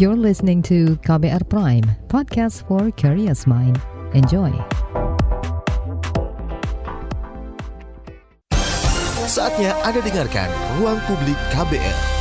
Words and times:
You're 0.00 0.16
listening 0.16 0.62
to 0.62 0.96
KBR 1.04 1.46
Prime, 1.50 1.84
podcast 2.08 2.64
for 2.64 2.90
curious 2.96 3.44
mind. 3.44 3.76
Enjoy. 4.16 4.48
Saatnya 9.28 9.76
Anda 9.84 10.00
dengarkan 10.00 10.48
Ruang 10.80 10.96
Publik 11.04 11.36
KBR. 11.52 12.19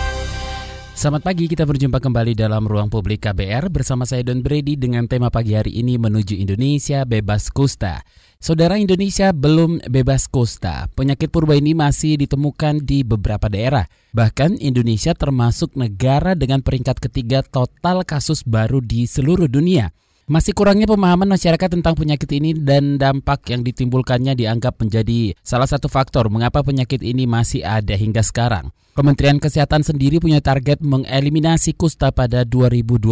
Selamat 0.99 1.31
pagi, 1.31 1.47
kita 1.47 1.63
berjumpa 1.63 2.03
kembali 2.03 2.35
dalam 2.35 2.67
Ruang 2.67 2.91
Publik 2.91 3.23
KBR 3.23 3.71
bersama 3.71 4.03
saya 4.03 4.19
Don 4.19 4.43
Brady 4.43 4.75
dengan 4.75 5.07
tema 5.07 5.31
pagi 5.31 5.55
hari 5.55 5.79
ini 5.79 5.95
menuju 5.95 6.35
Indonesia 6.35 7.07
bebas 7.07 7.47
kusta. 7.55 8.03
Saudara 8.35 8.75
Indonesia 8.75 9.31
belum 9.31 9.79
bebas 9.87 10.27
kusta. 10.27 10.91
Penyakit 10.99 11.31
purba 11.31 11.55
ini 11.55 11.71
masih 11.71 12.19
ditemukan 12.19 12.83
di 12.83 13.07
beberapa 13.07 13.47
daerah. 13.47 13.87
Bahkan 14.11 14.59
Indonesia 14.59 15.15
termasuk 15.15 15.79
negara 15.79 16.35
dengan 16.35 16.59
peringkat 16.59 16.99
ketiga 16.99 17.47
total 17.47 18.03
kasus 18.03 18.43
baru 18.43 18.83
di 18.83 19.07
seluruh 19.07 19.47
dunia. 19.47 19.95
Masih 20.29 20.53
kurangnya 20.53 20.85
pemahaman 20.85 21.25
masyarakat 21.25 21.73
tentang 21.73 21.97
penyakit 21.97 22.29
ini 22.37 22.53
dan 22.53 23.01
dampak 23.01 23.49
yang 23.49 23.65
ditimbulkannya 23.65 24.37
dianggap 24.37 24.77
menjadi 24.77 25.33
salah 25.41 25.65
satu 25.65 25.89
faktor 25.89 26.29
mengapa 26.29 26.61
penyakit 26.61 27.01
ini 27.01 27.25
masih 27.25 27.65
ada 27.65 27.97
hingga 27.97 28.21
sekarang. 28.21 28.69
Kementerian 28.93 29.41
Kesehatan 29.41 29.81
sendiri 29.81 30.21
punya 30.21 30.37
target 30.37 30.85
mengeliminasi 30.85 31.73
kusta 31.73 32.13
pada 32.13 32.45
2020. 32.45 33.09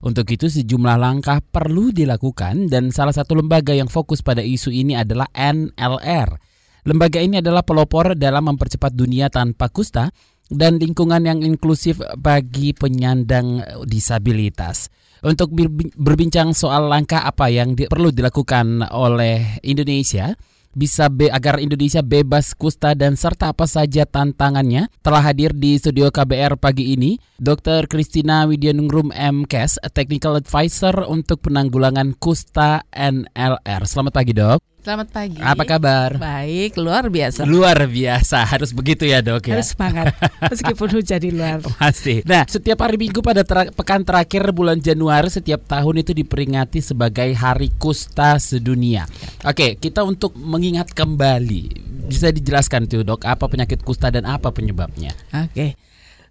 Untuk 0.00 0.26
itu 0.32 0.48
sejumlah 0.48 0.96
langkah 0.96 1.44
perlu 1.44 1.92
dilakukan 1.92 2.72
dan 2.72 2.88
salah 2.88 3.12
satu 3.12 3.36
lembaga 3.36 3.76
yang 3.76 3.92
fokus 3.92 4.24
pada 4.24 4.40
isu 4.40 4.72
ini 4.72 4.96
adalah 4.96 5.28
NLR. 5.36 6.40
Lembaga 6.88 7.20
ini 7.20 7.44
adalah 7.44 7.60
pelopor 7.60 8.16
dalam 8.16 8.48
mempercepat 8.48 8.96
dunia 8.96 9.28
tanpa 9.28 9.68
kusta 9.68 10.08
dan 10.48 10.80
lingkungan 10.80 11.20
yang 11.20 11.44
inklusif 11.44 12.00
bagi 12.16 12.72
penyandang 12.72 13.60
disabilitas. 13.84 14.88
Untuk 15.20 15.52
berbincang 16.00 16.56
soal 16.56 16.88
langkah 16.88 17.20
apa 17.28 17.52
yang 17.52 17.76
di, 17.76 17.84
perlu 17.84 18.08
dilakukan 18.08 18.88
oleh 18.88 19.60
Indonesia 19.60 20.32
bisa 20.70 21.10
be, 21.10 21.26
agar 21.28 21.58
Indonesia 21.58 22.00
bebas 22.00 22.54
kusta 22.54 22.94
dan 22.94 23.18
serta 23.18 23.50
apa 23.50 23.66
saja 23.66 24.06
tantangannya 24.06 24.86
telah 25.02 25.22
hadir 25.22 25.50
di 25.50 25.76
studio 25.76 26.14
KBR 26.14 26.56
pagi 26.62 26.94
ini 26.94 27.18
Dr. 27.42 27.90
Christina 27.90 28.46
Widyanungrum 28.46 29.10
MKes 29.10 29.82
Technical 29.90 30.38
Advisor 30.38 31.10
untuk 31.10 31.42
penanggulangan 31.42 32.14
kusta 32.16 32.86
NLR. 32.94 33.82
Selamat 33.84 34.14
pagi, 34.14 34.32
Dok. 34.32 34.69
Selamat 34.80 35.12
pagi. 35.12 35.36
Apa 35.36 35.68
kabar? 35.68 36.16
Baik, 36.16 36.80
luar 36.80 37.12
biasa. 37.12 37.44
Luar 37.44 37.84
biasa, 37.84 38.48
harus 38.48 38.72
begitu 38.72 39.04
ya 39.04 39.20
dok 39.20 39.52
ya. 39.52 39.60
Harus 39.60 39.76
semangat, 39.76 40.16
meskipun 40.40 40.88
hujan 40.96 41.20
di 41.20 41.30
luar. 41.36 41.60
Pasti. 41.84 42.24
Nah, 42.24 42.48
setiap 42.48 42.80
hari 42.80 42.96
Minggu 42.96 43.20
pada 43.20 43.44
ter 43.44 43.68
pekan 43.76 44.08
terakhir 44.08 44.56
bulan 44.56 44.80
Januari 44.80 45.28
setiap 45.28 45.68
tahun 45.68 46.00
itu 46.00 46.16
diperingati 46.16 46.80
sebagai 46.80 47.28
Hari 47.28 47.76
Kusta 47.76 48.40
Sedunia. 48.40 49.04
Oke, 49.44 49.76
kita 49.76 50.00
untuk 50.00 50.32
mengingat 50.40 50.96
kembali, 50.96 51.62
bisa 52.08 52.32
dijelaskan 52.32 52.88
tuh 52.88 53.04
dok, 53.04 53.28
apa 53.28 53.52
penyakit 53.52 53.84
kusta 53.84 54.08
dan 54.08 54.24
apa 54.24 54.48
penyebabnya? 54.48 55.12
Oke. 55.36 55.76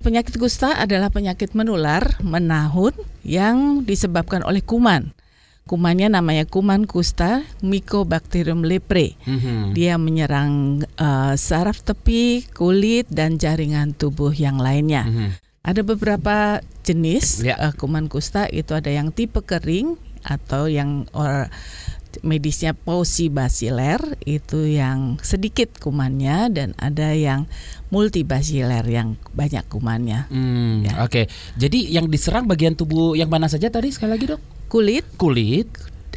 Penyakit 0.02 0.42
kusta 0.42 0.74
adalah 0.74 1.14
penyakit 1.14 1.54
menular, 1.54 2.18
menahun, 2.26 2.98
yang 3.22 3.86
disebabkan 3.86 4.42
oleh 4.42 4.66
kuman. 4.66 5.14
Kumannya 5.70 6.10
namanya 6.10 6.50
kuman 6.50 6.90
kusta 6.90 7.46
Mycobacterium 7.62 8.66
leprae. 8.66 9.14
Mm-hmm. 9.22 9.78
Dia 9.78 10.02
menyerang 10.02 10.82
uh, 10.98 11.38
saraf 11.38 11.86
tepi, 11.86 12.50
kulit 12.58 13.06
dan 13.14 13.38
jaringan 13.38 13.94
tubuh 13.94 14.34
yang 14.34 14.58
lainnya. 14.58 15.06
Mm-hmm. 15.06 15.30
Ada 15.62 15.82
beberapa 15.86 16.66
jenis 16.82 17.46
yeah. 17.46 17.54
Ya. 17.62 17.70
uh, 17.70 17.74
kuman 17.78 18.10
kusta 18.10 18.50
itu 18.50 18.74
ada 18.74 18.90
yang 18.90 19.14
tipe 19.14 19.46
kering 19.46 19.94
atau 20.26 20.66
yang 20.66 21.06
or, 21.14 21.54
medisnya 22.26 22.74
basiler 23.30 24.02
itu 24.26 24.66
yang 24.66 25.22
sedikit 25.22 25.78
kumannya 25.78 26.50
dan 26.50 26.70
ada 26.82 27.14
yang 27.14 27.46
multibasiler 27.94 28.82
yang 28.90 29.22
banyak 29.38 29.62
kumannya. 29.70 30.26
Hmm, 30.34 30.90
ya. 30.90 31.06
Oke, 31.06 31.06
okay. 31.06 31.26
jadi 31.62 32.02
yang 32.02 32.10
diserang 32.10 32.50
bagian 32.50 32.74
tubuh 32.74 33.14
yang 33.14 33.30
mana 33.30 33.46
saja 33.46 33.70
tadi 33.70 33.94
sekali 33.94 34.18
lagi 34.18 34.26
dok? 34.34 34.59
Kulit 34.70 35.06
kulit 35.18 35.68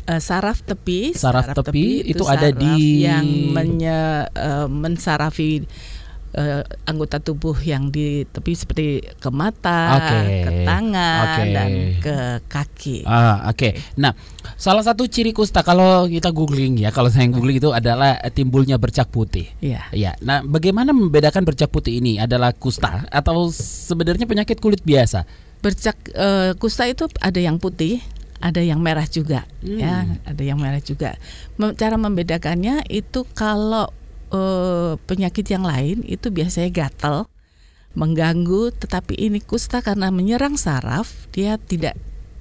uh, 0.06 0.20
saraf 0.20 0.60
tepi 0.62 1.16
saraf, 1.16 1.50
saraf 1.50 1.56
tepi, 1.64 2.04
tepi 2.04 2.12
itu, 2.12 2.22
itu 2.22 2.24
ada 2.28 2.48
di 2.52 3.02
yang 3.08 3.26
menye, 3.50 4.28
uh, 4.28 4.68
mensarafi 4.68 5.64
uh, 6.36 6.62
anggota 6.88 7.20
tubuh 7.20 7.56
yang 7.62 7.92
di 7.92 8.24
tepi 8.28 8.52
seperti 8.56 8.86
ke 9.20 9.30
mata, 9.32 10.00
okay. 10.00 10.44
ke 10.44 10.50
tangan 10.64 11.24
okay. 11.24 11.48
dan 11.52 11.70
ke 12.00 12.16
kaki. 12.48 12.96
Ah, 13.04 13.48
oke. 13.48 13.56
Okay. 13.56 13.72
Nah, 14.00 14.12
salah 14.56 14.84
satu 14.84 15.06
ciri 15.06 15.30
kusta 15.36 15.60
kalau 15.64 16.08
kita 16.08 16.32
googling 16.32 16.80
ya, 16.80 16.90
kalau 16.90 17.12
saya 17.12 17.28
googling 17.28 17.60
itu 17.60 17.70
adalah 17.72 18.18
timbulnya 18.32 18.76
bercak 18.80 19.08
putih. 19.12 19.48
Iya. 19.60 19.88
Yeah. 19.92 20.12
Ya. 20.16 20.24
Nah, 20.24 20.42
bagaimana 20.44 20.90
membedakan 20.90 21.44
bercak 21.44 21.70
putih 21.70 22.00
ini 22.00 22.18
adalah 22.18 22.52
kusta 22.56 23.06
atau 23.08 23.48
sebenarnya 23.52 24.24
penyakit 24.24 24.58
kulit 24.58 24.82
biasa? 24.82 25.24
Bercak 25.62 25.96
uh, 26.18 26.58
kusta 26.58 26.90
itu 26.90 27.06
ada 27.22 27.38
yang 27.38 27.62
putih, 27.62 28.02
ada 28.42 28.58
yang 28.58 28.82
merah 28.82 29.06
juga 29.06 29.46
hmm. 29.62 29.78
ya 29.78 29.94
ada 30.26 30.42
yang 30.42 30.58
merah 30.58 30.82
juga 30.82 31.14
cara 31.78 31.94
membedakannya 31.94 32.82
itu 32.90 33.22
kalau 33.38 33.86
uh, 34.34 34.98
penyakit 35.06 35.46
yang 35.46 35.62
lain 35.62 36.02
itu 36.02 36.28
biasanya 36.34 36.68
gatal 36.74 37.30
mengganggu 37.94 38.74
tetapi 38.74 39.14
ini 39.14 39.38
kusta 39.38 39.78
karena 39.84 40.10
menyerang 40.10 40.58
saraf 40.58 41.30
dia 41.30 41.54
tidak 41.56 41.94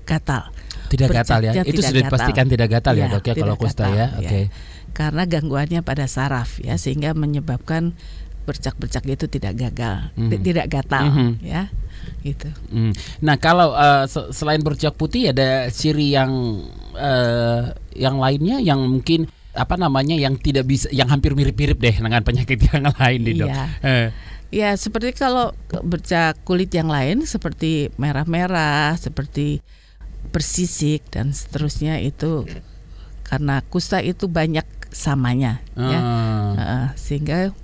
gatal 0.10 0.50
tidak 0.90 1.22
gatal 1.24 1.40
ya 1.46 1.62
itu 1.62 1.80
sudah 1.80 2.04
dipastikan 2.10 2.50
tidak 2.50 2.68
gatal 2.82 2.98
ya, 2.98 3.08
ya 3.08 3.14
dok 3.14 3.26
ya 3.30 3.34
kalau 3.38 3.56
kusta 3.60 3.86
ya, 3.88 3.96
ya. 3.96 4.08
oke 4.18 4.28
okay. 4.28 4.44
karena 4.98 5.24
gangguannya 5.30 5.82
pada 5.86 6.10
saraf 6.10 6.58
ya 6.60 6.76
sehingga 6.82 7.14
menyebabkan 7.14 7.94
bercak-bercak 8.42 9.06
itu 9.06 9.30
tidak 9.30 9.54
gagal, 9.54 10.10
mm 10.18 10.28
-hmm. 10.28 10.42
tidak 10.42 10.66
gatal 10.66 11.06
mm 11.08 11.14
-hmm. 11.14 11.30
ya 11.46 11.70
gitu. 12.22 12.50
Mm. 12.70 12.94
Nah 13.22 13.36
kalau 13.38 13.74
uh, 13.74 14.06
selain 14.32 14.62
bercak 14.62 14.94
putih 14.96 15.34
ada 15.34 15.68
ciri 15.74 16.14
yang 16.14 16.32
uh, 16.96 17.74
yang 17.96 18.18
lainnya 18.22 18.62
yang 18.62 18.82
mungkin 18.86 19.28
apa 19.52 19.76
namanya 19.76 20.16
yang 20.16 20.40
tidak 20.40 20.64
bisa 20.64 20.88
yang 20.96 21.12
hampir 21.12 21.36
mirip-mirip 21.36 21.76
deh 21.76 21.96
dengan 21.96 22.24
penyakit 22.24 22.60
yang 22.72 22.88
lain 22.88 23.20
nih 23.26 23.36
dok. 23.46 23.50
Iya. 23.50 23.64
Uh. 23.84 24.08
Ya 24.52 24.70
seperti 24.76 25.16
kalau 25.16 25.56
bercak 25.84 26.36
kulit 26.44 26.76
yang 26.76 26.92
lain 26.92 27.24
seperti 27.24 27.88
merah-merah, 27.96 29.00
seperti 29.00 29.64
bersisik 30.32 31.08
dan 31.12 31.36
seterusnya 31.36 32.00
itu 32.00 32.48
karena 33.28 33.64
kusta 33.68 34.04
itu 34.04 34.28
banyak 34.28 34.68
samanya 34.92 35.64
uh. 35.80 35.88
ya 35.88 36.00
uh, 36.60 36.88
sehingga 37.00 37.56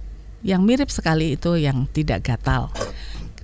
yang 0.42 0.64
mirip 0.64 0.88
sekali 0.88 1.36
itu 1.36 1.60
yang 1.60 1.86
tidak 1.92 2.24
gatal 2.24 2.72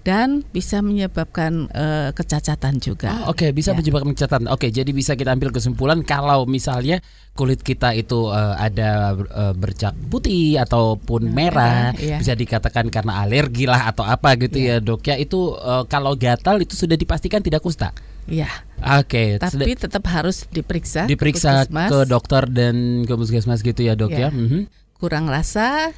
dan 0.03 0.43
bisa 0.51 0.83
menyebabkan 0.83 1.71
uh, 1.71 2.11
kecacatan 2.11 2.83
juga. 2.83 3.23
Oh, 3.23 3.31
Oke, 3.31 3.47
okay. 3.47 3.49
bisa 3.55 3.71
ya. 3.71 3.79
menyebabkan 3.79 4.11
kecacatan. 4.11 4.51
Oke, 4.51 4.67
okay, 4.67 4.69
jadi 4.75 4.91
bisa 4.91 5.15
kita 5.15 5.31
ambil 5.31 5.55
kesimpulan 5.55 6.03
kalau 6.03 6.43
misalnya 6.43 6.99
kulit 7.33 7.63
kita 7.63 7.95
itu 7.95 8.27
uh, 8.27 8.59
ada 8.59 9.15
uh, 9.15 9.55
bercak 9.55 9.95
putih 10.11 10.59
ataupun 10.59 11.31
merah, 11.31 11.95
ya. 11.95 12.19
bisa 12.19 12.35
dikatakan 12.35 12.91
karena 12.91 13.23
alergi 13.23 13.63
lah 13.63 13.89
atau 13.95 14.03
apa 14.03 14.35
gitu 14.35 14.59
ya, 14.59 14.77
ya 14.77 14.83
dok 14.83 15.07
ya. 15.07 15.15
Itu 15.15 15.55
uh, 15.55 15.87
kalau 15.87 16.19
gatal 16.19 16.59
itu 16.59 16.75
sudah 16.75 16.99
dipastikan 16.99 17.39
tidak 17.39 17.63
kusta. 17.63 17.95
Iya. 18.27 18.51
Oke. 18.99 19.39
Okay. 19.39 19.39
Tapi 19.39 19.71
tetap 19.79 20.03
harus 20.11 20.47
diperiksa. 20.51 21.07
Diperiksa 21.07 21.63
ke 21.71 21.99
dokter 22.03 22.43
dan 22.51 23.07
ke 23.07 23.13
puskesmas 23.15 23.63
gitu 23.63 23.87
ya 23.87 23.95
dok 23.95 24.11
ya. 24.11 24.27
ya. 24.27 24.29
Mm 24.35 24.47
-hmm 24.51 24.82
kurang 25.03 25.27
rasa 25.27 25.91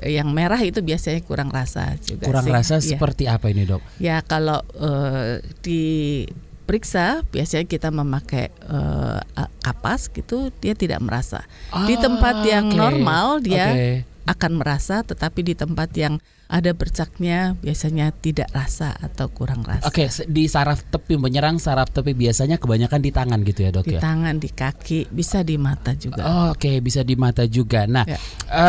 yang 0.00 0.32
merah 0.32 0.56
itu 0.64 0.80
biasanya 0.80 1.20
kurang 1.28 1.52
rasa 1.52 1.92
juga 2.00 2.24
kurang 2.24 2.48
sih. 2.48 2.56
rasa 2.56 2.74
ya. 2.80 2.96
seperti 2.96 3.28
apa 3.28 3.52
ini 3.52 3.68
dok 3.68 3.84
ya 4.00 4.24
kalau 4.24 4.64
uh, 4.80 5.44
diperiksa 5.60 7.20
biasanya 7.28 7.68
kita 7.68 7.92
memakai 7.92 8.48
uh, 8.64 9.20
kapas 9.60 10.08
gitu 10.08 10.48
dia 10.64 10.72
tidak 10.72 11.04
merasa 11.04 11.44
ah, 11.68 11.84
di 11.84 12.00
tempat 12.00 12.48
yang 12.48 12.72
okay. 12.72 12.80
normal 12.80 13.44
dia 13.44 13.76
okay. 13.76 13.92
akan 14.24 14.64
merasa 14.64 15.04
tetapi 15.04 15.52
di 15.52 15.52
tempat 15.52 15.92
yang 15.92 16.16
ada 16.46 16.70
bercaknya 16.72 17.58
biasanya 17.58 18.14
tidak 18.14 18.46
rasa 18.54 18.94
atau 18.94 19.26
kurang 19.30 19.66
rasa. 19.66 19.90
Oke, 19.90 20.06
di 20.30 20.46
saraf 20.46 20.86
tepi 20.86 21.18
menyerang 21.18 21.58
saraf 21.58 21.90
tepi 21.90 22.14
biasanya 22.14 22.62
kebanyakan 22.62 23.00
di 23.02 23.10
tangan 23.10 23.38
gitu 23.42 23.60
ya 23.66 23.70
dok 23.74 23.86
di 23.86 23.98
ya. 23.98 24.00
Di 24.00 24.04
tangan, 24.06 24.34
di 24.38 24.50
kaki, 24.54 25.00
bisa 25.10 25.42
di 25.42 25.56
mata 25.58 25.92
juga. 25.98 26.22
Oh, 26.22 26.46
Oke, 26.54 26.78
bisa 26.78 27.02
di 27.02 27.18
mata 27.18 27.42
juga. 27.50 27.90
Nah, 27.90 28.06
ya. 28.06 28.18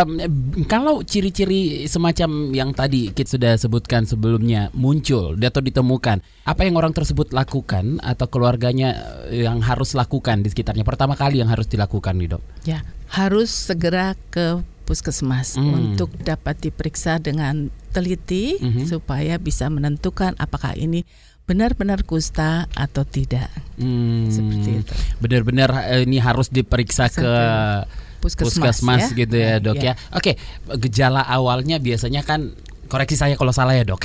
um, 0.01 0.17
kalau 0.65 1.05
ciri-ciri 1.05 1.85
semacam 1.85 2.51
yang 2.51 2.73
tadi 2.73 3.13
kita 3.13 3.37
sudah 3.37 3.53
sebutkan 3.61 4.09
sebelumnya 4.09 4.73
muncul 4.73 5.37
atau 5.37 5.61
ditemukan, 5.61 6.19
apa 6.49 6.61
yang 6.65 6.75
orang 6.81 6.91
tersebut 6.97 7.29
lakukan 7.31 8.01
atau 8.01 8.25
keluarganya 8.25 9.21
yang 9.29 9.61
harus 9.61 9.93
lakukan 9.93 10.41
di 10.41 10.49
sekitarnya 10.49 10.81
pertama 10.81 11.13
kali 11.13 11.39
yang 11.45 11.49
harus 11.53 11.69
dilakukan 11.69 12.17
nih 12.17 12.33
dok? 12.33 12.43
Ya, 12.65 12.81
harus 13.13 13.53
segera 13.53 14.17
ke 14.33 14.65
puskesmas 14.87 15.59
hmm. 15.59 15.75
untuk 15.75 16.15
dapat 16.23 16.55
diperiksa 16.63 17.19
dengan 17.19 17.67
teliti 17.91 18.55
hmm. 18.55 18.87
supaya 18.87 19.35
bisa 19.35 19.67
menentukan 19.67 20.31
apakah 20.39 20.79
ini 20.79 21.03
benar-benar 21.47 22.03
kusta 22.07 22.67
atau 22.75 23.03
tidak. 23.03 23.51
Hmm, 23.79 24.31
Seperti 24.31 24.83
itu. 24.83 24.93
Benar-benar 25.19 25.69
eh, 25.91 26.07
ini 26.07 26.19
harus 26.23 26.47
diperiksa 26.47 27.11
ke 27.11 27.31
Puskesmas, 28.17 28.81
puskesmas 28.81 29.13
ya. 29.13 29.19
gitu 29.23 29.35
ya 29.37 29.53
Nah, 29.55 29.59
dok 29.61 29.77
ya. 29.77 29.93
ya. 29.93 29.93
Oke, 30.17 30.31
gejala 30.81 31.21
awalnya 31.23 31.77
biasanya 31.77 32.25
kan 32.25 32.51
koreksi 32.89 33.15
saya 33.19 33.37
kalau 33.39 33.53
salah 33.55 33.77
ya 33.77 33.85
dok. 33.87 34.03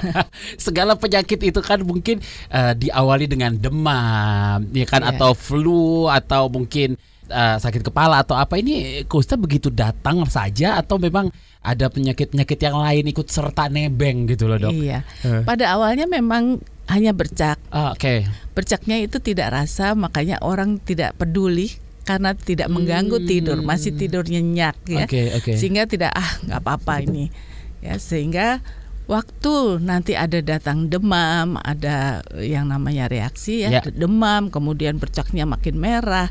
Segala 0.66 0.98
penyakit 0.98 1.38
itu 1.40 1.60
kan 1.64 1.80
mungkin 1.84 2.18
eh, 2.50 2.72
diawali 2.74 3.30
dengan 3.30 3.56
demam, 3.56 4.64
ya 4.74 4.86
kan, 4.88 5.04
Iya. 5.04 5.16
atau 5.16 5.32
flu 5.32 6.10
atau 6.10 6.50
mungkin 6.50 6.98
eh, 7.28 7.56
sakit 7.56 7.82
kepala 7.82 8.20
atau 8.20 8.34
apa. 8.34 8.56
Ini 8.56 9.04
kusta 9.04 9.34
begitu 9.34 9.68
datang 9.68 10.24
saja 10.24 10.76
atau 10.76 10.96
memang 10.96 11.28
ada 11.60 11.88
penyakit-penyakit 11.88 12.58
yang 12.60 12.76
lain 12.76 13.04
ikut 13.08 13.26
serta 13.26 13.68
nebeng 13.68 14.28
gitu 14.28 14.44
loh 14.44 14.60
dok. 14.60 14.72
Iya. 14.72 15.00
Eh. 15.24 15.42
Pada 15.42 15.72
awalnya 15.72 16.04
memang 16.04 16.60
hanya 16.86 17.16
bercak. 17.16 17.56
Ah, 17.72 17.96
Oke. 17.96 18.28
Bercaknya 18.52 19.00
itu 19.00 19.16
tidak 19.18 19.56
rasa, 19.56 19.96
makanya 19.96 20.36
orang 20.44 20.76
tidak 20.76 21.16
peduli 21.16 21.72
karena 22.04 22.36
tidak 22.36 22.68
mengganggu 22.68 23.16
Hmm. 23.16 23.26
tidur, 23.26 23.58
masih 23.64 23.96
tidur 23.96 24.28
nyenyak 24.28 24.76
ya. 24.84 25.08
Oke, 25.08 25.32
oke. 25.40 25.52
Sehingga 25.56 25.88
tidak 25.88 26.12
ah 26.12 26.36
nggak 26.44 26.60
apa-apa 26.60 27.00
ini. 27.00 27.32
Ya, 27.80 27.96
sehingga 27.96 28.60
waktu 29.04 29.80
nanti 29.80 30.12
ada 30.12 30.40
datang 30.40 30.88
demam, 30.88 31.56
ada 31.60 32.20
yang 32.40 32.68
namanya 32.68 33.08
reaksi 33.08 33.64
ya, 33.64 33.80
Ya. 33.80 33.82
demam, 33.84 34.48
kemudian 34.48 34.96
bercaknya 34.96 35.44
makin 35.44 35.76
merah, 35.76 36.28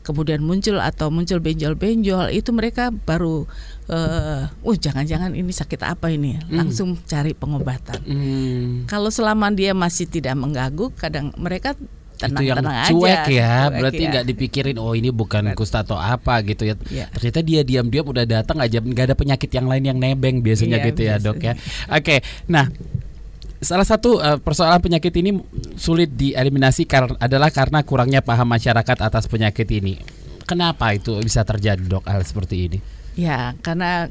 kemudian 0.00 0.40
muncul 0.40 0.80
atau 0.80 1.12
muncul 1.12 1.38
benjol-benjol, 1.38 2.32
itu 2.32 2.50
mereka 2.50 2.90
baru 2.92 3.44
eh 3.90 4.46
uh 4.46 4.76
jangan-jangan 4.78 5.34
ini 5.34 5.50
sakit 5.50 5.82
apa 5.82 6.14
ini, 6.14 6.38
langsung 6.48 6.94
cari 7.04 7.34
pengobatan. 7.34 7.98
Hmm. 8.06 8.86
Kalau 8.86 9.10
selama 9.10 9.50
dia 9.50 9.74
masih 9.74 10.06
tidak 10.06 10.38
mengganggu, 10.38 10.94
kadang 10.94 11.34
mereka 11.36 11.74
itu 12.20 12.52
yang 12.52 12.60
aja. 12.60 12.92
cuek 12.92 13.24
ya, 13.32 13.72
cuek 13.72 13.80
berarti 13.80 14.02
ya. 14.04 14.10
nggak 14.12 14.24
dipikirin 14.28 14.76
oh 14.76 14.92
ini 14.92 15.08
bukan 15.08 15.56
kusta 15.56 15.80
atau 15.80 15.96
apa 15.96 16.44
gitu 16.44 16.68
ya. 16.68 16.74
Iya. 16.92 17.06
Ternyata 17.16 17.40
dia 17.40 17.60
diam-diam 17.64 18.04
udah 18.04 18.24
datang 18.28 18.60
aja 18.60 18.78
nggak 18.84 19.04
ada 19.08 19.16
penyakit 19.16 19.48
yang 19.48 19.64
lain 19.64 19.84
yang 19.88 19.98
nebeng 19.98 20.44
biasanya 20.44 20.84
Iya, 20.84 20.86
gitu 20.92 21.00
ya 21.00 21.14
dok 21.16 21.40
ya. 21.40 21.56
biasanya. 21.56 21.96
Oke, 21.96 22.16
nah 22.44 22.66
salah 23.60 23.84
satu 23.84 24.18
eh, 24.18 24.38
persoalan 24.40 24.80
penyakit 24.80 25.12
ini 25.20 25.36
sulit 25.76 26.16
dieliminasi 26.16 26.88
kar- 26.88 27.16
adalah 27.20 27.52
karena 27.52 27.84
kurangnya 27.84 28.24
paham 28.24 28.48
masyarakat 28.48 28.98
atas 28.98 29.28
penyakit 29.28 29.68
ini. 29.68 30.00
Kenapa 30.48 30.90
itu 30.96 31.14
bisa 31.22 31.46
terjadi 31.46 31.78
dok 31.84 32.08
hal 32.08 32.24
seperti 32.26 32.56
ini? 32.66 32.78
Ya, 33.14 33.54
karena 33.62 34.08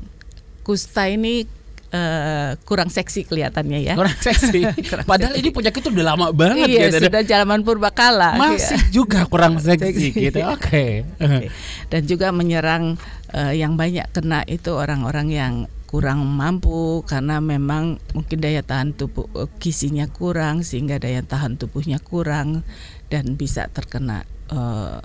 kusta 0.64 1.10
ini 1.10 1.44
eh, 1.90 2.52
kurang 2.64 2.94
seksi 2.94 3.26
kelihatannya 3.26 3.80
ya. 3.84 3.94
Kurang 3.98 4.16
seksi. 4.22 4.64
Padahal 5.10 5.36
ini 5.36 5.50
penyakit 5.50 5.82
itu 5.82 5.90
udah 5.90 6.06
lama 6.16 6.28
banget 6.30 6.70
iya, 6.70 6.88
gitu. 6.94 7.10
sudah 7.10 7.24
zaman 7.26 7.60
purbakala. 7.66 8.38
Masih 8.38 8.78
iya. 8.78 8.94
juga 8.94 9.26
kurang 9.26 9.58
seksi 9.66 10.14
Seksi. 10.14 10.26
gitu. 10.30 10.40
Oke. 10.46 11.04
Oke. 11.18 11.50
Dan 11.90 12.02
juga 12.06 12.30
menyerang 12.30 12.96
eh, 13.34 13.58
yang 13.58 13.74
banyak 13.76 14.08
kena 14.14 14.46
itu 14.46 14.72
orang-orang 14.78 15.28
yang 15.34 15.54
kurang 15.90 16.22
mampu 16.22 17.02
karena 17.10 17.42
memang 17.42 17.98
mungkin 18.14 18.38
daya 18.38 18.62
tahan 18.62 18.94
tubuh 18.94 19.26
eh, 19.34 19.50
gizinya 19.58 20.06
kurang 20.06 20.62
sehingga 20.62 21.02
daya 21.02 21.26
tahan 21.26 21.58
tubuhnya 21.58 21.98
kurang 21.98 22.62
dan 23.10 23.34
bisa 23.34 23.66
terkena 23.74 24.22
eh, 24.54 25.02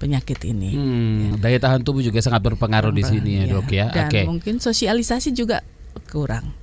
penyakit 0.00 0.40
ini. 0.48 0.72
Hmm, 0.72 1.36
daya 1.36 1.60
tahan 1.60 1.84
tubuh 1.84 2.00
juga 2.00 2.24
sangat 2.24 2.48
berpengaruh 2.48 2.96
di 2.96 3.04
sini 3.04 3.30
ya, 3.40 3.44
Iya. 3.44 3.52
Dok 3.60 3.68
ya. 3.68 3.86
Dan 3.92 4.08
Oke. 4.08 4.20
mungkin 4.24 4.56
sosialisasi 4.56 5.36
juga 5.36 5.60
kurang. 6.08 6.56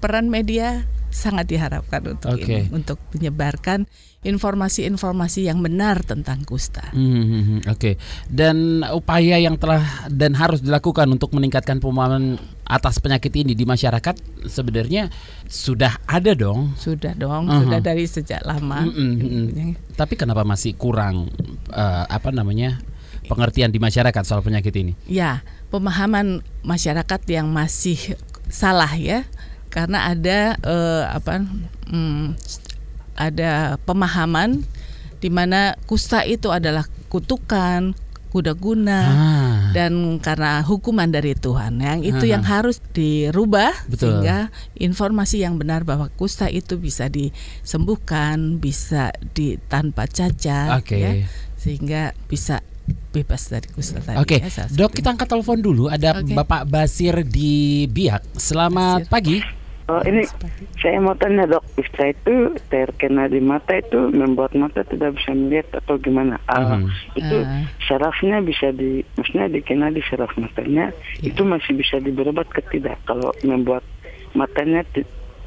Peran 0.00 0.32
media 0.32 0.88
sangat 1.12 1.48
diharapkan 1.52 2.02
untuk 2.08 2.40
Oke. 2.40 2.44
ini, 2.44 2.72
untuk 2.72 2.96
menyebarkan 3.12 3.84
informasi-informasi 4.24 5.46
yang 5.46 5.60
benar 5.60 6.00
tentang 6.00 6.42
kusta. 6.42 6.90
Hmm, 6.90 7.22
hmm, 7.22 7.42
hmm, 7.44 7.60
Oke. 7.68 8.00
Dan 8.26 8.80
upaya 8.88 9.36
yang 9.36 9.54
telah 9.54 9.84
dan 10.08 10.32
harus 10.34 10.58
dilakukan 10.58 11.06
untuk 11.06 11.30
meningkatkan 11.30 11.78
pemahaman 11.78 12.36
atas 12.64 12.96
penyakit 12.96 13.30
ini 13.36 13.52
di 13.52 13.62
masyarakat 13.62 14.16
sebenarnya 14.48 15.12
sudah 15.44 16.00
ada 16.08 16.32
dong. 16.32 16.72
Sudah 16.74 17.12
dong, 17.12 17.46
Uh-huh. 17.46 17.60
sudah 17.62 17.78
dari 17.78 18.08
sejak 18.08 18.40
lama. 18.42 18.88
Mm, 18.88 18.92
mm, 18.92 19.14
mm. 19.20 19.46
Yang- 19.52 19.76
Tapi 19.94 20.14
kenapa 20.16 20.42
masih 20.42 20.72
kurang 20.74 21.28
eh, 21.68 22.04
apa 22.08 22.32
namanya 22.32 22.80
pengertian 23.24 23.68
di 23.68 23.76
masyarakat 23.78 24.22
soal 24.24 24.40
penyakit 24.40 24.72
ini? 24.74 24.92
Ya, 25.04 25.44
pemahaman 25.68 26.40
masyarakat 26.64 27.20
yang 27.28 27.52
masih 27.52 28.16
salah 28.48 28.96
ya, 28.96 29.28
karena 29.68 30.08
ada 30.08 30.56
eh, 30.56 31.04
apa? 31.08 31.44
hmm, 31.84 32.36
ada 33.18 33.80
pemahaman 33.82 34.62
di 35.18 35.32
mana 35.32 35.78
kusta 35.88 36.20
itu 36.28 36.52
adalah 36.52 36.84
kutukan, 37.08 37.96
kuda 38.34 38.52
guna. 38.58 39.00
Ah, 39.00 39.54
dan 39.70 40.18
karena 40.18 40.62
hukuman 40.66 41.06
dari 41.06 41.38
Tuhan 41.38 41.78
yang 41.78 42.02
itu 42.02 42.26
Aha. 42.26 42.32
yang 42.38 42.44
harus 42.46 42.82
dirubah 42.90 43.74
Betul. 43.86 44.20
sehingga 44.20 44.50
informasi 44.74 45.42
yang 45.46 45.58
benar 45.58 45.86
bahwa 45.86 46.10
kusta 46.14 46.46
itu 46.50 46.78
bisa 46.78 47.06
disembuhkan 47.10 48.58
bisa 48.62 49.10
di 49.34 49.58
tanpa 49.66 50.06
cacat 50.10 50.78
Oke. 50.78 50.98
ya 50.98 51.12
sehingga 51.58 52.14
bisa 52.30 52.62
bebas 53.14 53.48
dari 53.48 53.70
kusta 53.72 54.02
tadi 54.02 54.20
Oke, 54.20 54.42
ya, 54.42 54.50
salah 54.52 54.70
dok 54.74 54.92
kita 54.92 55.14
angkat 55.14 55.28
telepon 55.30 55.58
dulu. 55.62 55.84
Ada 55.88 56.20
Oke. 56.20 56.34
Bapak 56.36 56.68
Basir 56.68 57.24
di 57.24 57.86
Biak. 57.88 58.36
Selamat 58.36 59.06
Basir. 59.06 59.10
pagi. 59.10 59.63
Oh, 59.84 60.00
ini 60.00 60.24
saya 60.78 60.96
mau 60.96 61.12
tanya 61.12 61.44
dok, 61.44 61.60
kusta 61.74 62.08
itu 62.08 62.34
terkena 62.66 63.28
di 63.28 63.36
mata 63.36 63.76
itu 63.76 64.08
membuat 64.08 64.56
mata 64.56 64.80
tidak 64.80 65.12
bisa 65.12 65.30
melihat 65.30 65.76
atau 65.76 66.00
gimana? 66.00 66.40
Ah, 66.46 66.80
Mhm. 66.80 66.88
Itu 67.14 67.36
Ah. 67.38 67.68
sarafnya 67.84 68.40
bisa 68.40 68.72
di, 68.72 69.04
maksudnya 69.12 69.44
dikena 69.46 69.92
di 69.92 70.00
saraf 70.02 70.32
matanya, 70.34 70.88
Iya. 71.20 71.30
itu 71.30 71.42
masih 71.44 71.76
bisa 71.76 72.00
diberobat 72.00 72.48
ke 72.48 72.64
tidak? 72.70 72.96
Kalau 73.04 73.28
membuat 73.42 73.84
matanya 74.32 74.80
ti- 74.88 75.04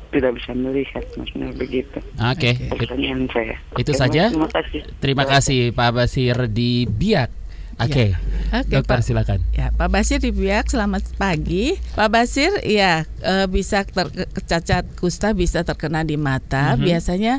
tidak 0.08 0.38
bisa 0.38 0.54
melihat, 0.54 1.02
maksudnya 1.14 1.50
begitu. 1.52 1.98
Oke, 2.16 2.54
Oke. 2.64 2.78
Pertanyaan 2.78 3.26
saya. 3.28 3.58
Itu 3.74 3.90
Oke, 3.90 4.00
saja? 4.00 4.30
Terima 4.30 4.50
kasih. 4.50 4.80
terima 5.02 5.26
kasih 5.26 5.60
Pak 5.72 5.92
Basir 5.92 6.38
di 6.48 6.86
Biak. 6.86 7.47
Oke, 7.78 8.18
Oke, 8.50 8.74
dokter 8.74 8.98
Pak. 8.98 9.06
silakan. 9.06 9.40
Ya, 9.54 9.70
Pak 9.70 9.90
Basir 9.94 10.18
di 10.18 10.34
Biak, 10.34 10.66
selamat 10.66 11.14
pagi. 11.14 11.78
Pak 11.94 12.10
Basir, 12.10 12.50
ya 12.66 13.06
eh, 13.22 13.46
bisa 13.46 13.86
ter- 13.86 14.26
cacat 14.50 14.82
kusta 14.98 15.38
bisa 15.38 15.62
terkena 15.62 16.02
di 16.02 16.18
mata. 16.18 16.74
Mhm. 16.74 16.82
Biasanya 16.82 17.34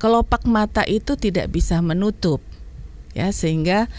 kelopak 0.00 0.48
mata 0.48 0.88
itu 0.88 1.20
tidak 1.20 1.52
bisa 1.52 1.84
menutup, 1.84 2.40
ya 3.12 3.28
sehingga 3.28 3.92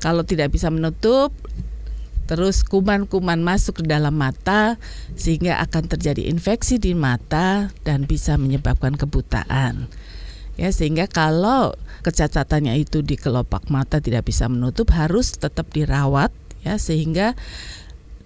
kalau 0.00 0.24
tidak 0.24 0.56
bisa 0.56 0.72
menutup, 0.72 1.36
terus 2.24 2.64
kuman-kuman 2.64 3.44
masuk 3.44 3.82
ke 3.82 3.84
dalam 3.84 4.16
mata 4.16 4.80
sehingga 5.20 5.60
akan 5.60 5.84
terjadi 5.84 6.32
infeksi 6.32 6.80
di 6.80 6.96
mata 6.96 7.68
dan 7.84 8.08
bisa 8.08 8.40
menyebabkan 8.40 8.96
kebutaan. 8.96 9.84
Ya, 10.60 10.68
sehingga 10.76 11.08
kalau 11.08 11.72
kecacatannya 12.04 12.76
itu 12.84 13.00
di 13.00 13.16
kelopak 13.16 13.72
mata 13.72 13.96
tidak 13.96 14.28
bisa 14.28 14.44
menutup 14.44 14.92
harus 14.92 15.32
tetap 15.32 15.72
dirawat 15.72 16.28
ya 16.60 16.76
sehingga 16.76 17.32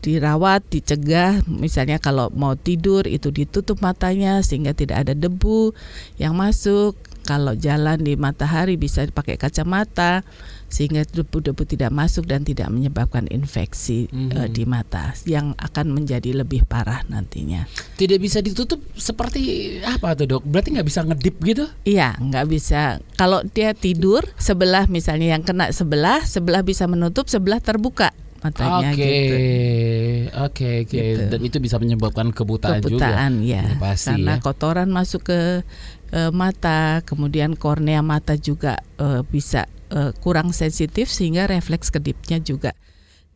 dirawat, 0.04 0.60
dicegah 0.68 1.40
misalnya 1.48 1.96
kalau 1.96 2.28
mau 2.36 2.52
tidur 2.58 3.08
itu 3.08 3.32
ditutup 3.32 3.80
matanya 3.80 4.44
sehingga 4.44 4.76
tidak 4.76 5.08
ada 5.08 5.14
debu 5.16 5.72
yang 6.20 6.36
masuk. 6.36 6.92
Kalau 7.24 7.52
jalan 7.52 7.98
di 7.98 8.14
matahari 8.14 8.76
bisa 8.76 9.00
dipakai 9.00 9.34
kacamata 9.34 10.20
sehingga 10.66 11.02
debu-debu 11.02 11.64
tidak 11.64 11.88
masuk 11.88 12.24
dan 12.24 12.42
tidak 12.42 12.66
menyebabkan 12.66 13.24
infeksi 13.28 14.04
eh, 14.06 14.44
Mhm. 14.44 14.50
di 14.50 14.64
mata 14.64 15.14
yang 15.24 15.54
akan 15.54 15.88
menjadi 15.90 16.34
lebih 16.34 16.64
parah 16.64 17.00
nantinya. 17.06 17.64
Tidak 17.94 18.18
bisa 18.18 18.38
ditutup 18.38 18.82
seperti 18.92 19.40
apa 19.80 20.12
tuh 20.12 20.26
dok? 20.28 20.42
Berarti 20.42 20.74
nggak 20.74 20.84
bisa 20.84 21.00
ngedip 21.00 21.36
gitu? 21.40 21.64
Iya, 21.82 22.18
nggak 22.18 22.46
bisa. 22.46 22.98
Kalau 23.14 23.40
dia 23.46 23.72
tidur 23.72 24.26
sebelah 24.36 24.84
misalnya 24.84 25.32
yang 25.32 25.42
kena 25.42 25.70
sebelah, 25.70 26.20
sebelah 26.22 26.60
bisa 26.60 26.84
menutup, 26.84 27.24
sebelah 27.24 27.58
terbuka 27.58 28.10
matanya 28.40 28.92
Oke, 28.92 29.00
gitu. 29.00 29.36
oke, 30.36 30.70
oke. 30.84 31.00
Gitu. 31.00 31.22
Dan 31.32 31.40
itu 31.40 31.56
bisa 31.58 31.80
menyebabkan 31.80 32.28
kebutaan, 32.28 32.76
Kebutaan 32.76 33.40
juga. 33.40 33.48
ya. 33.48 33.62
Ya, 33.64 33.80
pasti 33.80 34.12
Karena 34.12 34.36
ya. 34.36 34.42
kotoran 34.42 34.88
masuk 34.90 35.24
ke 35.24 35.40
eh, 36.10 36.32
mata, 36.34 37.00
kemudian 37.06 37.54
kornea 37.54 38.02
mata 38.02 38.34
juga 38.34 38.82
eh, 38.98 39.22
bisa 39.24 39.70
eh, 39.94 40.10
kurang 40.20 40.50
sensitif 40.50 41.08
sehingga 41.08 41.46
refleks 41.46 41.88
kedipnya 41.88 42.42
juga. 42.42 42.74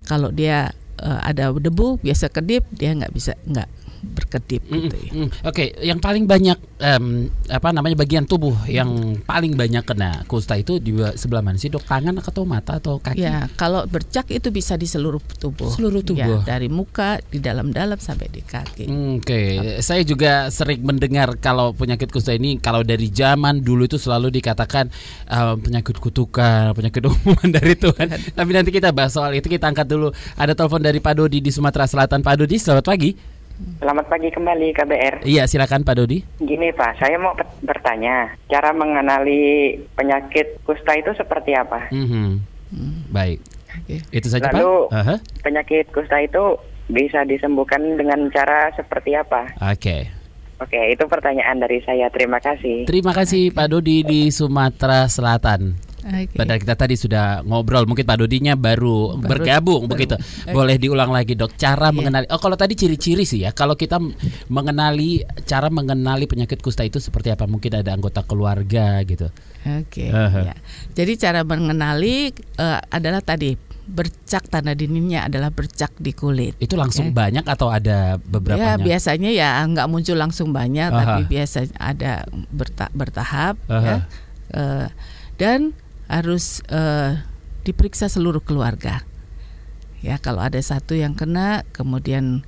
Kalau 0.05 0.35
dia 0.35 0.75
eh, 1.01 1.21
ada 1.23 1.55
debu 1.55 2.03
biasa 2.03 2.29
kedip, 2.29 2.67
dia 2.75 2.93
nggak 2.93 3.13
bisa 3.15 3.33
nggak 3.47 3.78
berkedip 4.03 4.63
Mm, 4.69 4.81
gitu 4.85 4.97
ya. 4.99 5.11
mm. 5.15 5.29
Oke, 5.49 5.65
yang 5.81 5.99
paling 5.99 6.25
banyak 6.25 6.59
em, 6.79 7.29
apa 7.49 7.69
namanya 7.73 7.97
bagian 7.97 8.25
tubuh 8.29 8.55
yang 8.69 9.19
paling 9.25 9.55
banyak 9.55 9.83
kena 9.83 10.23
kusta 10.29 10.59
itu 10.59 10.77
di 10.79 10.93
sebelah 11.17 11.41
mana 11.41 11.57
sih 11.57 11.73
dok? 11.73 11.85
Tangan 11.85 12.21
atau 12.21 12.45
mata 12.45 12.77
atau 12.77 13.01
kaki? 13.01 13.23
Ya, 13.23 13.49
kalau 13.57 13.85
bercak 13.89 14.29
itu 14.29 14.53
bisa 14.53 14.77
di 14.77 14.85
seluruh 14.85 15.21
tubuh. 15.41 15.71
Seluruh 15.73 16.03
tubuh. 16.05 16.45
Ya, 16.45 16.59
dari 16.59 16.69
muka, 16.69 17.19
di 17.31 17.41
dalam-dalam 17.41 17.97
sampai 17.97 18.29
di 18.29 18.43
kaki. 18.45 18.85
Oke, 19.19 19.41
saya 19.81 20.03
juga 20.05 20.53
sering 20.53 20.85
mendengar 20.85 21.39
kalau 21.41 21.73
penyakit 21.73 22.13
kusta 22.13 22.35
ini 22.37 22.61
kalau 22.61 22.85
dari 22.85 23.09
zaman 23.09 23.61
dulu 23.65 23.89
itu 23.89 23.97
selalu 23.97 24.29
dikatakan 24.35 24.91
eh, 25.29 25.55
penyakit 25.59 25.97
kutukan, 25.99 26.77
penyakit 26.77 27.03
umuman 27.11 27.49
dari 27.49 27.75
Tuhan. 27.75 28.07
Tapi 28.37 28.51
nanti 28.53 28.71
kita 28.71 28.93
bahas 28.93 29.15
soal 29.15 29.33
itu 29.35 29.49
kita 29.49 29.71
angkat 29.71 29.89
dulu. 29.89 30.13
Ada 30.37 30.53
telepon 30.53 30.83
dari 30.83 31.01
Pak 31.01 31.15
Dodi 31.17 31.39
di 31.41 31.51
Sumatera 31.51 31.89
Selatan. 31.89 32.21
Pak 32.21 32.35
Dodi, 32.45 32.57
selamat 32.61 32.85
pagi. 32.85 33.38
Selamat 33.59 34.07
pagi 34.07 34.31
kembali 34.31 34.71
KBR. 34.71 35.15
Iya, 35.23 35.45
silakan 35.45 35.83
Pak 35.83 35.95
Dodi. 35.97 36.23
Gini 36.39 36.71
Pak, 36.71 36.95
saya 36.97 37.19
mau 37.19 37.35
ber- 37.35 37.51
bertanya, 37.61 38.31
cara 38.47 38.71
mengenali 38.71 39.75
penyakit 39.93 40.63
kusta 40.63 40.95
itu 40.95 41.11
seperti 41.13 41.53
apa? 41.53 41.91
Mhm. 41.91 42.39
Baik, 43.11 43.43
Oke. 43.77 43.97
itu 44.13 44.27
saja 44.29 44.51
Lalu- 44.53 44.87
Pak. 44.87 44.95
Aha. 44.95 45.15
Penyakit 45.43 45.91
kusta 45.91 46.19
itu 46.19 46.55
bisa 46.87 47.25
disembuhkan 47.25 47.83
dengan 47.95 48.31
cara 48.31 48.71
seperti 48.73 49.19
apa? 49.19 49.51
Oke. 49.61 50.07
Oke, 50.59 50.79
itu 50.91 51.07
pertanyaan 51.07 51.59
dari 51.59 51.79
saya. 51.83 52.11
Terima 52.11 52.39
kasih. 52.39 52.83
Terima 52.85 53.11
kasih 53.11 53.51
Pak 53.51 53.69
Dodi 53.69 54.03
di 54.03 54.27
Sumatera 54.29 55.07
Selatan. 55.07 55.75
Oke. 55.99 56.35
Padahal 56.35 56.61
kita 56.61 56.75
tadi 56.75 56.95
sudah 56.95 57.43
ngobrol, 57.43 57.85
mungkin 57.85 58.03
Pak 58.03 58.19
Dodinya 58.19 58.55
baru, 58.55 59.15
Baru- 59.15 59.23
bergabung 59.25 59.83
baru. 59.85 59.93
begitu. 59.93 60.15
Oke. 60.15 60.53
Boleh 60.53 60.77
diulang 60.77 61.11
lagi 61.11 61.35
dok, 61.35 61.55
cara 61.55 61.91
Iya. 61.91 61.97
mengenali. 61.97 62.27
Oh 62.31 62.39
kalau 62.39 62.55
tadi 62.55 62.75
ciri-ciri 62.75 63.23
sih 63.23 63.43
ya, 63.43 63.51
kalau 63.51 63.75
kita 63.75 63.99
mengenali 64.47 65.23
cara 65.45 65.69
mengenali 65.69 66.25
penyakit 66.25 66.59
kusta 66.59 66.83
itu 66.83 66.99
seperti 66.99 67.31
apa? 67.31 67.45
Mungkin 67.45 67.75
ada 67.75 67.91
anggota 67.91 68.23
keluarga 68.23 69.01
gitu. 69.03 69.29
Oke. 69.65 70.09
Aha. 70.09 70.53
ya. 70.53 70.55
Jadi 70.95 71.13
cara 71.17 71.43
mengenali 71.43 72.31
eh, 72.33 72.81
adalah 72.89 73.21
tadi 73.21 73.55
bercak 73.85 74.45
tanda 74.47 74.77
dininya 74.77 75.25
adalah 75.25 75.49
bercak 75.49 75.97
di 75.97 76.13
kulit. 76.13 76.53
Itu 76.59 76.77
langsung 76.77 77.09
Oke. 77.09 77.17
banyak 77.17 77.43
atau 77.43 77.69
ada 77.69 78.21
beberapa? 78.21 78.61
Ya 78.61 78.77
biasanya 78.77 79.33
ya 79.33 79.65
nggak 79.65 79.89
muncul 79.89 80.13
langsung 80.15 80.53
banyak, 80.53 80.89
Aha. 80.89 80.99
tapi 81.01 81.21
biasa 81.27 81.73
ada 81.75 82.29
berta- 82.49 82.93
bertahap 82.93 83.57
Aha. 83.67 83.81
ya. 83.81 83.97
Eh, 84.49 84.87
dan 85.37 85.73
harus 86.09 86.65
eh, 86.73 87.21
diperiksa 87.63 88.09
seluruh 88.09 88.41
keluarga. 88.41 89.05
Ya 90.01 90.17
kalau 90.17 90.41
ada 90.41 90.59
satu 90.59 90.95
yang 90.95 91.15
kena, 91.15 91.67
kemudian 91.75 92.47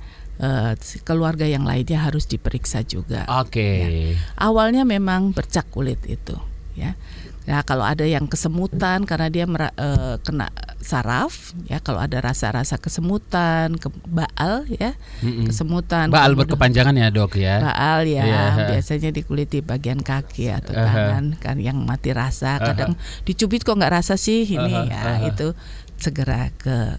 si 0.81 0.97
keluarga 1.05 1.45
yang 1.45 1.69
lainnya 1.69 2.01
harus 2.01 2.25
diperiksa 2.25 2.81
juga. 2.81 3.29
Oke. 3.29 4.17
Awalnya 4.41 4.89
memang 4.89 5.37
bercak 5.37 5.69
kulit 5.69 6.01
itu, 6.09 6.33
ya. 6.73 6.97
Ya 7.45 7.61
kalau 7.61 7.85
ada 7.85 8.01
yang 8.05 8.25
kesemutan 8.25 9.05
karena 9.05 9.29
dia 9.29 9.45
mera- 9.45 9.73
eh, 9.77 10.17
kena 10.25 10.49
saraf, 10.81 11.53
ya 11.69 11.77
kalau 11.77 12.01
ada 12.01 12.17
rasa-rasa 12.19 12.75
kesemutan, 12.75 13.77
ke 13.77 13.87
baal, 14.09 14.65
ya 14.67 14.97
Mm-mm. 15.21 15.47
kesemutan. 15.47 16.09
Baal 16.09 16.33
berkepanjangan 16.33 16.97
ya 16.97 17.13
dok 17.13 17.37
ya. 17.37 17.61
Baal 17.61 18.09
ya, 18.09 18.25
Iya. 18.25 18.43
biasanya 18.73 19.09
di 19.13 19.21
kulit 19.21 19.53
di 19.53 19.61
bagian 19.61 20.01
kaki 20.01 20.49
atau 20.49 20.73
Aha. 20.73 20.85
tangan 20.89 21.25
kan 21.37 21.57
yang 21.61 21.77
mati 21.85 22.11
rasa. 22.11 22.57
Kadang 22.57 22.97
dicubit 23.23 23.61
kok 23.61 23.77
nggak 23.77 23.93
rasa 24.01 24.17
sih 24.17 24.43
ini 24.43 24.73
Aha, 24.73 24.89
ya 24.89 25.01
aha. 25.21 25.29
itu 25.29 25.53
segera 26.01 26.49
ke 26.57 26.97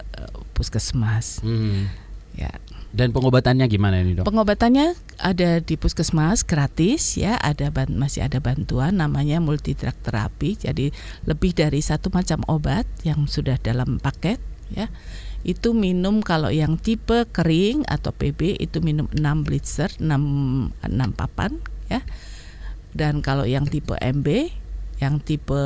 puskesmas. 0.55 1.43
Hmm. 1.43 1.91
Ya, 2.33 2.49
Dan 2.93 3.09
pengobatannya 3.17 3.65
gimana 3.73 4.05
ini 4.05 4.21
dok? 4.21 4.29
pengobatannya 4.29 4.93
ada 5.17 5.65
di 5.65 5.81
puskesmas 5.81 6.45
gratis 6.45 7.17
ya. 7.17 7.41
Ada 7.41 7.73
masih 7.89 8.29
ada 8.29 8.37
bantuan 8.37 9.01
namanya 9.01 9.41
multi 9.41 9.73
drug 9.73 9.97
terapi. 10.05 10.61
Jadi 10.61 10.93
lebih 11.25 11.57
dari 11.57 11.81
satu 11.81 12.13
macam 12.13 12.45
obat 12.53 12.85
yang 13.01 13.25
sudah 13.25 13.57
dalam 13.57 13.97
paket 13.97 14.37
ya. 14.69 14.93
Itu 15.43 15.73
minum 15.73 16.21
kalau 16.21 16.53
yang 16.53 16.77
tipe 16.77 17.27
kering 17.33 17.89
atau 17.89 18.13
PB 18.13 18.61
itu 18.61 18.79
minum 18.85 19.09
6 19.11 19.43
blister 19.43 19.89
6 19.97 20.07
6 20.07 21.19
papan 21.19 21.57
ya. 21.89 22.05
Dan 22.93 23.25
kalau 23.25 23.49
yang 23.49 23.65
tipe 23.65 23.97
MB 23.97 24.29
yang 25.03 25.19
tipe 25.19 25.59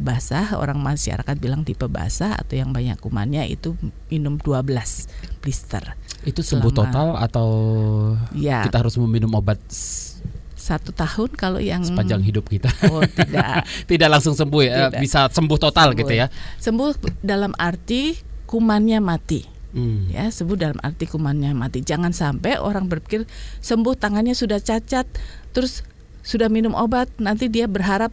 basah 0.00 0.56
orang 0.56 0.80
masyarakat 0.80 1.36
bilang 1.36 1.68
tipe 1.68 1.84
basah 1.84 2.32
atau 2.32 2.56
yang 2.56 2.72
banyak 2.72 2.96
kumannya 2.96 3.44
itu 3.52 3.76
minum 4.08 4.40
12 4.40 4.64
blister. 5.44 5.98
Itu 6.22 6.40
sembuh 6.40 6.68
selama- 6.68 6.80
total 6.86 7.08
atau 7.18 7.48
Ya, 8.32 8.60
kita 8.62 8.76
harus 8.78 8.94
meminum 8.96 9.32
obat 9.34 9.56
satu 10.52 10.92
tahun 10.92 11.30
kalau 11.34 11.56
yang 11.56 11.80
sepanjang 11.80 12.20
hidup 12.20 12.44
kita? 12.46 12.68
Oh 12.86 13.00
tidak 13.02 13.64
Tidak 13.90 14.06
langsung 14.06 14.32
sembuh 14.32 14.60
ya, 14.60 14.76
Tidak. 14.86 15.00
bisa 15.00 15.26
sembuh 15.26 15.58
total 15.58 15.92
gitu 15.94 16.12
ya. 16.12 16.28
sembuh 16.56 16.94
dalam 17.20 17.56
arti 17.56 18.14
kumannya 18.44 18.98
mati 18.98 19.40
Hmm. 19.70 20.10
ya 20.10 20.26
sembuh 20.26 20.58
dalam 20.58 20.78
arti 20.82 21.06
kumannya 21.06 21.54
mati 21.54 21.78
jangan 21.78 22.10
sampai 22.10 22.58
orang 22.58 22.90
berpikir 22.90 23.22
sembuh 23.60 23.94
tangannya 23.94 24.34
sudah 24.34 24.58
cacat 24.58 25.06
terus 25.50 25.86
sudah 26.20 26.50
minum 26.50 26.74
obat 26.74 27.06
nanti 27.16 27.46
dia 27.46 27.64
berharap 27.64 28.10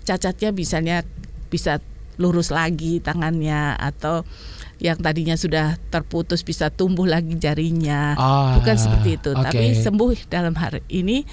cacatnya 0.00 0.54
misalnya 0.54 1.02
bisa 1.50 1.82
lurus 2.20 2.52
lagi 2.52 3.00
tangannya 3.00 3.74
atau 3.74 4.22
yang 4.76 4.96
tadinya 4.96 5.36
sudah 5.36 5.76
terputus 5.88 6.40
bisa 6.40 6.68
tumbuh 6.68 7.04
lagi 7.04 7.36
jarinya 7.36 8.12
Ah, 8.14 8.56
bukan 8.56 8.76
seperti 8.76 9.16
itu 9.16 9.30
oke. 9.30 9.40
tapi 9.42 9.72
sembuh 9.74 10.10
dalam 10.26 10.52
hari 10.52 10.80
ini 10.88 11.24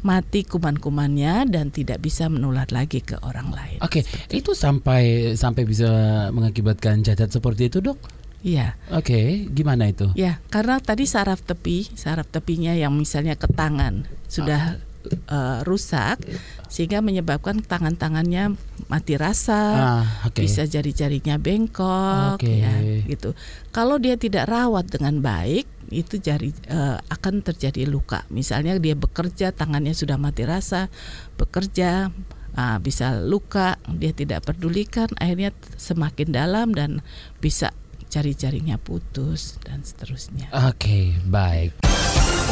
mati 0.00 0.44
kuman-kumannya 0.44 1.44
dan 1.46 1.68
tidak 1.68 2.00
bisa 2.00 2.28
menular 2.28 2.68
lagi 2.68 3.00
ke 3.00 3.16
orang 3.20 3.52
lain 3.52 3.80
Oke, 3.80 4.00
itu 4.28 4.52
sampai 4.52 5.32
sampai 5.34 5.64
bisa 5.64 5.88
mengakibatkan 6.30 7.00
cacat 7.00 7.28
seperti 7.28 7.68
itu, 7.68 7.80
Dok? 7.80 7.98
iya 8.40 8.76
Oke, 8.88 9.44
gimana 9.50 9.88
itu? 9.88 10.08
Ya, 10.14 10.40
karena 10.48 10.78
tadi 10.78 11.04
saraf 11.04 11.42
tepi, 11.42 11.92
saraf 11.92 12.28
tepinya 12.28 12.72
yang 12.72 12.92
misalnya 12.92 13.34
ke 13.34 13.48
tangan 13.48 14.08
sudah 14.24 14.80
eh, 15.10 15.58
rusak 15.62 16.20
sehingga 16.66 16.98
menyebabkan 17.00 17.62
tangan-tangannya 17.62 18.58
mati 18.86 19.14
rasa, 19.18 19.62
Ah, 19.74 20.04
oke. 20.26 20.42
bisa 20.42 20.62
jari-jarinya 20.66 21.38
bengkok 21.38 22.38
Oke. 22.38 22.62
ya 22.62 22.74
gitu. 23.06 23.34
Kalau 23.74 23.98
dia 23.98 24.14
tidak 24.14 24.46
rawat 24.46 24.86
dengan 24.90 25.18
baik, 25.22 25.66
itu 25.90 26.18
jari 26.18 26.50
eh, 26.66 26.98
akan 26.98 27.42
terjadi 27.42 27.86
luka. 27.86 28.26
Misalnya 28.30 28.78
dia 28.78 28.94
bekerja 28.98 29.54
tangannya 29.54 29.94
sudah 29.94 30.18
mati 30.18 30.42
rasa, 30.46 30.90
bekerja 31.38 32.10
ah, 32.54 32.78
bisa 32.82 33.22
luka, 33.22 33.78
dia 33.94 34.10
tidak 34.10 34.46
pedulikan, 34.46 35.06
akhirnya 35.18 35.54
semakin 35.78 36.28
dalam 36.34 36.74
dan 36.74 37.02
bisa 37.38 37.70
jari-jarinya 38.06 38.78
putus 38.78 39.58
dan 39.66 39.82
seterusnya. 39.82 40.48
Oke, 40.70 41.14
baik. 41.26 41.74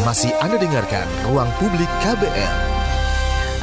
Masih 0.04 0.36
Anda 0.44 0.60
dengarkan 0.60 1.08
Ruang 1.24 1.48
Publik 1.56 1.88
KBR. 2.04 2.52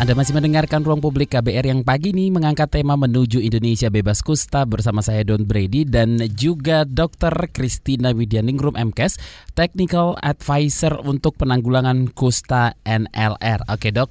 Anda 0.01 0.17
masih 0.17 0.33
mendengarkan 0.33 0.81
Ruang 0.81 0.97
Publik 0.97 1.29
KBR 1.37 1.69
yang 1.69 1.85
pagi 1.85 2.09
ini 2.09 2.33
mengangkat 2.33 2.73
tema 2.73 2.97
menuju 2.97 3.37
Indonesia 3.37 3.93
bebas 3.93 4.25
kusta 4.25 4.65
bersama 4.65 5.05
saya 5.05 5.21
Don 5.21 5.45
Brady 5.45 5.85
dan 5.85 6.17
juga 6.33 6.81
Dr. 6.89 7.53
Christina 7.53 8.09
Widianingrum 8.09 8.73
MKes, 8.73 9.21
Technical 9.53 10.17
Advisor 10.17 11.05
untuk 11.05 11.37
penanggulangan 11.37 12.09
kusta 12.09 12.73
NLR. 12.81 13.69
Oke, 13.69 13.93
Dok. 13.93 14.09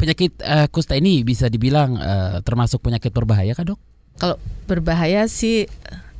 Penyakit 0.00 0.40
eh, 0.40 0.66
kusta 0.72 0.96
ini 0.96 1.20
bisa 1.28 1.52
dibilang 1.52 2.00
eh, 2.00 2.36
termasuk 2.40 2.80
penyakit 2.80 3.12
berbahaya 3.12 3.52
kah, 3.52 3.68
Dok? 3.68 3.80
Kalau 4.16 4.40
berbahaya 4.64 5.28
sih 5.28 5.68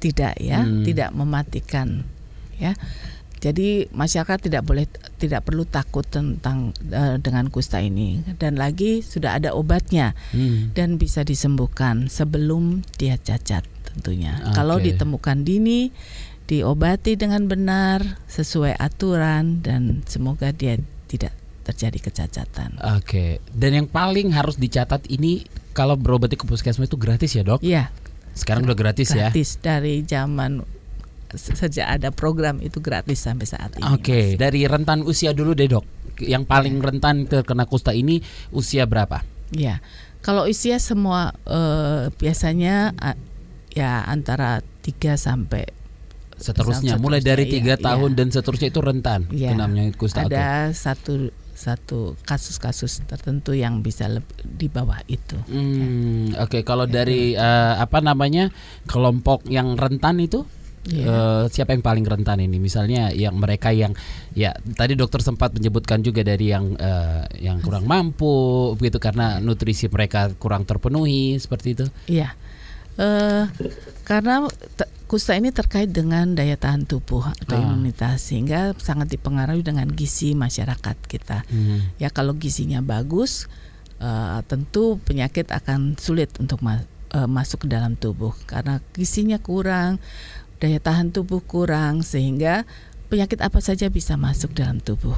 tidak 0.05 0.37
ya, 0.37 0.61
Hmm. 0.61 0.85
tidak 0.85 1.17
mematikan 1.17 2.05
ya. 2.61 2.77
Jadi 3.41 3.89
masyarakat 3.97 4.53
tidak 4.53 4.69
boleh 4.69 4.85
tidak 5.21 5.45
perlu 5.45 5.69
takut 5.69 6.03
tentang 6.03 6.73
eh, 6.89 7.21
dengan 7.21 7.53
kusta 7.53 7.79
ini 7.79 8.25
dan 8.41 8.57
lagi 8.57 9.05
sudah 9.05 9.37
ada 9.37 9.53
obatnya 9.53 10.17
Hmm. 10.33 10.73
dan 10.73 10.97
bisa 10.97 11.21
disembuhkan 11.23 12.09
sebelum 12.09 12.81
dia 12.97 13.21
cacat 13.21 13.63
tentunya. 13.85 14.41
Oke. 14.41 14.57
Kalau 14.57 14.81
ditemukan 14.81 15.45
dini 15.45 15.93
diobati 16.47 17.15
dengan 17.15 17.47
benar 17.47 18.19
sesuai 18.27 18.75
aturan 18.75 19.61
dan 19.61 20.03
semoga 20.09 20.51
dia 20.51 20.81
tidak 21.07 21.31
terjadi 21.63 22.11
kecacatan. 22.11 22.81
Oke. 22.99 23.39
Dan 23.53 23.77
yang 23.77 23.87
paling 23.87 24.35
harus 24.35 24.57
dicatat 24.57 25.07
ini 25.07 25.45
kalau 25.71 25.95
berobat 25.95 26.35
ke 26.35 26.43
puskesmas 26.43 26.91
itu 26.91 26.99
gratis 26.99 27.31
ya, 27.31 27.47
Dok? 27.47 27.63
Iya, 27.63 27.95
Sekarang 28.35 28.67
udah 28.67 28.75
gratis, 28.75 29.15
ya. 29.15 29.31
gratis 29.31 29.59
dari 29.63 30.03
zaman 30.03 30.63
sejak 31.37 31.87
ada 32.01 32.09
program 32.11 32.59
itu 32.59 32.83
gratis 32.83 33.23
sampai 33.23 33.47
saat 33.47 33.71
ini. 33.77 33.85
Oke, 33.93 34.35
Mas. 34.35 34.41
dari 34.41 34.67
rentan 34.67 35.07
usia 35.07 35.31
dulu 35.31 35.55
deh, 35.55 35.71
Dok. 35.71 35.85
Yang 36.21 36.45
paling 36.49 36.77
rentan 36.83 37.25
terkena 37.31 37.65
kusta 37.65 37.97
ini 37.97 38.21
usia 38.53 38.85
berapa? 38.85 39.25
Ya, 39.51 39.81
kalau 40.21 40.47
usia 40.47 40.77
semua 40.79 41.33
eh, 41.49 42.13
biasanya 42.15 42.93
ya 43.73 44.05
antara 44.05 44.61
3 44.83 45.17
sampai 45.17 45.65
seterusnya 46.41 46.97
Misal 46.97 47.05
mulai 47.05 47.21
dari 47.21 47.45
seterusnya, 47.45 47.57
tiga 47.61 47.75
iya, 47.77 47.85
tahun 47.85 48.11
iya. 48.11 48.19
dan 48.19 48.29
seterusnya 48.33 48.69
itu 48.73 48.81
rentan 48.81 49.21
Iya. 49.29 49.49
kena 49.53 49.65
penyakit 49.69 49.97
kusta. 50.01 50.25
Ada 50.25 50.73
satu 50.73 51.29
satu 51.53 52.17
kasus-kasus 52.25 53.05
tertentu 53.05 53.53
yang 53.53 53.85
bisa 53.85 54.09
di 54.41 54.73
bawah 54.73 54.97
itu. 55.13 55.37
Hmm, 55.45 56.33
Oke, 56.41 56.65
kalau 56.65 56.89
dari 56.89 57.37
eh, 57.37 57.75
apa 57.77 58.01
namanya 58.01 58.49
kelompok 58.89 59.45
yang 59.53 59.77
rentan 59.77 60.25
itu 60.25 60.49
Iya. 60.81 61.05
eh, 61.05 61.43
siapa 61.49 61.77
yang 61.77 61.85
paling 61.85 62.03
rentan 62.03 62.41
ini? 62.41 62.57
Misalnya 62.57 63.13
yang 63.13 63.37
mereka 63.37 63.69
yang 63.69 63.93
ya 64.33 64.57
tadi 64.73 64.97
dokter 64.97 65.21
sempat 65.21 65.53
menyebutkan 65.53 66.01
juga 66.01 66.25
dari 66.25 66.49
yang 66.49 66.73
eh, 66.75 67.29
yang 67.39 67.61
kurang 67.61 67.85
mampu 67.85 68.73
begitu 68.75 68.97
karena 68.97 69.37
nutrisi 69.39 69.87
mereka 69.87 70.33
kurang 70.37 70.65
terpenuhi 70.65 71.37
seperti 71.37 71.69
itu. 71.75 71.87
Iya. 72.09 72.33
Eh 72.97 73.45
karena 74.05 74.49
te- 74.75 74.89
kusta 75.05 75.35
ini 75.35 75.51
terkait 75.51 75.91
dengan 75.91 76.33
daya 76.33 76.55
tahan 76.55 76.87
tubuh 76.87 77.29
atau 77.29 77.59
Ah. 77.59 77.63
imunitas 77.63 78.31
sehingga 78.31 78.73
sangat 78.79 79.11
dipengaruhi 79.11 79.61
dengan 79.61 79.85
gizi 79.87 80.33
masyarakat 80.33 80.97
kita. 81.05 81.45
Hmm. 81.45 81.93
Ya 81.99 82.09
kalau 82.09 82.33
gizinya 82.35 82.81
bagus 82.81 83.47
eh, 84.01 84.41
tentu 84.49 84.97
penyakit 85.05 85.53
akan 85.53 86.01
sulit 86.01 86.33
untuk 86.41 86.65
ma- 86.65 86.81
eh, 87.13 87.29
masuk 87.29 87.67
ke 87.67 87.69
dalam 87.69 87.95
tubuh 87.95 88.33
karena 88.49 88.81
gizinya 88.97 89.37
kurang, 89.37 90.01
daya 90.61 90.79
tahan 90.79 91.11
tubuh 91.11 91.41
kurang 91.41 92.05
sehingga 92.05 92.69
penyakit 93.11 93.43
apa 93.43 93.59
saja 93.59 93.91
bisa 93.91 94.15
masuk 94.15 94.55
dalam 94.55 94.79
tubuh 94.79 95.17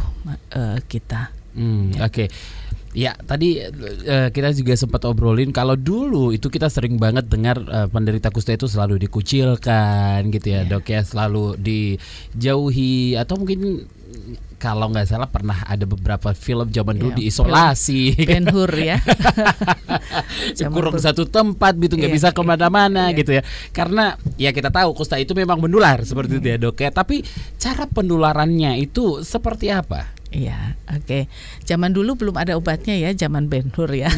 eh, 0.55 0.79
kita. 0.89 1.29
Hmm, 1.53 1.93
Oke. 2.01 2.33
Ya, 2.93 3.17
tadi 3.17 3.57
eh, 3.57 4.29
kita 4.29 4.53
juga 4.53 4.77
sempat 4.77 5.01
obrolin 5.09 5.49
kalau 5.49 5.77
dulu 5.81 6.29
itu 6.33 6.53
kita 6.53 6.69
sering 6.69 7.01
banget 7.01 7.29
dengar 7.29 7.61
eh, 7.65 7.89
penderita 7.89 8.29
kusta 8.29 8.53
itu 8.57 8.69
selalu 8.69 9.01
dikucilkan 9.09 10.29
gitu 10.29 10.47
ya, 10.53 10.65
Iya. 10.65 10.71
Dok 10.77 10.87
ya, 10.89 11.01
selalu 11.05 11.45
dijauhi 11.61 13.17
atau 13.17 13.41
mungkin 13.41 13.89
kalau 14.63 14.87
nggak 14.89 15.11
salah 15.11 15.27
pernah 15.27 15.59
ada 15.67 15.83
beberapa 15.83 16.31
film 16.33 16.71
zaman 16.71 16.95
dulu 16.95 17.11
Iya, 17.13 17.27
diisolasi 17.27 18.15
Ben 18.23 18.47
Hur 18.47 18.71
ya. 18.71 19.03
Dulu. 20.55 20.95
satu 20.97 21.27
tempat 21.27 21.75
gitu 21.77 21.99
nggak 21.99 22.07
Iya, 22.09 22.17
bisa 22.17 22.29
ke 22.31 22.43
mana-mana 22.43 23.11
iya. 23.11 23.19
gitu 23.19 23.31
ya 23.35 23.43
karena 23.75 24.15
ya 24.39 24.55
kita 24.55 24.71
tahu 24.71 24.95
kusta 24.95 25.19
itu 25.19 25.35
memang 25.35 25.59
menular 25.59 25.99
seperti 26.03 26.39
itu 26.39 26.47
ya 26.47 26.59
dok 26.59 26.79
ya 26.79 26.91
tapi 26.91 27.27
cara 27.59 27.91
penularannya 27.91 28.79
itu 28.79 29.21
seperti 29.21 29.75
apa 29.75 30.15
Iya, 30.33 30.81
oke. 30.89 31.29
Zaman 31.69 31.93
dulu 31.93 32.17
belum 32.17 32.41
ada 32.41 32.57
obatnya 32.57 32.97
ya, 32.97 33.13
zaman 33.13 33.53
Ben 33.53 33.69
Hur 33.69 33.93
ya. 33.93 34.09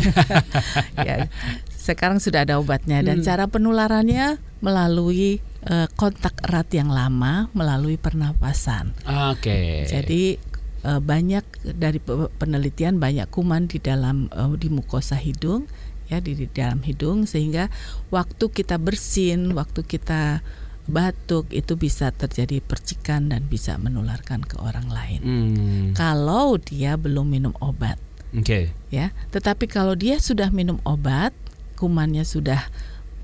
ya. 1.03 1.27
Sekarang 1.75 2.23
sudah 2.23 2.47
ada 2.47 2.63
obatnya 2.63 3.03
dan 3.03 3.19
Hmm. 3.19 3.27
cara 3.27 3.51
penularannya 3.51 4.39
melalui 4.63 5.43
eh, 5.65 5.89
kontak 5.95 6.39
erat 6.43 6.69
yang 6.71 6.89
lama 6.89 7.49
melalui 7.53 7.97
pernapasan. 7.97 8.93
oke 9.03 9.59
Jadi 9.87 10.37
eh, 10.83 11.01
banyak 11.01 11.45
dari 11.75 11.99
pe- 11.99 12.31
penelitian 12.35 12.97
banyak 12.97 13.29
kuman 13.29 13.67
di 13.67 13.79
dalam 13.79 14.29
eh, 14.31 14.55
di 14.55 14.69
mukosa 14.69 15.17
hidung 15.17 15.65
ya 16.05 16.21
di, 16.21 16.37
di 16.37 16.47
dalam 16.47 16.85
hidung 16.85 17.25
sehingga 17.25 17.73
waktu 18.09 18.45
kita 18.47 18.77
bersin, 18.77 19.57
waktu 19.57 19.81
kita 19.83 20.45
batuk 20.85 21.49
itu 21.49 21.81
bisa 21.81 22.13
terjadi 22.13 22.61
percikan 22.61 23.33
dan 23.33 23.49
bisa 23.49 23.81
menularkan 23.81 24.45
ke 24.45 24.61
orang 24.61 24.85
lain. 24.93 25.21
Hmm, 25.25 25.85
Kalau 25.97 26.61
dia 26.61 27.01
belum 27.01 27.25
minum 27.25 27.57
obat 27.57 27.97
oke 28.37 28.69
ya, 28.93 29.17
tetapi 29.33 29.65
kalau 29.65 29.97
dia 29.97 30.21
sudah 30.21 30.53
minum 30.53 30.77
obat, 30.85 31.33
kumannya 31.81 32.21
sudah 32.23 32.69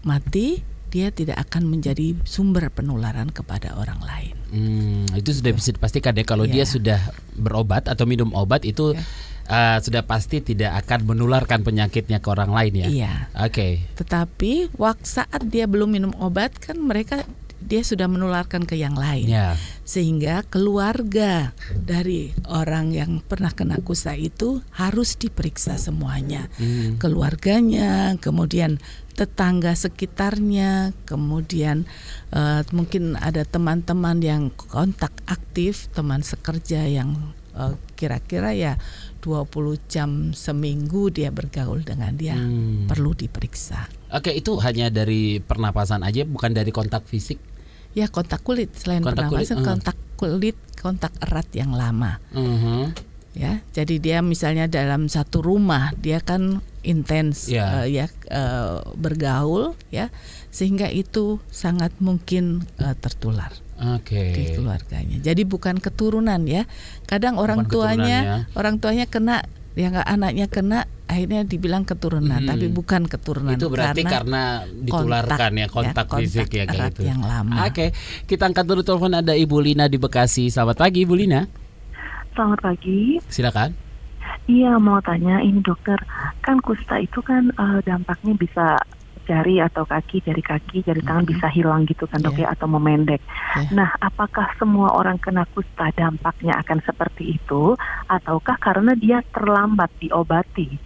mati, 0.00 0.64
dia 0.90 1.14
tidak 1.14 1.38
akan 1.38 1.70
menjadi 1.70 2.18
sumber 2.26 2.68
penularan 2.68 3.30
kepada 3.30 3.78
orang 3.78 4.02
lain. 4.02 4.34
Hmm, 4.50 5.06
itu 5.14 5.30
sudah 5.30 5.54
bisa 5.54 5.70
dipastikan 5.70 6.10
ya 6.12 6.26
kalau 6.26 6.42
dia 6.44 6.66
Iya. 6.66 6.72
sudah 6.74 7.00
berobat 7.38 7.86
atau 7.86 8.02
minum 8.02 8.34
obat 8.34 8.66
itu 8.66 8.98
Ya. 8.98 9.02
uh, 9.46 9.78
sudah 9.78 10.02
pasti 10.02 10.42
tidak 10.42 10.74
akan 10.82 11.06
menularkan 11.06 11.62
penyakitnya 11.62 12.18
ke 12.18 12.28
orang 12.28 12.50
lain 12.50 12.74
ya. 12.74 12.88
Iya. 12.90 13.12
Oke. 13.46 13.86
Tetapi 13.94 14.74
waktu 14.74 15.06
saat 15.06 15.46
dia 15.46 15.70
belum 15.70 15.94
minum 15.94 16.12
obat 16.18 16.58
kan 16.58 16.82
mereka 16.82 17.22
dia 17.60 17.84
sudah 17.84 18.08
menularkan 18.08 18.64
ke 18.64 18.74
yang 18.74 18.96
lain. 18.96 19.28
Ya. 19.28 19.52
Sehingga 19.84 20.42
keluarga 20.48 21.52
dari 21.76 22.32
orang 22.48 22.90
yang 22.90 23.20
pernah 23.20 23.52
kena 23.52 23.76
kusta 23.84 24.16
itu 24.16 24.64
harus 24.72 25.14
diperiksa 25.14 25.76
semuanya. 25.76 26.48
Hmm. 26.56 26.96
Keluarganya, 26.96 28.16
kemudian 28.16 28.80
tetangga 29.20 29.76
sekitarnya, 29.76 30.96
kemudian 31.04 31.84
eh, 32.32 32.64
mungkin 32.72 33.20
ada 33.20 33.44
teman-teman 33.44 34.24
yang 34.24 34.48
kontak 34.56 35.12
aktif, 35.28 35.92
teman 35.92 36.24
sekerja 36.24 36.88
yang 36.88 37.12
eh, 37.52 37.76
kira-kira 37.94 38.56
ya 38.56 38.80
20 39.20 39.52
jam 39.84 40.32
seminggu 40.32 41.12
dia 41.12 41.28
bergaul 41.28 41.84
dengan 41.84 42.16
dia 42.16 42.40
Hmm. 42.40 42.88
perlu 42.88 43.12
diperiksa. 43.12 43.84
Oke, 44.10 44.32
itu 44.32 44.56
hanya 44.58 44.88
dari 44.88 45.36
pernapasan 45.38 46.00
aja 46.00 46.24
bukan 46.24 46.56
dari 46.56 46.72
kontak 46.72 47.04
fisik. 47.04 47.36
Ya 47.92 48.08
kontak 48.08 48.40
kulit 48.40 48.72
selain 48.72 49.04
Kontak 49.04 49.28
kulit, 49.28 49.44
pernapasan 49.44 49.58
eh. 49.60 49.66
kontak 49.66 49.96
kulit 50.16 50.56
kontak 50.80 51.12
erat 51.20 51.48
yang 51.52 51.74
lama 51.74 52.16
Mhm. 52.32 53.09
Ya. 53.32 53.62
Jadi 53.70 53.98
dia 53.98 54.18
misalnya 54.20 54.66
dalam 54.66 55.06
satu 55.06 55.40
rumah 55.40 55.94
dia 55.96 56.18
kan 56.18 56.60
intens 56.80 57.46
Ya. 57.46 57.84
eh, 57.84 57.92
ya 57.92 58.06
eh, 58.26 58.76
bergaul 58.94 59.76
ya 59.88 60.08
sehingga 60.48 60.88
itu 60.88 61.38
sangat 61.48 61.92
mungkin 61.98 62.64
eh, 62.80 62.96
tertular 62.96 63.52
Oke. 63.94 64.32
di 64.32 64.42
keluarganya. 64.52 65.20
Jadi 65.20 65.44
bukan 65.44 65.78
keturunan 65.78 66.40
ya. 66.44 66.64
Kadang 67.04 67.36
orang 67.36 67.64
Bukan 67.64 67.72
tuanya 67.72 68.18
keturunan 68.20 68.56
orang 68.56 68.74
tuanya 68.78 69.06
kena 69.06 69.36
ya 69.70 69.86
nggak 69.86 70.08
anaknya 70.08 70.46
kena 70.50 70.78
akhirnya 71.06 71.46
dibilang 71.46 71.86
keturunan 71.86 72.42
Mhm. 72.42 72.48
tapi 72.48 72.66
bukan 72.66 73.06
keturunan 73.06 73.54
Itu 73.54 73.70
berarti 73.70 74.02
karena, 74.02 74.66
ditularkan 74.66 75.52
ya 75.54 75.66
kontak, 75.66 76.06
fisik 76.10 76.50
ya 76.50 76.66
kayak 76.66 76.94
gitu. 76.94 77.06
yang 77.06 77.22
lama. 77.22 77.66
Oke, 77.66 77.94
kita 78.26 78.46
angkat 78.46 78.66
dulu 78.66 78.82
telepon 78.82 79.14
ada 79.14 79.30
Ibu 79.30 79.58
Lina 79.58 79.86
di 79.86 79.94
Bekasi. 79.94 80.50
Selamat 80.50 80.74
pagi 80.76 81.02
Ibu 81.02 81.14
Lina. 81.14 81.46
Selamat 82.40 82.72
pagi. 82.72 83.20
Silakan. 83.28 83.76
Iya 84.48 84.80
mau 84.80 84.96
tanya 85.04 85.44
ini 85.44 85.60
dokter, 85.60 86.00
kan 86.40 86.56
kusta 86.64 86.96
itu 86.96 87.20
kan 87.20 87.52
eh, 87.52 87.84
dampaknya 87.84 88.32
bisa 88.32 88.80
jari 89.28 89.60
atau 89.60 89.84
kaki, 89.84 90.24
jari 90.24 90.40
kaki, 90.40 90.80
jari 90.80 91.04
tangan 91.04 91.28
Mhm. 91.28 91.36
bisa 91.36 91.52
hilang 91.52 91.84
gitu 91.84 92.08
kan 92.08 92.24
dok 92.24 92.40
Iya. 92.40 92.48
ya 92.48 92.56
atau 92.56 92.64
memendek. 92.72 93.20
Iya. 93.60 93.76
Nah, 93.76 93.92
apakah 94.00 94.56
semua 94.56 94.88
orang 94.96 95.20
kena 95.20 95.44
kusta 95.52 95.92
dampaknya 95.92 96.56
akan 96.64 96.80
seperti 96.80 97.36
itu 97.36 97.76
ataukah 98.08 98.56
karena 98.56 98.96
dia 98.96 99.20
terlambat 99.36 99.92
diobati? 100.00 100.80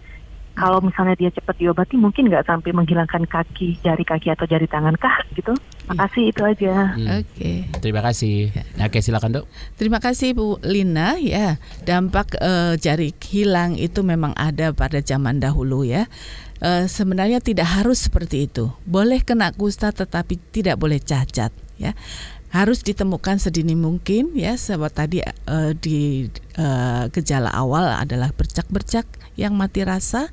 Kalau 0.54 0.78
misalnya 0.78 1.18
dia 1.18 1.34
cepat 1.34 1.58
diobati 1.58 1.98
mungkin 1.98 2.30
nggak 2.30 2.46
sampai 2.46 2.70
menghilangkan 2.70 3.26
kaki, 3.26 3.82
jari 3.82 4.06
kaki 4.06 4.30
atau 4.30 4.46
jari 4.46 4.70
tangan 4.70 4.94
kah 4.94 5.18
gitu? 5.34 5.50
Makasih 5.90 6.30
itu 6.30 6.42
aja. 6.46 6.94
Hmm. 6.94 7.20
Oke. 7.20 7.66
Terima 7.82 8.00
kasih. 8.06 8.54
Oke, 8.78 9.02
silakan 9.02 9.42
Dok. 9.42 9.46
Terima 9.74 9.98
kasih 9.98 10.30
Bu 10.38 10.62
Lina 10.62 11.18
ya. 11.18 11.58
Dampak 11.82 12.38
eh, 12.38 12.78
jari 12.78 13.10
hilang 13.18 13.74
itu 13.74 14.06
memang 14.06 14.30
ada 14.38 14.70
pada 14.70 15.02
zaman 15.02 15.42
dahulu 15.42 15.82
ya. 15.82 16.06
Eh, 16.62 16.86
sebenarnya 16.86 17.42
tidak 17.42 17.66
harus 17.66 18.06
seperti 18.06 18.46
itu. 18.46 18.70
Boleh 18.86 19.26
kena 19.26 19.50
kusta 19.50 19.90
tetapi 19.90 20.38
tidak 20.54 20.78
boleh 20.78 21.02
cacat 21.02 21.50
ya. 21.82 21.98
Harus 22.54 22.86
ditemukan 22.86 23.42
sedini 23.42 23.74
mungkin 23.74 24.30
ya 24.38 24.54
sebab 24.54 24.94
tadi 24.94 25.18
eh, 25.18 25.72
di 25.74 26.30
eh, 26.54 27.04
gejala 27.10 27.50
awal 27.50 27.90
adalah 27.98 28.30
bercak-bercak 28.30 29.23
yang 29.34 29.54
mati 29.58 29.82
rasa 29.82 30.30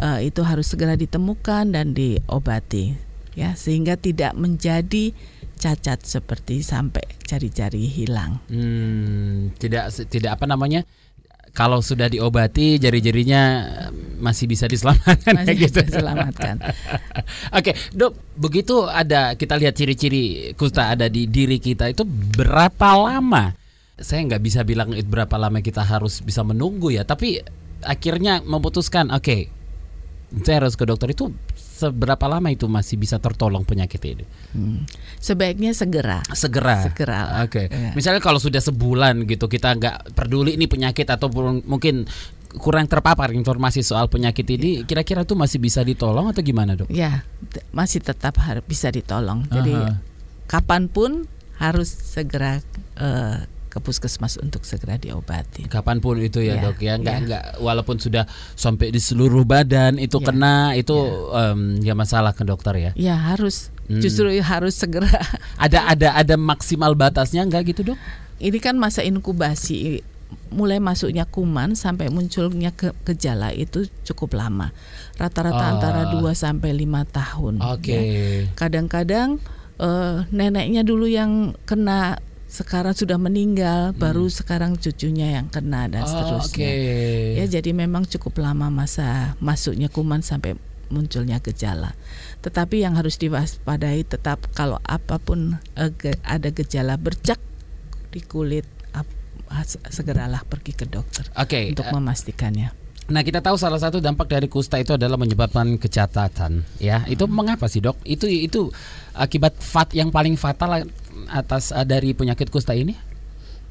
eh, 0.00 0.28
itu 0.28 0.44
harus 0.44 0.68
segera 0.68 0.96
ditemukan 0.96 1.72
dan 1.72 1.96
diobati 1.96 2.96
ya 3.36 3.52
sehingga 3.52 4.00
tidak 4.00 4.32
menjadi 4.32 5.12
cacat 5.56 6.04
seperti 6.04 6.60
sampai 6.60 7.04
jari-jari 7.24 7.88
hilang. 7.88 8.40
Hmm, 8.52 9.52
tidak 9.56 9.92
tidak 10.08 10.36
apa 10.40 10.44
namanya? 10.48 10.84
Kalau 11.56 11.80
sudah 11.80 12.12
diobati 12.12 12.76
jari-jarinya 12.76 13.64
masih 14.20 14.44
bisa 14.44 14.68
diselamatkan 14.68 15.32
Masih 15.32 15.46
kayak 15.48 15.56
gitu. 15.56 15.68
bisa 15.72 15.80
diselamatkan. 15.88 16.56
Oke, 17.56 17.72
Dok, 17.96 18.12
begitu 18.36 18.84
ada 18.84 19.32
kita 19.32 19.56
lihat 19.56 19.72
ciri-ciri 19.72 20.52
kusta 20.52 20.92
ada 20.92 21.08
di 21.08 21.24
diri 21.24 21.56
kita 21.56 21.88
itu 21.88 22.04
berapa 22.04 23.00
lama? 23.00 23.56
Saya 23.96 24.28
nggak 24.28 24.42
bisa 24.44 24.60
bilang 24.68 24.92
itu 24.92 25.08
berapa 25.08 25.32
lama 25.40 25.64
kita 25.64 25.80
harus 25.80 26.20
bisa 26.20 26.44
menunggu 26.44 26.92
ya, 26.92 27.08
tapi 27.08 27.40
akhirnya 27.82 28.40
memutuskan, 28.44 29.10
oke, 29.10 29.50
saya 30.42 30.56
harus 30.58 30.74
ke 30.74 30.84
dokter 30.84 31.14
itu 31.14 31.30
seberapa 31.54 32.24
lama 32.26 32.48
itu 32.48 32.66
masih 32.66 32.96
bisa 32.96 33.20
tertolong 33.20 33.62
penyakit 33.62 34.00
ini? 34.04 34.24
Hmm. 34.56 34.82
Sebaiknya 35.20 35.76
segera. 35.76 36.24
Segera. 36.32 36.82
Segera. 36.88 37.44
Oke. 37.44 37.68
Iya. 37.68 37.92
Misalnya 37.92 38.24
kalau 38.24 38.40
sudah 38.40 38.60
sebulan 38.64 39.28
gitu 39.28 39.46
kita 39.46 39.76
nggak 39.76 40.16
peduli 40.16 40.56
ini 40.56 40.66
penyakit 40.66 41.04
atau 41.06 41.28
mungkin 41.64 42.08
kurang 42.56 42.88
terpapar 42.88 43.36
informasi 43.36 43.84
soal 43.84 44.08
penyakit 44.08 44.48
ini, 44.48 44.80
Iya. 44.80 44.88
kira-kira 44.88 45.28
itu 45.28 45.36
masih 45.36 45.60
bisa 45.60 45.84
ditolong 45.84 46.32
atau 46.32 46.40
gimana 46.40 46.72
dok? 46.72 46.88
Ya, 46.88 47.28
masih 47.70 48.00
tetap 48.00 48.40
harus 48.40 48.64
bisa 48.64 48.88
ditolong. 48.88 49.44
Jadi 49.52 49.76
Aha. 49.76 50.00
kapan 50.48 50.88
pun 50.88 51.28
harus 51.60 51.88
segera 51.92 52.64
uh, 52.96 53.44
ke 53.76 53.84
puskesmas 53.84 54.40
untuk 54.40 54.64
segera 54.64 54.96
diobati. 54.96 55.68
Kapan 55.68 56.00
pun 56.00 56.16
itu 56.16 56.40
ya, 56.40 56.56
Ya, 56.56 56.64
dok 56.64 56.80
ya, 56.80 56.96
nggak 56.96 57.12
ya. 57.12 57.24
nggak 57.28 57.44
walaupun 57.60 58.00
sudah 58.00 58.24
sampai 58.54 58.88
di 58.88 58.96
seluruh 58.96 59.44
badan 59.44 60.00
itu 60.00 60.16
Ya, 60.16 60.24
kena 60.24 60.72
itu 60.72 60.96
em, 61.30 61.60
ya 61.84 61.92
masalah 61.92 62.32
ke 62.32 62.40
dokter 62.42 62.72
ya. 62.74 62.90
Ya 62.96 63.14
harus 63.14 63.68
Hmm. 63.86 64.02
justru 64.02 64.26
harus 64.42 64.74
segera. 64.74 65.06
Ada 65.62 65.86
ada 65.86 66.08
ada 66.16 66.34
maksimal 66.34 66.98
batasnya 66.98 67.44
nggak 67.44 67.62
gitu 67.70 67.92
dok? 67.92 67.98
Ini 68.36 68.58
kan 68.58 68.74
masa 68.74 69.00
inkubasi 69.00 70.02
mulai 70.50 70.82
masuknya 70.82 71.22
kuman 71.22 71.78
sampai 71.78 72.10
munculnya 72.10 72.74
ke 72.74 72.90
gejala 73.04 73.54
itu 73.54 73.86
cukup 74.02 74.34
lama. 74.34 74.74
Rata-rata 75.14 75.62
Ah. 75.62 75.70
antara 75.70 76.02
2 76.10 76.34
sampai 76.34 76.74
5 76.74 77.06
tahun. 77.06 77.62
Oke. 77.62 77.94
ya. 77.94 78.10
Kadang-kadang 78.58 79.38
eh, 79.76 80.16
neneknya 80.32 80.82
dulu 80.82 81.06
yang 81.06 81.54
kena 81.62 82.18
sekarang 82.56 82.96
sudah 82.96 83.20
meninggal, 83.20 83.92
baru 83.92 84.32
sekarang 84.32 84.80
cucunya 84.80 85.36
yang 85.36 85.52
kena 85.52 85.92
dan 85.92 86.08
Hmm. 86.08 86.08
Oh, 86.08 86.40
seterusnya. 86.40 86.72
Oke. 86.72 87.36
Ya, 87.36 87.44
jadi 87.60 87.70
memang 87.76 88.08
cukup 88.08 88.40
lama 88.40 88.72
masa 88.72 89.36
masuknya 89.44 89.92
kuman 89.92 90.24
sampai 90.24 90.56
munculnya 90.88 91.36
gejala. 91.44 91.92
Tetapi 92.40 92.80
yang 92.80 92.96
harus 92.96 93.20
diwaspadai 93.20 94.08
tetap 94.08 94.48
kalau 94.56 94.80
apa 94.88 95.20
pun 95.20 95.60
eh, 95.76 95.92
ada 96.24 96.48
gejala 96.48 96.96
bercak 96.96 97.36
di 98.14 98.24
kulit 98.24 98.64
segeralah 99.90 100.42
pergi 100.42 100.74
ke 100.74 100.86
dokter 100.90 101.30
Oke. 101.38 101.70
untuk 101.70 101.86
eh, 101.86 101.92
memastikannya. 101.94 102.85
Nah 103.06 103.22
kita 103.22 103.38
tahu 103.38 103.54
salah 103.54 103.78
satu 103.78 104.02
dampak 104.02 104.26
dari 104.26 104.50
kusta 104.50 104.76
itu 104.76 104.98
adalah 104.98 105.14
menyebabkan 105.14 105.78
kecatatan, 105.78 106.66
ya. 106.82 107.06
Itu 107.06 107.30
mengapa 107.30 107.70
sih 107.70 107.78
dok? 107.78 107.94
Itu 108.02 108.26
itu 108.26 108.74
akibat 109.14 109.54
fat 109.56 109.94
yang 109.94 110.10
paling 110.10 110.34
fatal 110.34 110.90
atas 111.30 111.70
eh, 111.70 111.86
dari 111.86 112.10
penyakit 112.12 112.50
kusta 112.50 112.74
ini? 112.74 112.98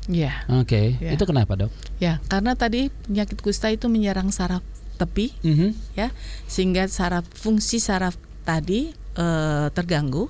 Ya, 0.06 0.46
Oke. 0.48 0.96
Ya. 1.02 1.18
Itu 1.18 1.26
kenapa 1.26 1.58
dok? 1.58 1.74
ya 1.98 2.22
karena 2.30 2.54
tadi 2.54 2.94
penyakit 3.08 3.42
kusta 3.42 3.72
itu 3.72 3.88
menyerang 3.90 4.30
saraf 4.30 4.62
tepi 4.96 5.32
Mhm. 5.44 5.76
ya 5.96 6.12
sehingga 6.46 6.88
saraf 6.88 7.24
fungsi 7.32 7.80
saraf 7.80 8.16
tadi 8.44 8.94
eh, 9.16 9.68
terganggu 9.74 10.30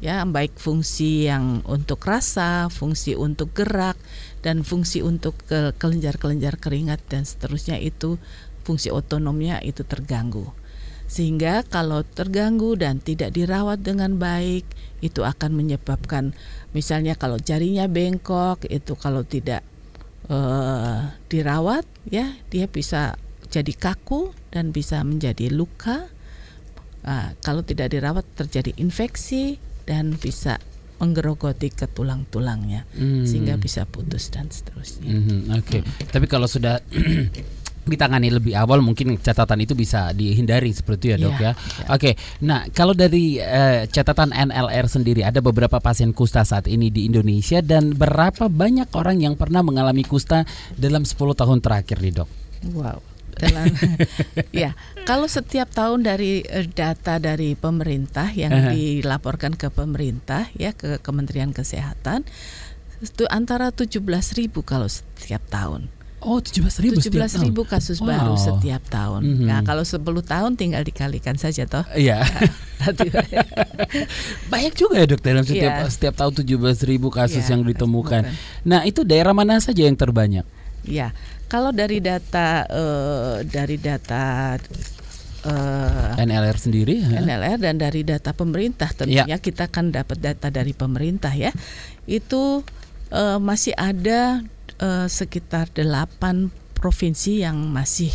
ya 0.00 0.24
baik 0.24 0.56
fungsi 0.56 1.28
yang 1.28 1.60
untuk 1.68 2.00
rasa, 2.00 2.72
fungsi 2.72 3.12
untuk 3.12 3.52
gerak 3.52 3.94
dan 4.40 4.64
fungsi 4.64 5.04
untuk 5.04 5.36
ke 5.44 5.76
kelenjar-kelenjar 5.76 6.56
keringat 6.56 7.00
dan 7.08 7.28
seterusnya 7.28 7.76
itu 7.76 8.16
fungsi 8.64 8.88
otonomnya 8.88 9.60
itu 9.60 9.84
terganggu. 9.84 10.48
Sehingga 11.10 11.66
kalau 11.66 12.06
terganggu 12.06 12.78
dan 12.78 13.02
tidak 13.02 13.34
dirawat 13.34 13.82
dengan 13.82 14.14
baik 14.16 14.62
itu 15.02 15.26
akan 15.26 15.58
menyebabkan 15.58 16.36
misalnya 16.70 17.18
kalau 17.18 17.40
jarinya 17.40 17.90
bengkok 17.90 18.62
itu 18.70 18.94
kalau 18.94 19.26
tidak 19.26 19.66
eh, 20.30 21.00
dirawat 21.26 21.82
ya 22.06 22.30
dia 22.46 22.70
bisa 22.70 23.18
jadi 23.50 23.74
kaku 23.74 24.30
dan 24.54 24.70
bisa 24.70 25.02
menjadi 25.02 25.50
luka. 25.50 26.06
Ah, 27.00 27.34
kalau 27.42 27.64
tidak 27.66 27.90
dirawat 27.90 28.22
terjadi 28.36 28.76
infeksi 28.78 29.58
dan 29.88 30.14
bisa 30.14 30.62
menggerogoti 31.00 31.72
ke 31.72 31.88
tulang-tulangnya 31.88 32.84
Hmm. 32.92 33.24
sehingga 33.24 33.56
bisa 33.56 33.82
putus 33.84 34.28
dan 34.28 34.46
seterusnya. 34.46 35.10
Mhm, 35.10 35.56
Oke. 35.56 35.80
Tapi 36.06 36.26
kalau 36.28 36.44
sudah 36.44 36.78
ditangani 37.80 38.28
lebih 38.28 38.52
awal 38.54 38.84
mungkin 38.84 39.16
catatan 39.18 39.64
itu 39.64 39.72
bisa 39.72 40.12
dihindari 40.12 40.70
seperti 40.70 41.00
itu 41.00 41.06
ya 41.10 41.16
dok 41.18 41.32
Iya, 41.32 41.40
ya. 41.40 41.52
iya. 41.56 41.86
Oke. 41.90 42.10
Nah 42.44 42.60
kalau 42.70 42.92
dari 42.92 43.40
eh, 43.40 43.88
catatan 43.88 44.30
NLR 44.30 44.86
sendiri 44.86 45.24
ada 45.24 45.40
beberapa 45.40 45.80
pasien 45.80 46.12
kusta 46.12 46.44
saat 46.44 46.68
ini 46.68 46.92
di 46.92 47.08
Indonesia 47.08 47.58
dan 47.58 47.96
berapa 47.96 48.46
banyak 48.46 48.92
orang 48.92 49.24
yang 49.24 49.34
pernah 49.34 49.64
mengalami 49.64 50.04
kusta 50.04 50.44
dalam 50.76 51.02
10 51.02 51.16
tahun 51.34 51.58
terakhir 51.58 51.98
nih 51.98 52.12
dok? 52.20 52.28
Wow. 52.76 53.00
Dalam, 53.40 53.66
ya, 54.52 54.76
kalau 55.02 55.24
setiap 55.24 55.72
tahun 55.72 56.04
dari 56.04 56.44
eh, 56.44 56.68
data 56.68 57.16
dari 57.16 57.56
pemerintah 57.56 58.28
yang 58.30 58.52
Aha. 58.52 58.70
dilaporkan 58.70 59.56
ke 59.56 59.68
pemerintah 59.68 60.52
ya 60.54 60.70
ke 60.70 61.00
Kementerian 61.00 61.50
Kesehatan 61.50 62.28
itu 63.00 63.24
antara 63.26 63.72
17.000 63.72 63.96
kalau 64.60 64.84
setiap 64.84 65.40
tahun. 65.48 65.88
Oh 66.20 66.36
17 66.36 66.84
ribu 66.84 67.00
17.000 67.00 67.48
kasus 67.64 67.96
baru 67.98 68.36
Wow. 68.36 68.44
setiap 68.60 68.84
tahun. 68.92 69.24
Mhm. 69.24 69.46
Nah, 69.48 69.64
kalau 69.64 69.80
10 69.80 69.96
tahun 70.20 70.52
tinggal 70.52 70.84
dikalikan 70.84 71.40
saja 71.40 71.64
toh. 71.64 71.80
Iya. 71.96 72.20
Nanti- 72.84 73.08
Banyak 74.52 74.74
juga 74.76 75.00
ya 75.00 75.08
dok 75.08 75.20
dalam 75.20 75.44
setiap 75.48 75.72
Iya. 75.80 75.88
setiap 75.88 76.14
tahun 76.16 76.32
17 76.36 76.84
ribu 76.84 77.08
kasus 77.08 77.40
Iya, 77.40 77.56
yang 77.56 77.64
ditemukan. 77.64 78.22
ditemukan. 78.28 78.68
Nah 78.68 78.84
itu 78.84 79.00
daerah 79.00 79.32
mana 79.32 79.56
saja 79.58 79.80
yang 79.80 79.96
terbanyak? 79.96 80.44
Ya, 80.84 81.12
kalau 81.50 81.74
dari 81.74 81.98
data 81.98 82.62
eh, 82.64 83.36
dari 83.44 83.74
data 83.76 84.54
eh, 85.42 86.10
NLR 86.16 86.56
sendiri? 86.56 86.94
ya? 87.02 87.18
NLR 87.18 87.58
dan 87.58 87.76
dari 87.76 88.02
data 88.02 88.30
pemerintah 88.30 88.90
tentunya 88.92 89.36
kita 89.36 89.66
akan 89.66 89.90
dapat 89.90 90.18
data 90.20 90.48
dari 90.48 90.70
pemerintah 90.72 91.34
ya. 91.34 91.50
Itu 92.06 92.62
eh, 93.10 93.38
masih 93.38 93.74
ada 93.74 94.46
eh, 94.78 95.06
sekitar 95.06 95.68
delapan 95.70 96.48
provinsi 96.72 97.42
yang 97.42 97.68
masih 97.68 98.14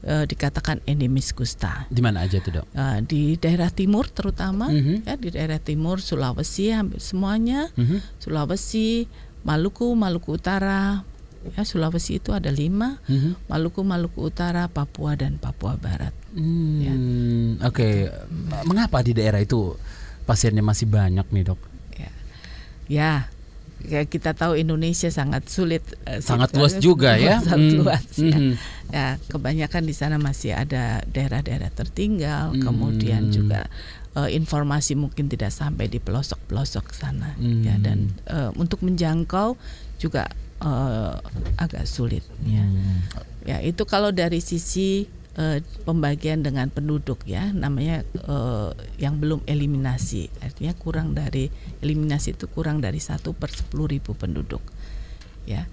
eh, 0.00 0.24
dikatakan 0.24 0.78
endemis 0.84 1.34
kusta. 1.34 1.84
Di 1.90 1.98
mana 1.98 2.24
aja 2.24 2.38
tuh 2.38 2.62
dok? 2.62 2.66
Eh, 2.70 2.98
di 3.04 3.22
daerah 3.34 3.68
timur 3.68 4.06
terutama 4.08 4.70
Mhm. 4.70 5.02
ya 5.04 5.14
di 5.16 5.28
daerah 5.28 5.58
timur 5.58 5.98
Sulawesi 5.98 6.70
hampir 6.70 7.02
semuanya 7.02 7.68
Mhm. 7.74 8.22
Sulawesi 8.22 9.10
Maluku 9.42 9.94
Maluku 9.94 10.34
Utara 10.34 11.02
ya 11.48 11.62
Sulawesi 11.62 12.18
itu 12.18 12.30
ada 12.30 12.48
lima 12.48 12.98
Mhm. 13.04 13.46
Maluku 13.46 13.80
Maluku 13.80 14.20
Utara 14.22 14.66
Papua 14.66 15.14
dan 15.14 15.36
Papua 15.36 15.74
Barat 15.74 16.12
Ya. 16.30 16.92
Hmm, 16.92 17.56
Oke, 17.62 18.12
mengapa 18.62 19.00
di 19.00 19.10
daerah 19.12 19.38
itu 19.38 19.74
pasiennya 20.22 20.60
masih 20.60 20.84
banyak 20.84 21.24
nih 21.26 21.44
dok? 21.44 21.60
ya 21.94 22.10
ya 22.86 23.12
ya 23.80 24.00
kita 24.02 24.32
tahu 24.32 24.54
Indonesia 24.54 25.08
sangat 25.08 25.46
sulit 25.46 25.80
eh, 26.04 26.18
Sangat 26.18 26.52
luas 26.52 26.76
juga 26.76 27.14
ya. 27.14 27.38
sangat 27.42 27.58
Hmm, 27.64 27.78
luas 27.78 28.02
ya. 28.14 28.34
mhm. 28.34 28.52
ya 28.88 29.06
kebanyakan 29.24 29.82
di 29.82 29.94
sana 29.94 30.16
masih 30.16 30.52
ada 30.52 31.00
daerah-daerah 31.06 31.70
tertinggal 31.70 32.52
Hmm. 32.52 32.60
kemudian 32.60 33.30
juga 33.30 33.70
eh, 34.14 34.30
informasi 34.30 34.94
mungkin 34.94 35.26
tidak 35.26 35.48
sampai 35.50 35.86
di 35.86 35.96
pelosok-pelosok 35.96 36.86
sana 36.90 37.32
ya 37.56 37.72
Hmm. 37.72 37.82
dan 37.82 37.98
eh, 38.26 38.50
untuk 38.54 38.82
menjangkau 38.82 39.56
juga 39.96 40.28
eh, 40.62 41.14
agak 41.58 41.84
sulit 41.86 42.24
ya 42.46 42.62
Hmm. 42.62 43.00
Ya, 43.48 43.64
itu 43.64 43.88
kalau 43.88 44.12
dari 44.12 44.44
sisi 44.44 45.08
eh, 45.38 45.58
pembagian 45.88 46.44
dengan 46.44 46.68
penduduk 46.68 47.24
ya, 47.24 47.48
namanya 47.56 48.04
eh, 48.12 48.70
yang 49.00 49.16
belum 49.16 49.40
eliminasi, 49.48 50.28
artinya 50.44 50.76
kurang 50.76 51.16
dari 51.16 51.48
eliminasi 51.80 52.36
itu 52.36 52.44
kurang 52.52 52.84
dari 52.84 53.00
satu 53.00 53.32
per 53.32 53.48
sepuluh 53.48 53.88
ribu 53.88 54.12
penduduk, 54.12 54.60
ya. 55.48 55.64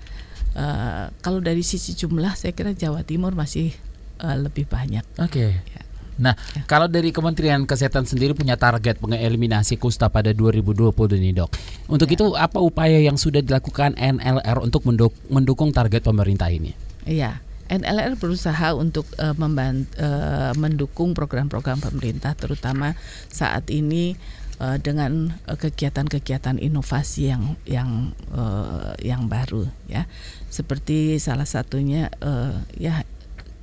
Eh, 0.56 1.06
kalau 1.20 1.44
dari 1.44 1.68
sisi 1.68 2.00
jumlah, 2.00 2.32
saya 2.40 2.56
kira 2.56 2.72
Jawa 2.72 3.04
Timur 3.04 3.36
masih 3.36 3.76
eh, 4.24 4.38
lebih 4.40 4.72
banyak. 4.72 5.04
Oke. 5.20 5.52
Ya. 5.52 5.82
Nah, 6.16 6.34
kalau 6.64 6.88
dari 6.88 7.12
Kementerian 7.12 7.68
Kesehatan 7.68 8.08
sendiri 8.08 8.32
punya 8.32 8.56
target 8.56 9.04
mengeliminasi 9.04 9.76
kusta 9.76 10.08
pada 10.08 10.32
2020 10.32 11.20
nih 11.20 11.34
dok. 11.36 11.52
Untuk 11.92 12.08
Ya. 12.08 12.16
itu 12.16 12.26
apa 12.36 12.60
upaya 12.64 13.00
yang 13.04 13.20
sudah 13.20 13.44
dilakukan 13.44 14.00
NLR 14.00 14.64
untuk 14.64 14.88
menduk- 14.88 15.20
mendukung 15.28 15.76
target 15.76 16.02
pemerintah 16.02 16.48
ini? 16.48 16.72
Iya, 17.04 17.44
NLR 17.68 18.16
berusaha 18.16 18.72
untuk 18.74 19.06
eh, 19.20 19.36
memban- 19.36 19.90
eh, 20.00 20.54
mendukung 20.56 21.12
program-program 21.12 21.84
pemerintah, 21.84 22.32
terutama 22.38 22.96
saat 23.28 23.68
ini 23.68 24.16
eh, 24.56 24.78
dengan 24.80 25.36
kegiatan-kegiatan 25.44 26.64
inovasi 26.64 27.28
yang 27.28 27.60
yang 27.68 28.16
eh, 28.32 28.92
yang 29.04 29.28
baru, 29.28 29.68
ya. 29.92 30.08
Seperti 30.48 31.20
salah 31.20 31.44
satunya 31.44 32.08
eh, 32.24 32.56
ya 32.80 33.04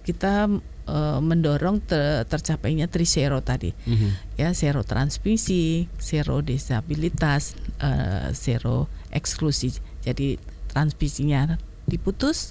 kita 0.02 0.50
eh, 0.82 1.20
mendorong 1.22 1.78
te- 1.78 2.26
tercapainya 2.26 2.90
trisero 2.90 3.38
tadi 3.38 3.70
Mhm. 3.86 4.34
ya 4.34 4.50
zero 4.50 4.82
transmisi, 4.82 5.86
zero 6.02 6.42
disabilitas, 6.42 7.54
eh, 7.78 8.34
zero 8.34 8.90
eksklusi. 9.14 9.70
Jadi 10.02 10.42
transmisinya 10.66 11.54
diputus, 11.86 12.50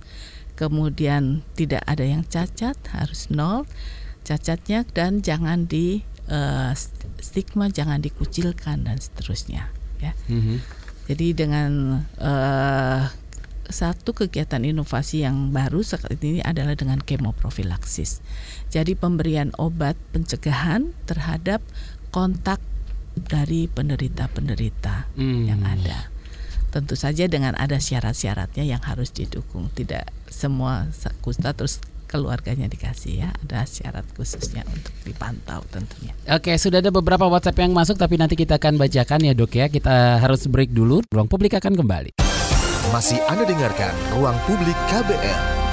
kemudian 0.56 1.44
tidak 1.58 1.84
ada 1.84 2.08
yang 2.08 2.24
cacat, 2.24 2.80
harus 2.96 3.28
nol 3.28 3.68
cacatnya 4.24 4.88
dan 4.96 5.20
jangan 5.20 5.68
di 5.68 6.08
eh, 6.32 6.72
stigma, 7.20 7.68
jangan 7.68 8.00
dikucilkan 8.00 8.88
dan 8.88 8.96
seterusnya. 8.96 9.68
Ya. 10.00 10.16
Mhm. 10.32 10.64
Jadi 11.12 11.28
dengan 11.36 11.72
eh, 12.16 13.04
satu 13.72 14.14
kegiatan 14.14 14.62
inovasi 14.62 15.24
yang 15.24 15.50
baru 15.50 15.82
saat 15.82 16.12
ini 16.22 16.44
adalah 16.44 16.76
dengan 16.78 17.00
kemoprofilaksis. 17.00 18.20
Jadi 18.70 18.94
pemberian 18.94 19.52
obat 19.58 19.96
pencegahan 20.12 20.92
terhadap 21.08 21.64
kontak 22.12 22.60
dari 23.16 23.68
penderita-penderita 23.68 25.12
Hmm. 25.16 25.48
yang 25.48 25.64
ada. 25.66 26.08
tentu 26.72 26.96
saja 26.96 27.28
dengan 27.28 27.52
ada 27.60 27.84
syarat-syaratnya 27.84 28.64
yang 28.64 28.80
harus 28.80 29.12
didukung. 29.12 29.68
Tidak 29.76 30.08
semua 30.32 30.88
kusta 31.20 31.52
terus 31.52 31.84
keluarganya 32.08 32.72
dikasih 32.72 33.24
ya 33.24 33.30
ada 33.44 33.68
syarat 33.68 34.08
khususnya 34.16 34.64
untuk 34.68 34.96
dipantau 35.04 35.64
tentunya. 35.68 36.16
Oke 36.32 36.56
sudah 36.56 36.80
ada 36.80 36.88
beberapa 36.88 37.28
WhatsApp 37.28 37.60
yang 37.60 37.76
masuk 37.76 38.00
tapi 38.00 38.16
nanti 38.16 38.40
kita 38.40 38.56
akan 38.56 38.80
bacakan 38.80 39.20
ya 39.20 39.36
dok 39.36 39.52
ya 39.52 39.68
kita 39.68 40.24
harus 40.24 40.48
break 40.48 40.72
dulu 40.72 41.04
ruang 41.12 41.28
publik 41.28 41.60
akan 41.60 41.76
kembali. 41.76 42.41
Masih 42.92 43.24
anda 43.32 43.48
dengarkan 43.48 43.96
ruang 44.12 44.36
publik 44.44 44.76
KBR. 44.92 45.64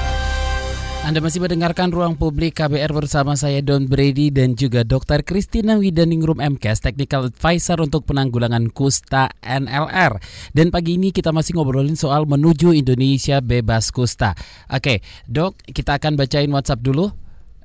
Anda 1.03 1.19
masih 1.19 1.43
mendengarkan 1.43 1.91
Ruang 1.91 2.15
Publik 2.15 2.59
KBR 2.59 2.91
bersama 2.95 3.35
saya 3.35 3.59
Don 3.59 3.87
Brady 3.87 4.31
dan 4.31 4.55
juga 4.55 4.87
Dr. 4.87 5.23
Christina 5.27 5.75
Widaningrum 5.79 6.39
MKes 6.39 6.79
Technical 6.83 7.27
Advisor 7.27 7.79
untuk 7.83 8.07
penanggulangan 8.07 8.71
kusta 8.71 9.31
NLR. 9.43 10.15
Dan 10.55 10.71
pagi 10.71 10.95
ini 10.95 11.11
kita 11.11 11.35
masih 11.35 11.59
ngobrolin 11.59 11.99
soal 11.99 12.23
menuju 12.23 12.71
Indonesia 12.71 13.43
bebas 13.43 13.91
kusta. 13.91 14.35
Oke, 14.71 15.03
Dok, 15.27 15.59
kita 15.71 15.99
akan 15.99 16.19
bacain 16.19 16.51
WhatsApp 16.51 16.83
dulu 16.83 17.11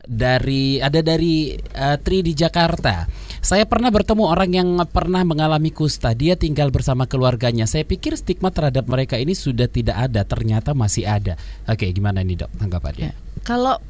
dari 0.05 0.79
ada 0.79 1.01
dari 1.01 1.57
uh, 1.57 1.97
Tri 2.01 2.21
di 2.21 2.37
Jakarta. 2.37 3.09
Saya 3.45 3.69
pernah 3.69 3.93
bertemu 3.93 4.25
orang 4.25 4.51
yang 4.57 4.69
pernah 4.89 5.21
mengalami 5.21 5.69
kusta. 5.69 6.17
Dia 6.17 6.33
tinggal 6.33 6.73
bersama 6.73 7.05
keluarganya. 7.05 7.69
Saya 7.69 7.85
pikir 7.85 8.17
stigma 8.17 8.49
terhadap 8.49 8.89
mereka 8.89 9.21
ini 9.21 9.37
sudah 9.37 9.69
tidak 9.69 10.01
ada, 10.01 10.25
ternyata 10.25 10.73
masih 10.73 11.05
ada. 11.05 11.37
Oke, 11.69 11.93
gimana 11.93 12.25
nih, 12.25 12.41
Dok? 12.41 12.51
Tanggapannya? 12.57 13.13
Ya. 13.13 13.15
Kalau 13.45 13.85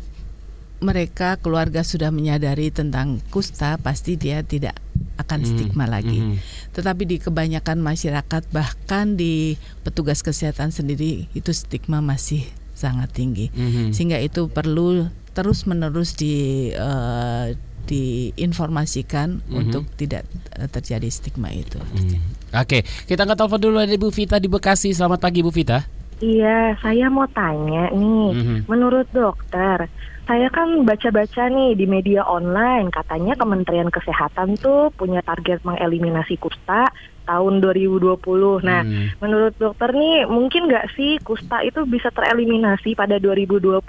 mereka 0.82 1.38
keluarga 1.38 1.86
sudah 1.86 2.10
menyadari 2.10 2.74
tentang 2.74 3.22
kusta, 3.30 3.78
pasti 3.78 4.18
dia 4.18 4.42
tidak 4.42 4.74
akan 5.22 5.46
hmm, 5.46 5.50
stigma 5.54 5.86
lagi. 5.86 6.18
Mm, 6.18 6.36
Tetapi 6.74 7.02
di 7.06 7.16
kebanyakan 7.22 7.78
masyarakat 7.78 8.50
bahkan 8.50 9.14
di 9.14 9.54
petugas 9.86 10.26
kesehatan 10.26 10.74
sendiri 10.74 11.30
itu 11.30 11.54
stigma 11.54 12.02
masih 12.02 12.42
sangat 12.74 13.14
tinggi. 13.14 13.54
Mm, 13.54 13.94
Sehingga 13.94 14.18
itu 14.18 14.50
perlu 14.50 15.06
terus 15.30 15.62
menerus 15.70 16.18
di 16.18 16.70
uh, 16.74 17.54
diinformasikan 17.84 19.40
mm-hmm. 19.40 19.60
untuk 19.60 19.84
tidak 19.94 20.24
uh, 20.56 20.68
terjadi 20.68 21.08
stigma 21.12 21.52
itu. 21.52 21.76
Mm. 21.76 22.20
Oke, 22.54 22.80
okay. 22.80 22.80
kita 23.06 23.28
angkat 23.28 23.38
telepon 23.44 23.60
dulu 23.60 23.76
ada 23.80 23.96
Bu 24.00 24.08
Vita 24.08 24.36
di 24.40 24.48
Bekasi. 24.48 24.90
Selamat 24.96 25.20
pagi 25.20 25.44
Bu 25.44 25.52
Vita. 25.52 25.84
Iya, 26.22 26.78
saya 26.78 27.10
mau 27.10 27.26
tanya 27.34 27.90
nih, 27.90 28.30
mm-hmm. 28.32 28.58
menurut 28.70 29.04
dokter, 29.10 29.90
saya 30.24 30.48
kan 30.48 30.88
baca-baca 30.88 31.52
nih 31.52 31.76
di 31.76 31.84
media 31.84 32.24
online 32.24 32.88
katanya 32.88 33.36
Kementerian 33.36 33.92
Kesehatan 33.92 34.56
tuh 34.56 34.88
punya 34.96 35.20
target 35.20 35.60
mengeliminasi 35.68 36.40
kusta 36.40 36.88
tahun 37.24 37.60
2020. 37.60 38.20
Nah, 38.64 38.84
hmm. 38.84 39.20
menurut 39.20 39.52
dokter 39.56 39.92
nih 39.92 40.28
mungkin 40.28 40.68
nggak 40.68 40.96
sih 40.96 41.20
kusta 41.20 41.60
itu 41.64 41.84
bisa 41.84 42.08
tereliminasi 42.12 42.96
pada 42.96 43.20
2020? 43.20 43.84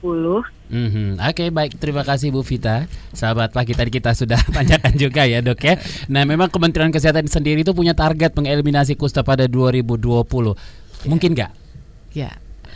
Mm-hmm. 0.65 1.21
Oke 1.21 1.45
okay, 1.45 1.47
baik 1.53 1.77
terima 1.77 2.01
kasih 2.01 2.33
Bu 2.33 2.41
Vita 2.41 2.89
Sahabat 3.13 3.53
pagi 3.53 3.77
tadi 3.77 3.93
kita 3.93 4.17
sudah 4.17 4.41
tanyakan 4.57 4.97
juga 4.97 5.21
ya 5.29 5.37
dok 5.37 5.61
ya 5.61 5.77
Nah 6.09 6.25
memang 6.25 6.49
Kementerian 6.49 6.89
Kesehatan 6.89 7.29
sendiri 7.29 7.61
itu 7.61 7.77
punya 7.77 7.93
target 7.93 8.33
mengeliminasi 8.33 8.97
kusta 8.97 9.21
pada 9.21 9.45
2020 9.45 10.01
Mungkin 11.05 11.29
nggak? 11.37 11.51
Ya 12.17 12.33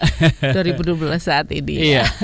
2012 0.55 0.95
saat 1.19 1.51
ini 1.51 1.73
ya. 1.75 1.83
Iya 1.83 2.05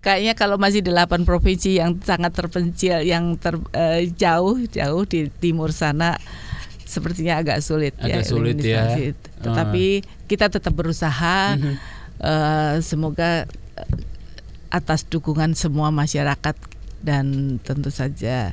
Kayaknya 0.00 0.32
kalau 0.32 0.56
masih 0.56 0.80
delapan 0.80 1.28
provinsi 1.28 1.76
yang 1.76 2.00
sangat 2.00 2.32
terpencil, 2.32 3.04
yang 3.04 3.36
terjauh 3.36 4.56
uh, 4.56 4.72
jauh 4.72 5.04
di 5.04 5.28
timur 5.28 5.76
sana, 5.76 6.16
sepertinya 6.88 7.36
agak 7.36 7.60
sulit 7.60 7.92
agak 8.00 8.24
ya. 8.24 8.28
sulit 8.28 8.56
ya. 8.64 8.96
Tetapi 9.44 10.00
uh. 10.00 10.24
kita 10.24 10.48
tetap 10.48 10.72
berusaha. 10.72 11.60
Uh 11.60 11.76
uh, 12.20 12.76
semoga 12.84 13.48
eh, 13.76 13.90
atas 14.70 15.08
dukungan 15.08 15.56
semua 15.58 15.90
masyarakat 15.90 16.56
dan 17.00 17.56
tentu 17.64 17.90
saja 17.90 18.52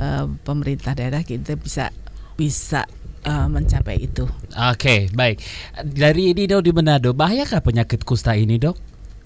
uh, 0.00 0.26
pemerintah 0.42 0.96
daerah 0.96 1.22
kita 1.22 1.54
bisa 1.54 1.92
bisa 2.34 2.88
uh, 3.26 3.46
mencapai 3.50 3.96
itu. 3.98 4.26
Oke, 4.26 4.76
okay, 4.76 5.00
baik. 5.12 5.42
Dari 5.82 6.34
ini 6.34 6.46
dok 6.46 6.62
di 6.62 6.70
Manado, 6.74 7.14
bahayakah 7.14 7.62
penyakit 7.62 8.02
kusta 8.02 8.34
ini 8.34 8.58
dok? 8.58 8.76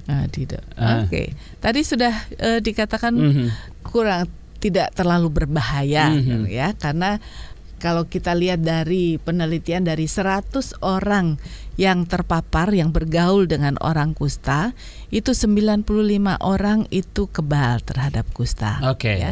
Ah, 0.07 0.25
tidak. 0.31 0.63
Uh. 0.79 1.05
Oke. 1.05 1.11
Okay. 1.11 1.27
Tadi 1.59 1.81
sudah 1.83 2.15
uh, 2.39 2.59
dikatakan 2.63 3.13
mm 3.13 3.33
-hmm. 3.33 3.49
kurang 3.83 4.31
tidak 4.57 4.95
terlalu 4.97 5.29
berbahaya 5.29 6.11
mm 6.15 6.21
-hmm. 6.23 6.43
ya 6.49 6.73
karena 6.79 7.21
kalau 7.77 8.09
kita 8.09 8.33
lihat 8.33 8.65
dari 8.65 9.21
penelitian 9.21 9.85
dari 9.85 10.09
100 10.09 10.81
orang 10.81 11.37
yang 11.77 12.09
terpapar 12.09 12.73
yang 12.73 12.89
bergaul 12.89 13.45
dengan 13.45 13.77
orang 13.85 14.17
kusta 14.17 14.73
itu 15.13 15.37
95 15.37 15.85
orang 16.41 16.89
itu 16.89 17.29
kebal 17.29 17.85
terhadap 17.85 18.25
kusta 18.33 18.81
Oke. 18.89 19.13
Okay. 19.13 19.17
Ya. 19.21 19.31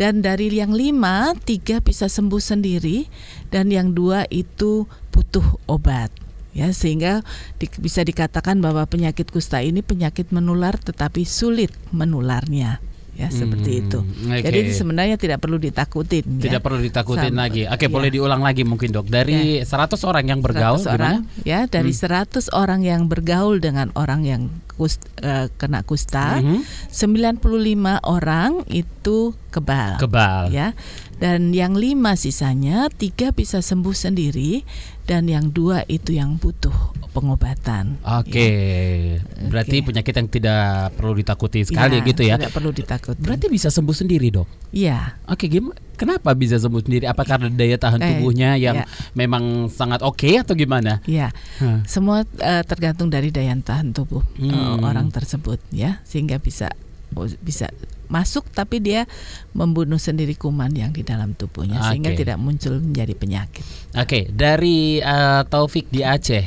Dan 0.00 0.24
dari 0.24 0.48
yang 0.48 0.72
lima, 0.72 1.36
tiga 1.44 1.84
bisa 1.84 2.08
sembuh 2.08 2.40
sendiri 2.40 3.04
dan 3.52 3.68
yang 3.68 3.92
dua 3.92 4.24
itu 4.32 4.88
butuh 5.12 5.60
obat 5.68 6.08
ya 6.50 6.74
sehingga 6.74 7.22
di, 7.62 7.70
bisa 7.78 8.02
dikatakan 8.02 8.58
bahwa 8.58 8.82
penyakit 8.86 9.30
kusta 9.30 9.62
ini 9.62 9.86
penyakit 9.86 10.34
menular 10.34 10.74
tetapi 10.74 11.22
sulit 11.22 11.70
menularnya 11.94 12.82
ya 13.20 13.28
seperti 13.28 13.70
hmm, 13.70 13.80
itu. 13.84 13.98
Okay. 14.00 14.40
Jadi 14.48 14.60
sebenarnya 14.72 15.16
tidak 15.20 15.38
perlu 15.44 15.60
ditakutin. 15.60 16.24
Ya. 16.24 16.42
Tidak 16.48 16.60
ya. 16.60 16.64
perlu 16.64 16.80
ditakutin 16.80 17.36
lagi. 17.36 17.68
Oke, 17.68 17.84
ya. 17.84 17.92
boleh 17.92 18.08
diulang 18.08 18.40
lagi 18.40 18.64
mungkin 18.64 18.96
dok. 18.96 19.12
Dari 19.12 19.60
ya. 19.60 19.68
100 19.68 20.00
orang 20.08 20.24
yang 20.24 20.40
bergaul 20.40 20.80
100 20.80 20.96
orang, 20.96 21.16
ya 21.44 21.68
dari 21.68 21.92
hmm. 21.92 22.48
100 22.48 22.56
orang 22.56 22.80
yang 22.80 23.12
bergaul 23.12 23.60
dengan 23.60 23.92
orang 23.92 24.24
yang 24.24 24.42
kust, 24.80 25.04
uh, 25.20 25.52
kena 25.60 25.84
kusta, 25.84 26.40
hmm. 26.40 26.64
95 26.88 28.00
orang 28.08 28.64
itu 28.72 29.36
kebal. 29.50 29.98
Kebal. 29.98 30.54
Ya. 30.54 30.72
Dan 31.20 31.52
yang 31.52 31.76
lima 31.76 32.16
sisanya 32.16 32.88
tiga 32.88 33.28
bisa 33.34 33.60
sembuh 33.60 33.92
sendiri 33.92 34.64
dan 35.04 35.28
yang 35.28 35.50
dua 35.50 35.84
itu 35.90 36.16
yang 36.16 36.38
butuh 36.40 36.72
pengobatan. 37.10 37.98
Oke, 38.06 38.30
okay. 38.30 38.54
ya. 39.18 39.50
berarti 39.50 39.76
okay. 39.82 39.86
penyakit 39.90 40.14
yang 40.14 40.28
tidak 40.30 40.94
perlu 40.94 41.12
ditakuti 41.18 41.66
sekali 41.66 41.98
ya, 41.98 42.06
gitu 42.06 42.22
ya? 42.22 42.34
Tidak 42.38 42.54
perlu 42.54 42.70
ditakuti. 42.70 43.18
Berarti 43.18 43.46
bisa 43.50 43.68
sembuh 43.68 43.92
sendiri 43.92 44.30
dok? 44.30 44.70
Iya. 44.70 45.18
Oke, 45.26 45.50
okay, 45.50 45.58
gimana? 45.58 45.76
Kenapa 45.98 46.32
bisa 46.32 46.56
sembuh 46.56 46.80
sendiri? 46.80 47.04
Apakah 47.04 47.36
karena 47.36 47.52
daya 47.52 47.76
tahan 47.76 48.00
eh, 48.00 48.08
tubuhnya 48.16 48.56
yang 48.56 48.80
ya. 48.80 48.86
memang 49.12 49.68
sangat 49.68 50.00
oke 50.00 50.24
okay, 50.24 50.40
atau 50.40 50.56
gimana? 50.56 51.04
Iya, 51.04 51.28
huh. 51.60 51.84
semua 51.84 52.24
uh, 52.24 52.62
tergantung 52.64 53.12
dari 53.12 53.28
daya 53.28 53.52
tahan 53.52 53.92
tubuh 53.92 54.24
hmm. 54.40 54.48
uh, 54.48 54.76
orang 54.80 55.12
tersebut 55.12 55.60
ya, 55.68 56.00
sehingga 56.08 56.40
bisa 56.40 56.72
bisa 57.44 57.68
masuk 58.10 58.50
tapi 58.50 58.82
dia 58.82 59.06
membunuh 59.54 59.96
sendiri 59.96 60.34
kuman 60.34 60.74
yang 60.74 60.90
di 60.90 61.06
dalam 61.06 61.32
tubuhnya 61.38 61.78
okay. 61.78 61.86
sehingga 61.94 62.10
tidak 62.18 62.38
muncul 62.42 62.76
menjadi 62.82 63.14
penyakit. 63.14 63.64
Oke, 63.94 64.04
okay. 64.04 64.22
dari 64.28 64.98
uh, 64.98 65.46
Taufik 65.46 65.86
di 65.88 66.02
Aceh, 66.02 66.44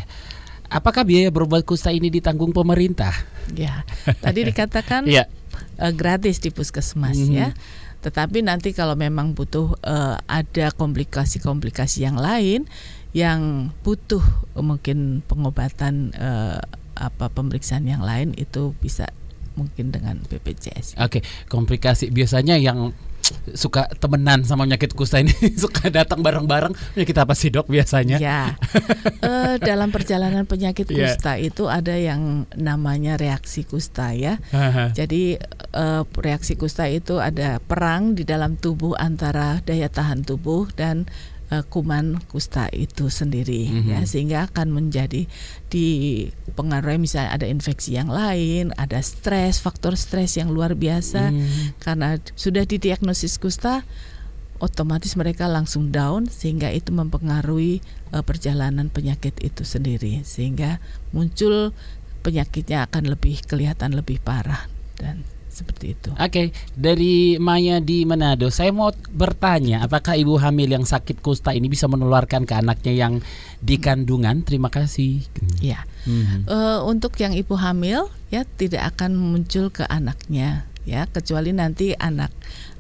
apakah 0.68 1.08
biaya 1.08 1.32
berobat 1.32 1.64
kusta 1.64 1.90
ini 1.96 2.12
ditanggung 2.12 2.52
pemerintah? 2.52 3.16
Ya, 3.56 3.88
tadi 4.20 4.44
dikatakan 4.44 5.08
yeah. 5.08 5.26
Iya. 5.80 5.90
uh, 5.90 5.94
gratis 5.96 6.44
di 6.44 6.52
puskesmas 6.52 7.16
mm 7.16 7.26
-hmm. 7.32 7.40
ya. 7.40 7.50
Tetapi 8.04 8.44
nanti 8.44 8.76
kalau 8.76 9.00
memang 9.00 9.32
butuh 9.32 9.80
uh, 9.80 10.20
ada 10.28 10.76
komplikasi-komplikasi 10.76 12.04
yang 12.04 12.20
lain 12.20 12.68
yang 13.16 13.72
butuh 13.86 14.20
uh, 14.60 14.66
mungkin 14.66 15.24
pengobatan 15.24 16.12
uh, 16.20 16.60
apa 16.94 17.32
pemeriksaan 17.32 17.88
yang 17.88 18.04
lain 18.04 18.36
itu 18.36 18.76
bisa 18.84 19.10
mungkin 19.56 19.94
dengan 19.94 20.20
BPJS. 20.28 20.98
Oke, 21.00 21.20
okay. 21.20 21.22
komplikasi 21.50 22.10
biasanya 22.10 22.58
yang 22.58 22.94
suka 23.56 23.88
temenan 24.04 24.44
sama 24.44 24.68
penyakit 24.68 24.92
kusta 24.92 25.24
ini 25.24 25.32
suka 25.64 25.88
datang 25.88 26.20
bareng-bareng 26.20 26.76
penyakit 26.96 27.18
apa 27.18 27.34
sih 27.34 27.50
dok 27.50 27.72
biasanya? 27.72 28.20
Ya, 28.20 28.60
uh, 29.24 29.56
dalam 29.70 29.96
perjalanan 29.96 30.44
penyakit 30.44 30.92
iya. 30.92 31.16
kusta 31.16 31.40
yeah. 31.40 31.48
itu 31.48 31.64
ada 31.72 31.96
yang 31.96 32.44
namanya 32.56 33.16
reaksi 33.16 33.64
kusta 33.64 34.12
ya. 34.12 34.38
Jadi 34.92 35.40
uh, 35.72 36.04
reaksi 36.20 36.60
kusta 36.60 36.88
itu 36.92 37.24
ada 37.24 37.64
perang 37.64 38.14
di 38.14 38.28
dalam 38.28 38.60
tubuh 38.60 39.00
antara 39.00 39.64
daya 39.64 39.88
tahan 39.88 40.28
tubuh 40.28 40.68
dan 40.76 41.08
uh, 41.52 41.64
kuman 41.68 42.22
kusta 42.32 42.70
itu 42.72 43.12
sendiri 43.12 43.68
mm 43.68 43.80
-hmm. 43.84 43.92
ya 43.96 44.00
sehingga 44.08 44.38
akan 44.52 44.72
menjadi 44.72 45.28
dipengaruhi 45.68 47.02
misalnya 47.02 47.34
ada 47.34 47.48
infeksi 47.50 47.98
yang 47.98 48.08
lain, 48.08 48.72
ada 48.78 49.02
stres, 49.02 49.60
faktor 49.60 49.98
stres 49.98 50.38
yang 50.38 50.54
luar 50.54 50.78
biasa 50.78 51.34
mm. 51.34 51.82
karena 51.82 52.22
sudah 52.38 52.64
didiagnosis 52.64 53.42
kusta 53.42 53.84
otomatis 54.64 55.20
mereka 55.20 55.52
langsung 55.52 55.92
down 55.92 56.32
sehingga 56.32 56.72
itu 56.72 56.96
mempengaruhi 56.96 57.84
uh, 58.16 58.24
perjalanan 58.24 58.88
penyakit 58.88 59.36
itu 59.44 59.68
sendiri 59.68 60.24
sehingga 60.24 60.80
muncul 61.12 61.76
penyakitnya 62.24 62.88
akan 62.88 63.12
lebih 63.12 63.44
kelihatan 63.44 63.92
lebih 63.92 64.24
parah 64.24 64.72
dan 64.96 65.28
seperti 65.54 65.94
itu. 65.94 66.10
Oke, 66.18 66.26
okay. 66.26 66.48
dari 66.74 67.38
Maya 67.38 67.78
di 67.78 68.04
Manado, 68.10 68.50
saya 68.50 68.74
mau 68.74 68.90
bertanya, 69.14 69.86
apakah 69.86 70.18
ibu 70.18 70.34
hamil 70.42 70.74
yang 70.74 70.84
sakit 70.84 71.22
kusta 71.22 71.54
ini 71.54 71.70
bisa 71.70 71.86
menularkan 71.86 72.50
ke 72.50 72.58
anaknya 72.58 72.94
yang 72.98 73.14
di 73.62 73.78
kandungan? 73.78 74.42
Terima 74.42 74.74
kasih. 74.74 75.22
Ya, 75.62 75.86
hmm. 76.10 76.50
uh, 76.50 76.82
untuk 76.90 77.14
yang 77.22 77.38
ibu 77.38 77.54
hamil 77.54 78.10
ya 78.34 78.44
tidak 78.58 78.98
akan 78.98 79.14
muncul 79.14 79.70
ke 79.70 79.86
anaknya 79.86 80.66
ya, 80.90 81.06
kecuali 81.08 81.54
nanti 81.54 81.94
anak 81.96 82.34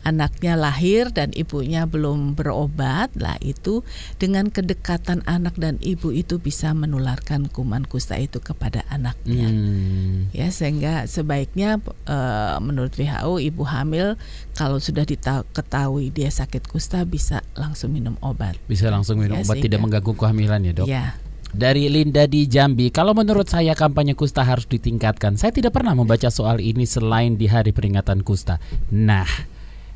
anaknya 0.03 0.59
lahir 0.59 1.09
dan 1.09 1.31
ibunya 1.33 1.87
belum 1.87 2.35
berobat 2.35 3.11
lah 3.15 3.39
itu 3.39 3.81
dengan 4.19 4.51
kedekatan 4.51 5.23
anak 5.23 5.55
dan 5.55 5.79
ibu 5.79 6.11
itu 6.11 6.37
bisa 6.37 6.75
menularkan 6.75 7.47
kuman 7.47 7.87
kusta 7.87 8.19
itu 8.19 8.43
kepada 8.43 8.83
anaknya 8.91 9.47
hmm. 9.47 10.35
ya 10.35 10.51
sehingga 10.51 11.07
sebaiknya 11.07 11.79
uh, 12.07 12.59
menurut 12.59 12.93
WHO 12.95 13.39
ibu 13.39 13.63
hamil 13.63 14.19
kalau 14.53 14.77
sudah 14.77 15.07
diketahui 15.07 16.11
dia 16.11 16.29
sakit 16.29 16.67
kusta 16.67 17.07
bisa 17.07 17.41
langsung 17.55 17.95
minum 17.95 18.19
obat 18.19 18.59
bisa 18.67 18.91
langsung 18.91 19.17
minum 19.19 19.39
ya, 19.39 19.43
obat 19.47 19.55
sehingga, 19.57 19.65
tidak 19.71 19.79
mengganggu 19.81 20.13
kehamilan 20.13 20.61
ya 20.67 20.73
dok 20.75 20.87
ya 20.87 21.05
dari 21.53 21.85
Linda 21.85 22.25
di 22.25 22.49
Jambi. 22.49 22.89
Kalau 22.89 23.13
menurut 23.13 23.45
saya 23.45 23.77
kampanye 23.77 24.17
kusta 24.17 24.41
harus 24.41 24.65
ditingkatkan. 24.65 25.37
Saya 25.37 25.53
tidak 25.53 25.77
pernah 25.77 25.93
membaca 25.93 26.27
soal 26.33 26.57
ini 26.57 26.89
selain 26.89 27.37
di 27.37 27.45
hari 27.45 27.69
peringatan 27.69 28.25
kusta. 28.25 28.57
Nah, 28.89 29.29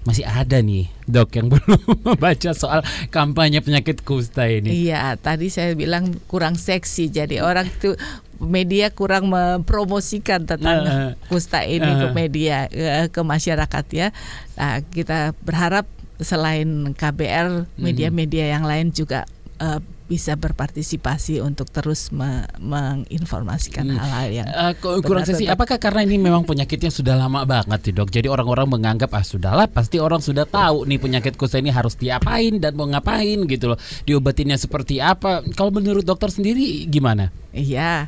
masih 0.04 0.24
ada 0.24 0.62
nih 0.64 0.88
dok 1.08 1.34
yang 1.36 1.48
belum 1.52 1.82
membaca 2.04 2.52
soal 2.54 2.84
kampanye 3.10 3.60
penyakit 3.64 4.04
kusta 4.04 4.48
ini. 4.48 4.88
Iya, 4.88 5.16
tadi 5.20 5.52
saya 5.52 5.74
bilang 5.74 6.16
kurang 6.28 6.56
seksi, 6.56 7.12
jadi 7.12 7.44
orang 7.44 7.68
itu 7.68 7.96
media 8.38 8.94
kurang 8.94 9.34
mempromosikan 9.34 10.46
tentang 10.46 10.80
uh, 10.86 11.12
kusta 11.28 11.66
ini 11.66 11.90
uh, 11.90 11.98
ke 11.98 12.08
media 12.14 12.70
ke, 12.70 13.10
ke 13.10 13.22
masyarakat 13.26 13.86
ya. 13.92 14.08
Nah, 14.56 14.86
kita 14.86 15.34
berharap 15.42 15.90
selain 16.22 16.94
KBR, 16.98 17.70
media-media 17.78 18.58
yang 18.58 18.66
lain 18.66 18.90
juga 18.90 19.26
uh, 19.62 19.82
bisa 20.08 20.40
berpartisipasi 20.40 21.44
untuk 21.44 21.68
terus 21.68 22.16
me 22.16 22.48
menginformasikan 22.58 23.84
hmm. 23.92 23.98
hal-hal 24.00 24.30
yang 24.32 24.48
uh, 24.48 24.74
kurang 25.04 25.28
sesi 25.28 25.46
apakah 25.52 25.76
karena 25.76 26.08
ini 26.08 26.16
memang 26.16 26.48
penyakitnya 26.48 26.88
sudah 26.88 27.20
lama 27.20 27.44
banget 27.44 27.92
sih 27.92 27.94
dok? 27.94 28.08
Jadi 28.08 28.32
orang-orang 28.32 28.72
menganggap 28.72 29.12
ah 29.12 29.22
sudahlah 29.28 29.68
pasti 29.68 30.00
orang 30.00 30.24
sudah 30.24 30.48
tahu 30.48 30.88
nih 30.88 30.98
penyakit 30.98 31.36
kusta 31.36 31.60
ini 31.60 31.76
harus 31.76 32.00
diapain 32.00 32.56
dan 32.58 32.80
mau 32.80 32.88
ngapain 32.88 33.44
gitu 33.46 33.76
loh. 33.76 33.80
Diobatinnya 34.08 34.56
seperti 34.56 35.04
apa? 35.04 35.44
Kalau 35.54 35.76
menurut 35.76 36.08
dokter 36.08 36.32
sendiri 36.32 36.88
gimana? 36.88 37.30
Iya 37.52 38.08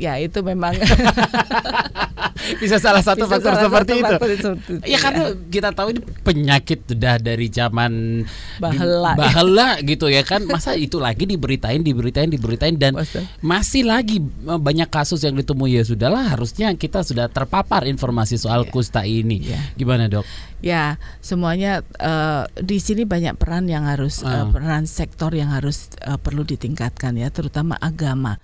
ya 0.00 0.16
itu 0.16 0.40
memang 0.40 0.72
bisa 2.62 2.80
salah 2.80 3.04
satu 3.04 3.28
bisa 3.28 3.32
faktor 3.36 3.52
salah 3.52 3.64
seperti 3.68 3.92
satu 3.92 4.00
itu. 4.00 4.14
Faktor 4.16 4.30
itu. 4.32 4.50
Ya 4.88 4.98
karena 4.98 5.24
kita 5.52 5.68
tahu 5.76 5.88
ini 5.92 6.00
penyakit 6.24 6.78
sudah 6.88 7.14
dari 7.20 7.46
zaman 7.52 8.24
bahela, 8.56 9.12
bahela 9.14 9.68
gitu 9.84 10.08
ya 10.08 10.24
kan. 10.24 10.48
Masa 10.48 10.74
itu 10.74 10.96
lagi 10.96 11.28
diberitain, 11.28 11.84
diberitain, 11.84 12.32
diberitain 12.32 12.74
dan 12.80 12.96
Masa? 12.96 13.22
masih 13.44 13.84
lagi 13.84 14.24
eh, 14.24 14.60
banyak 14.60 14.88
kasus 14.88 15.20
yang 15.22 15.36
ditemui 15.36 15.76
ya 15.76 15.84
sudahlah 15.84 16.32
harusnya 16.32 16.72
kita 16.74 17.04
sudah 17.04 17.28
terpapar 17.28 17.84
informasi 17.84 18.40
soal 18.40 18.64
ya. 18.66 18.70
kusta 18.72 19.04
ini. 19.04 19.52
Ya. 19.52 19.60
Gimana 19.76 20.08
dok? 20.08 20.24
Ya 20.60 21.00
semuanya 21.24 21.80
uh, 22.00 22.44
di 22.56 22.80
sini 22.80 23.08
banyak 23.08 23.40
peran 23.40 23.64
yang 23.68 23.88
harus 23.88 24.20
uh. 24.20 24.44
Uh, 24.44 24.46
peran 24.52 24.84
sektor 24.84 25.32
yang 25.32 25.52
harus 25.52 25.92
uh, 26.04 26.20
perlu 26.20 26.44
ditingkatkan 26.44 27.16
ya, 27.16 27.32
terutama 27.32 27.76
agama 27.80 28.36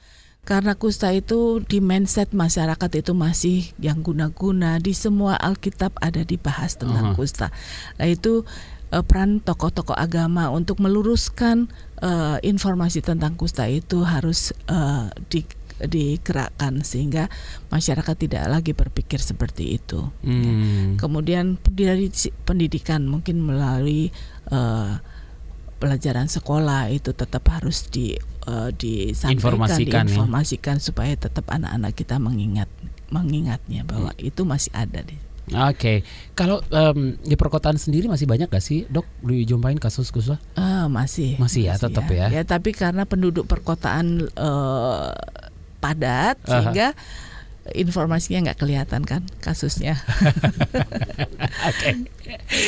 karena 0.47 0.79
kusta 0.79 1.11
itu 1.11 1.59
di 1.67 1.83
mindset 1.83 2.31
masyarakat 2.31 3.03
itu 3.03 3.13
masih 3.19 3.67
yang 3.83 3.99
guna-guna 4.07 4.79
di 4.79 4.95
semua 4.95 5.35
Alkitab 5.35 5.99
ada 5.99 6.23
dibahas 6.23 6.79
tentang 6.79 7.11
uh 7.11 7.13
-huh. 7.13 7.19
kusta. 7.19 7.51
Nah 7.99 8.07
itu 8.07 8.47
uh, 8.95 9.03
peran 9.03 9.43
tokoh-tokoh 9.43 9.99
agama 9.99 10.47
untuk 10.55 10.79
meluruskan 10.79 11.67
uh, 11.99 12.39
informasi 12.47 13.03
tentang 13.03 13.35
kusta 13.35 13.67
itu 13.67 14.07
harus 14.07 14.55
uh, 14.71 15.11
di 15.27 15.43
digerakkan 15.77 16.81
sehingga 16.81 17.29
masyarakat 17.69 18.17
tidak 18.17 18.49
lagi 18.49 18.73
berpikir 18.73 19.21
seperti 19.21 19.77
itu. 19.77 20.09
Ya. 20.25 20.31
Hmm. 20.31 20.47
Ya. 20.47 20.85
Kemudian 20.97 21.61
dari 21.69 22.09
pendidikan 22.49 23.05
mungkin 23.05 23.45
melalui 23.45 24.09
uh, 24.49 25.03
pelajaran 25.77 26.31
sekolah 26.33 26.89
itu 26.89 27.13
tetap 27.13 27.45
harus 27.53 27.93
di 27.93 28.17
uh, 28.47 28.71
disampaikan, 28.73 29.37
informasikan, 29.37 30.03
ya. 30.03 30.09
diinformasikan 30.09 30.77
ya? 30.79 30.83
supaya 30.83 31.13
tetap 31.19 31.47
anak-anak 31.51 31.93
kita 31.93 32.17
mengingat 32.17 32.71
mengingatnya 33.11 33.87
bahwa 33.87 34.11
hmm. 34.15 34.29
itu 34.31 34.43
masih 34.43 34.73
ada 34.75 35.03
deh. 35.03 35.21
Oke, 35.47 35.63
okay. 35.79 35.99
kalau 36.35 36.59
um, 36.75 37.15
di 37.23 37.39
perkotaan 37.39 37.79
sendiri 37.79 38.11
masih 38.11 38.27
banyak 38.27 38.51
gak 38.51 38.59
sih 38.59 38.83
dok 38.91 39.07
dijumpain 39.23 39.79
kasus 39.79 40.11
kasus? 40.11 40.43
Uh, 40.59 40.91
masih. 40.91 41.39
Masih 41.39 41.71
ya, 41.71 41.79
masih 41.79 41.87
tetap 41.87 42.03
ya. 42.11 42.27
ya. 42.27 42.27
Ya, 42.35 42.43
tapi 42.43 42.75
karena 42.75 43.07
penduduk 43.07 43.47
perkotaan 43.47 44.27
uh, 44.35 45.15
padat 45.79 46.35
uh 46.43 46.43
-huh. 46.43 46.51
sehingga 46.51 46.99
informasinya 47.75 48.51
nggak 48.51 48.59
kelihatan 48.61 49.03
kan 49.03 49.23
kasusnya. 49.41 49.97
Oke. 51.71 52.07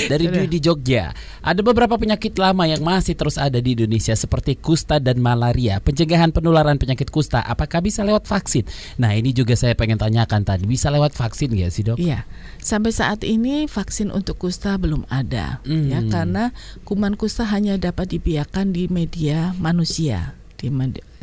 Dari 0.07 0.31
Dwi 0.31 0.47
di 0.47 0.63
Jogja, 0.63 1.11
ada 1.43 1.61
beberapa 1.67 1.99
penyakit 1.99 2.39
lama 2.39 2.63
yang 2.65 2.79
masih 2.79 3.19
terus 3.19 3.35
ada 3.35 3.59
di 3.59 3.75
Indonesia 3.75 4.15
seperti 4.15 4.55
kusta 4.55 5.03
dan 5.03 5.19
malaria. 5.19 5.83
Pencegahan 5.83 6.31
penularan 6.31 6.79
penyakit 6.79 7.11
kusta 7.11 7.43
apakah 7.43 7.83
bisa 7.83 8.07
lewat 8.07 8.31
vaksin? 8.31 8.63
Nah, 9.03 9.19
ini 9.19 9.35
juga 9.35 9.59
saya 9.59 9.75
pengen 9.75 9.99
tanyakan 9.99 10.47
tadi, 10.47 10.63
bisa 10.63 10.95
lewat 10.95 11.11
vaksin 11.15 11.51
nggak 11.51 11.73
sih, 11.75 11.83
Dok? 11.83 11.99
Iya. 11.99 12.23
Sampai 12.63 12.95
saat 12.95 13.27
ini 13.27 13.67
vaksin 13.67 14.15
untuk 14.15 14.39
kusta 14.39 14.79
belum 14.79 15.05
ada 15.11 15.59
hmm. 15.67 15.87
ya 15.91 16.01
karena 16.07 16.55
kuman 16.87 17.19
kusta 17.19 17.45
hanya 17.51 17.75
dapat 17.77 18.15
dibiarkan 18.15 18.71
di 18.71 18.87
media 18.87 19.53
manusia 19.59 20.38
di 20.59 20.75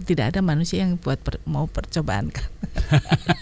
tidak 0.08 0.32
ada 0.32 0.40
manusia 0.40 0.88
yang 0.88 0.96
buat 0.96 1.20
per, 1.20 1.44
mau 1.44 1.68
percobaan 1.68 2.32
kan. 2.32 2.48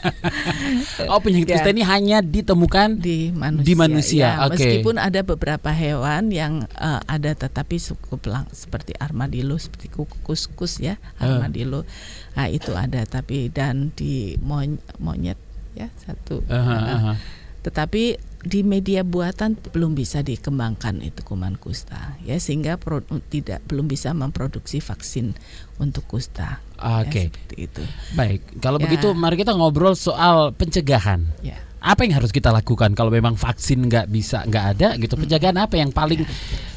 oh 1.11 1.21
penyakit 1.21 1.53
kusta 1.53 1.69
ya. 1.69 1.73
ini 1.73 1.83
hanya 1.85 2.17
ditemukan 2.25 2.97
di 2.97 3.29
manusia. 3.29 3.67
Di 3.69 3.73
manusia. 3.77 4.25
Ya, 4.25 4.31
okay. 4.49 4.57
Meskipun 4.57 4.95
ada 4.97 5.21
beberapa 5.21 5.69
hewan 5.69 6.33
yang 6.33 6.65
uh, 6.77 7.01
ada 7.05 7.37
tetapi 7.37 7.77
cukup 7.77 8.25
lang 8.25 8.45
seperti 8.49 8.97
armadillo 8.97 9.57
seperti 9.61 9.93
kukus 9.93 10.81
ya 10.81 10.97
eh. 10.97 11.25
armadillo. 11.25 11.85
Uh. 11.85 11.85
Nah, 12.33 12.47
itu 12.49 12.73
ada 12.73 13.05
tapi 13.05 13.53
dan 13.53 13.93
di 13.93 14.33
monyet 14.41 15.37
ya 15.77 15.93
satu. 16.01 16.41
Uh 16.49 16.57
-huh, 16.57 16.73
uh 16.73 17.01
-huh. 17.13 17.15
Tetapi 17.63 18.32
di 18.43 18.59
media 18.59 19.07
buatan 19.07 19.55
belum 19.55 19.95
bisa 19.95 20.19
dikembangkan 20.19 20.99
itu 20.99 21.23
kuman 21.23 21.55
kusta 21.55 22.19
ya 22.27 22.35
sehingga 22.35 22.75
pro, 22.75 22.99
tidak 23.31 23.63
belum 23.71 23.87
bisa 23.87 24.11
memproduksi 24.11 24.83
vaksin 24.83 25.31
untuk 25.79 26.03
kusta. 26.05 26.59
Ya, 26.59 27.07
Oke. 27.07 27.31
Okay. 27.31 27.55
Ya, 27.55 27.71
itu. 27.71 27.83
Baik, 28.19 28.43
kalau 28.59 28.77
ya. 28.77 28.83
begitu 28.83 29.07
mari 29.15 29.39
kita 29.39 29.55
ngobrol 29.55 29.95
soal 29.95 30.51
pencegahan. 30.51 31.23
Ya. 31.39 31.55
Apa 31.83 32.07
yang 32.07 32.15
harus 32.19 32.31
kita 32.31 32.47
lakukan 32.51 32.95
kalau 32.95 33.11
memang 33.11 33.35
vaksin 33.35 33.87
nggak 33.87 34.07
bisa 34.11 34.43
nggak 34.43 34.65
ada 34.75 34.87
gitu? 34.99 35.15
Pencegahan 35.15 35.59
apa 35.59 35.75
yang 35.79 35.91
paling 35.91 36.23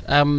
um, 0.07 0.33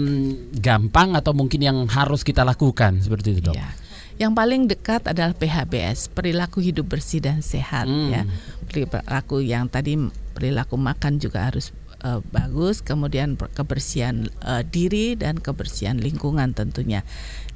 gampang 0.56 1.16
atau 1.16 1.32
mungkin 1.36 1.60
yang 1.60 1.78
harus 1.88 2.24
kita 2.24 2.48
lakukan 2.48 3.04
seperti 3.04 3.36
itu 3.36 3.52
dok? 3.52 3.56
Ya. 3.56 3.87
Yang 4.18 4.34
paling 4.34 4.62
dekat 4.66 5.02
adalah 5.06 5.38
PHBS, 5.38 6.10
perilaku 6.10 6.58
hidup 6.62 6.90
bersih 6.90 7.22
dan 7.22 7.46
sehat 7.46 7.86
hmm. 7.86 8.10
ya. 8.10 8.22
Perilaku 8.66 9.46
yang 9.46 9.70
tadi 9.70 9.94
perilaku 10.34 10.76
makan 10.78 11.22
juga 11.22 11.50
harus 11.50 11.70
uh, 12.02 12.22
bagus, 12.34 12.82
kemudian 12.82 13.38
kebersihan 13.38 14.26
uh, 14.42 14.66
diri 14.66 15.14
dan 15.14 15.38
kebersihan 15.38 16.02
lingkungan 16.02 16.54
tentunya. 16.58 17.06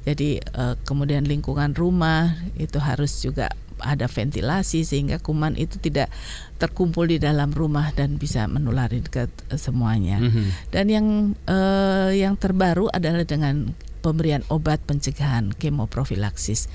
Jadi 0.02 0.42
uh, 0.54 0.74
kemudian 0.82 1.26
lingkungan 1.26 1.74
rumah 1.74 2.34
itu 2.58 2.78
harus 2.82 3.22
juga 3.22 3.50
ada 3.82 4.06
ventilasi 4.06 4.86
sehingga 4.86 5.18
kuman 5.18 5.58
itu 5.58 5.74
tidak 5.82 6.06
terkumpul 6.62 7.10
di 7.10 7.18
dalam 7.18 7.50
rumah 7.50 7.90
dan 7.90 8.14
bisa 8.14 8.46
menulari 8.46 9.02
ke 9.02 9.26
semuanya. 9.58 10.22
Mm 10.22 10.30
-hmm. 10.30 10.46
Dan 10.70 10.84
yang 10.86 11.06
uh, 11.50 12.10
yang 12.14 12.38
terbaru 12.38 12.86
adalah 12.94 13.26
dengan 13.26 13.74
pemberian 14.02 14.42
obat 14.50 14.82
pencegahan 14.82 15.54
kemoprofilaksis. 15.54 16.66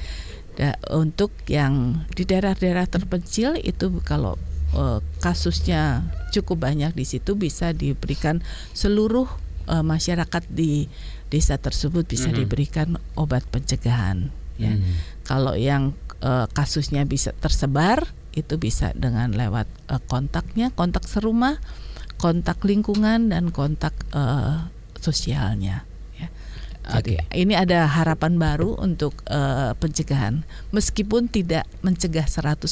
Da, 0.57 0.73
untuk 0.89 1.29
yang 1.45 2.01
di 2.17 2.25
daerah-daerah 2.25 2.89
terpencil 2.89 3.61
itu 3.61 3.93
kalau 4.01 4.41
uh, 4.73 5.05
kasusnya 5.21 6.01
cukup 6.33 6.65
banyak 6.65 6.97
di 6.97 7.05
situ 7.05 7.37
bisa 7.37 7.77
diberikan 7.77 8.41
seluruh 8.73 9.29
uh, 9.69 9.85
masyarakat 9.85 10.49
di 10.49 10.89
desa 11.29 11.61
tersebut 11.61 12.09
bisa 12.09 12.31
mm 12.31 12.33
-hmm. 12.33 12.39
diberikan 12.41 12.87
obat 13.13 13.45
pencegahan. 13.53 14.33
Ya, 14.57 14.73
mm 14.73 14.79
-hmm. 14.81 14.93
kalau 15.27 15.53
yang 15.53 15.93
uh, 16.25 16.49
kasusnya 16.49 17.05
bisa 17.05 17.35
tersebar 17.37 18.09
itu 18.33 18.57
bisa 18.57 18.93
dengan 18.93 19.33
lewat 19.33 19.69
uh, 19.89 20.01
kontaknya, 20.05 20.69
kontak 20.73 21.05
serumah, 21.05 21.57
kontak 22.21 22.61
lingkungan 22.65 23.33
dan 23.33 23.49
kontak 23.53 23.93
uh, 24.13 24.69
sosialnya. 25.01 25.86
Jadi 26.87 27.19
ini 27.35 27.51
ada 27.51 27.83
harapan 27.83 28.39
baru 28.39 28.79
untuk 28.79 29.19
uh, 29.27 29.75
pencegahan. 29.75 30.47
Meskipun 30.71 31.27
tidak 31.27 31.67
mencegah 31.83 32.23
100% 32.23 32.63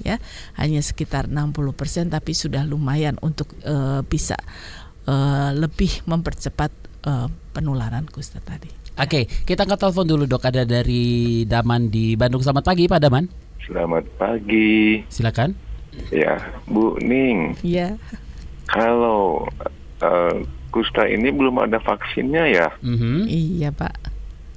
ya, 0.00 0.16
hanya 0.56 0.80
sekitar 0.80 1.28
60% 1.28 2.08
tapi 2.08 2.32
sudah 2.32 2.64
lumayan 2.64 3.20
untuk 3.20 3.52
uh, 3.68 4.00
bisa 4.08 4.40
uh, 5.04 5.52
lebih 5.52 6.04
mempercepat 6.08 6.72
uh, 7.04 7.28
penularan 7.52 8.08
kusta 8.08 8.40
tadi. 8.40 8.72
Oke, 8.94 9.26
kita 9.26 9.66
ke 9.66 9.74
telepon 9.74 10.06
dulu 10.06 10.24
dok. 10.24 10.46
Ada 10.46 10.62
dari 10.62 11.42
Daman 11.44 11.90
di 11.90 12.14
Bandung. 12.14 12.40
Selamat 12.40 12.64
pagi 12.70 12.86
Pak 12.86 13.00
Daman. 13.02 13.26
Selamat 13.66 14.06
pagi. 14.16 15.02
Silakan. 15.10 15.50
Ya, 16.14 16.38
Bu 16.70 16.94
Ning. 17.02 17.58
Iya. 17.66 17.98
Kalau 18.70 19.50
uh, 19.98 20.36
kusta 20.74 21.06
ini 21.06 21.30
belum 21.30 21.62
ada 21.62 21.78
vaksinnya 21.78 22.44
ya? 22.50 22.68
Mm-hmm. 22.82 23.18
Iya 23.30 23.70
Pak. 23.70 23.94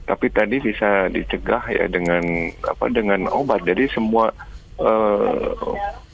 Tapi 0.09 0.27
tadi 0.33 0.57
bisa 0.57 1.05
dicegah 1.13 1.61
ya 1.69 1.85
dengan 1.85 2.49
apa 2.65 2.89
dengan 2.89 3.29
obat. 3.29 3.61
Jadi 3.61 3.85
semua 3.93 4.33
uh, 4.81 5.53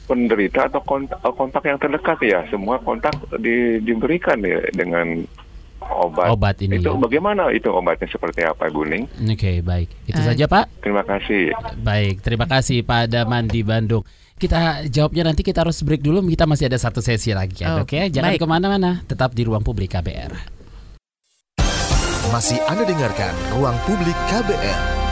penderita 0.03 0.67
atau 0.67 0.83
kontak, 0.83 1.23
kontak 1.23 1.63
yang 1.63 1.79
terdekat 1.79 2.19
ya 2.19 2.43
semua 2.51 2.75
kontak 2.83 3.15
di, 3.39 3.79
diberikan 3.79 4.43
ya 4.43 4.59
dengan 4.75 5.23
obat. 5.87 6.27
Obat 6.35 6.55
ini. 6.59 6.83
Itu 6.83 6.91
ya? 6.91 6.99
bagaimana 6.99 7.47
itu 7.55 7.71
obatnya 7.71 8.07
seperti 8.11 8.43
apa, 8.43 8.67
Guning? 8.67 9.07
Oke, 9.07 9.39
okay, 9.39 9.55
baik. 9.63 9.89
Itu 10.03 10.19
uh, 10.19 10.25
saja, 10.27 10.45
Pak. 10.47 10.83
Terima 10.83 11.03
kasih. 11.07 11.55
Baik, 11.79 12.19
terima 12.19 12.45
kasih 12.47 12.83
Pak 12.83 13.11
Daman 13.11 13.47
di 13.47 13.63
Bandung. 13.63 14.03
Kita 14.37 14.83
jawabnya 14.89 15.31
nanti 15.31 15.45
kita 15.45 15.63
harus 15.63 15.79
break 15.85 16.03
dulu. 16.03 16.23
Kita 16.27 16.43
masih 16.49 16.67
ada 16.67 16.77
satu 16.79 16.99
sesi 16.99 17.31
lagi 17.31 17.63
ya, 17.63 17.79
oh, 17.79 17.87
Oke, 17.87 17.95
okay? 17.95 18.03
Jangan 18.11 18.35
ke 18.35 18.47
mana-mana. 18.47 18.91
Tetap 19.07 19.31
di 19.37 19.45
ruang 19.45 19.63
publik 19.63 19.93
KBR. 19.93 20.33
Masih 22.33 22.57
Anda 22.65 22.83
dengarkan 22.87 23.33
ruang 23.53 23.77
publik 23.85 24.17
KBR. 24.31 25.02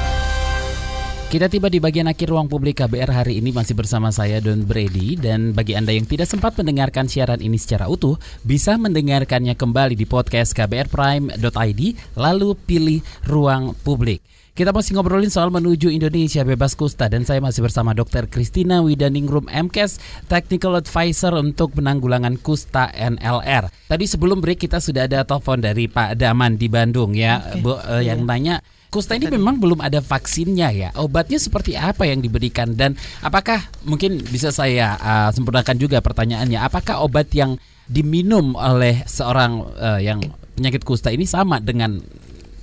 Kita 1.31 1.47
tiba 1.47 1.71
di 1.71 1.79
bagian 1.79 2.11
akhir 2.11 2.27
ruang 2.27 2.51
publik 2.51 2.83
KBR 2.83 3.23
hari 3.23 3.39
ini 3.39 3.55
masih 3.55 3.71
bersama 3.71 4.11
saya 4.11 4.43
Don 4.43 4.67
Brady 4.67 5.15
dan 5.15 5.55
bagi 5.55 5.79
Anda 5.79 5.95
yang 5.95 6.03
tidak 6.03 6.27
sempat 6.27 6.59
mendengarkan 6.59 7.07
siaran 7.07 7.39
ini 7.39 7.55
secara 7.55 7.87
utuh 7.87 8.19
bisa 8.43 8.75
mendengarkannya 8.75 9.55
kembali 9.55 9.95
di 9.95 10.03
podcast 10.03 10.51
kbrprime.id 10.51 11.81
lalu 12.19 12.49
pilih 12.67 12.99
ruang 13.31 13.71
publik. 13.79 14.19
Kita 14.51 14.75
masih 14.75 14.99
ngobrolin 14.99 15.31
soal 15.31 15.47
menuju 15.55 15.87
Indonesia 15.87 16.43
bebas 16.43 16.75
kusta 16.75 17.07
dan 17.07 17.23
saya 17.23 17.39
masih 17.39 17.63
bersama 17.63 17.95
Dr. 17.95 18.27
Christina 18.27 18.83
Widaningrum 18.83 19.47
MKes 19.47 20.03
Technical 20.27 20.83
Advisor 20.83 21.31
untuk 21.39 21.79
penanggulangan 21.79 22.43
kusta 22.43 22.91
NLR. 22.91 23.71
Tadi 23.87 24.03
sebelum 24.03 24.43
break 24.43 24.67
kita 24.67 24.83
sudah 24.83 25.07
ada 25.07 25.23
telepon 25.23 25.63
dari 25.63 25.87
Pak 25.87 26.19
Daman 26.19 26.59
di 26.59 26.67
Bandung 26.67 27.15
ya, 27.15 27.39
okay. 27.39 27.63
Bu, 27.63 27.79
uh, 27.79 28.03
yang 28.03 28.27
nanya 28.27 28.59
Kusta 28.91 29.15
ini 29.15 29.31
memang 29.31 29.55
belum 29.55 29.79
ada 29.79 30.03
vaksinnya 30.03 30.67
ya. 30.75 30.89
Obatnya 30.99 31.39
seperti 31.39 31.79
apa 31.79 32.03
yang 32.03 32.19
diberikan 32.19 32.75
dan 32.75 32.99
apakah 33.23 33.63
mungkin 33.87 34.19
bisa 34.19 34.51
saya 34.51 34.99
uh, 34.99 35.29
sempurnakan 35.31 35.79
juga 35.79 36.03
pertanyaannya? 36.03 36.59
Apakah 36.59 36.99
obat 36.99 37.31
yang 37.31 37.55
diminum 37.87 38.51
oleh 38.59 39.07
seorang 39.07 39.63
uh, 39.79 39.95
yang 40.03 40.19
penyakit 40.59 40.83
kusta 40.83 41.07
ini 41.07 41.23
sama 41.23 41.63
dengan 41.63 42.03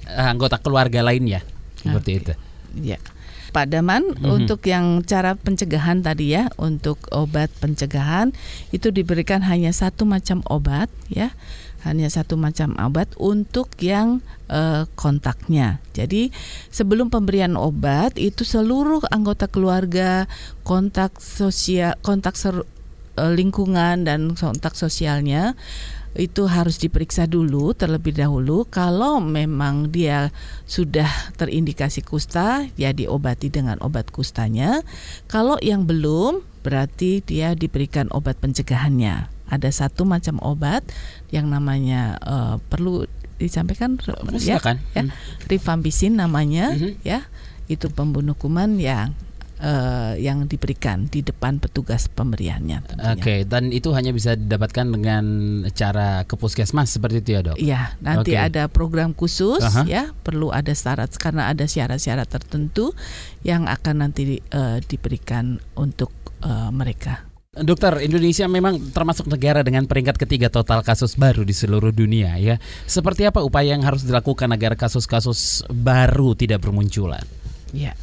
uh, 0.05 0.29
anggota 0.29 0.61
keluarga 0.61 1.01
lainnya? 1.01 1.41
Seperti 1.81 2.11
okay. 2.13 2.21
itu. 2.21 2.33
Ya. 2.93 2.99
Pak 3.49 3.73
Daman 3.73 4.13
mm-hmm. 4.13 4.29
untuk 4.29 4.61
yang 4.69 5.01
cara 5.09 5.33
pencegahan 5.33 6.05
tadi 6.05 6.37
ya 6.37 6.53
untuk 6.61 7.01
obat 7.09 7.49
pencegahan 7.65 8.37
itu 8.77 8.93
diberikan 8.93 9.41
hanya 9.49 9.73
satu 9.73 10.05
macam 10.05 10.45
obat 10.53 10.93
ya 11.09 11.33
hanya 11.87 12.11
satu 12.11 12.35
macam 12.35 12.75
obat 12.79 13.15
untuk 13.21 13.71
yang 13.79 14.19
uh, 14.51 14.89
kontaknya. 14.99 15.79
Jadi 15.95 16.35
sebelum 16.75 17.11
pemberian 17.13 17.55
obat 17.55 18.19
itu 18.19 18.43
seluruh 18.43 19.05
anggota 19.15 19.47
keluarga, 19.47 20.27
kontak 20.67 21.23
sosial, 21.23 21.95
kontak 22.03 22.35
ser, 22.35 22.67
uh, 23.19 23.33
lingkungan 23.33 24.03
dan 24.03 24.35
kontak 24.35 24.75
sosialnya 24.75 25.55
itu 26.19 26.51
harus 26.51 26.83
diperiksa 26.83 27.31
dulu 27.31 27.77
terlebih 27.77 28.17
dahulu. 28.17 28.67
Kalau 28.67 29.23
memang 29.23 29.95
dia 29.95 30.35
sudah 30.67 31.07
terindikasi 31.39 32.03
kusta 32.03 32.67
ya 32.75 32.91
diobati 32.91 33.53
dengan 33.55 33.79
obat 33.85 34.11
kustanya. 34.11 34.83
Kalau 35.31 35.61
yang 35.63 35.87
belum 35.87 36.43
berarti 36.67 37.23
dia 37.23 37.55
diberikan 37.55 38.11
obat 38.11 38.41
pencegahannya 38.43 39.38
ada 39.49 39.69
satu 39.73 40.05
macam 40.05 40.39
obat 40.45 40.85
yang 41.33 41.49
namanya 41.49 42.17
uh, 42.23 42.57
perlu 42.69 43.09
disampaikan 43.39 43.97
ya, 44.35 44.59
ya 44.59 45.03
hmm. 45.07 45.11
rifampicin 45.47 46.19
namanya 46.19 46.75
hmm. 46.75 47.01
ya 47.07 47.25
itu 47.71 47.87
pembunuh 47.93 48.35
kuman 48.35 48.81
yang 48.81 49.15
uh, 49.63 50.15
yang 50.17 50.47
diberikan 50.47 51.07
di 51.07 51.21
depan 51.23 51.61
petugas 51.61 52.09
pemberiannya. 52.09 52.83
Oke, 53.15 53.21
okay, 53.21 53.39
dan 53.45 53.71
itu 53.75 53.93
hanya 53.93 54.11
bisa 54.15 54.35
didapatkan 54.35 54.87
dengan 54.89 55.25
cara 55.75 56.25
ke 56.25 56.35
puskesmas 56.39 56.91
seperti 56.91 57.23
itu 57.23 57.31
ya 57.39 57.41
dok? 57.45 57.57
Iya, 57.59 57.83
nanti 58.01 58.35
okay. 58.35 58.49
ada 58.51 58.67
program 58.71 59.13
khusus 59.13 59.61
uh 59.63 59.71
-huh. 59.71 59.87
ya, 59.87 60.11
perlu 60.25 60.51
ada 60.51 60.73
syarat 60.73 61.13
karena 61.21 61.51
ada 61.51 61.67
syarat-syarat 61.69 62.27
tertentu 62.27 62.95
yang 63.45 63.69
akan 63.69 64.09
nanti 64.09 64.41
uh, 64.55 64.81
diberikan 64.83 65.61
untuk 65.77 66.11
uh, 66.43 66.73
mereka. 66.73 67.28
Dokter, 67.57 68.05
Indonesia 68.05 68.45
memang 68.45 68.77
termasuk 68.93 69.25
negara 69.25 69.65
dengan 69.65 69.89
peringkat 69.89 70.21
ketiga 70.21 70.53
total 70.53 70.85
kasus 70.85 71.17
baru 71.17 71.49
di 71.49 71.57
seluruh 71.57 71.97
dunia 71.97 72.37
ya. 72.37 72.61
Seperti 72.85 73.25
apa 73.25 73.41
upaya 73.41 73.73
yang 73.73 73.81
harus 73.89 74.05
dilakukan 74.05 74.53
agar 74.53 74.77
kasus-kasus 74.77 75.65
baru 75.73 76.37
tidak 76.37 76.61
bermunculan? 76.69 77.25
Ya, 77.73 77.97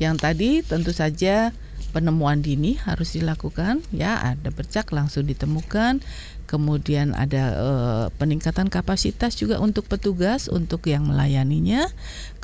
yang 0.00 0.16
tadi 0.16 0.64
tentu 0.64 0.96
saja 0.96 1.52
penemuan 1.92 2.40
dini 2.40 2.80
harus 2.80 3.12
dilakukan 3.12 3.84
ya 3.92 4.16
ada 4.20 4.48
bercak 4.48 4.88
langsung 4.92 5.28
ditemukan 5.28 6.00
kemudian 6.46 7.12
ada 7.12 7.44
uh, 7.58 8.04
peningkatan 8.16 8.70
kapasitas 8.70 9.34
juga 9.34 9.58
untuk 9.58 9.90
petugas 9.90 10.46
untuk 10.46 10.86
yang 10.86 11.10
melayaninya, 11.10 11.90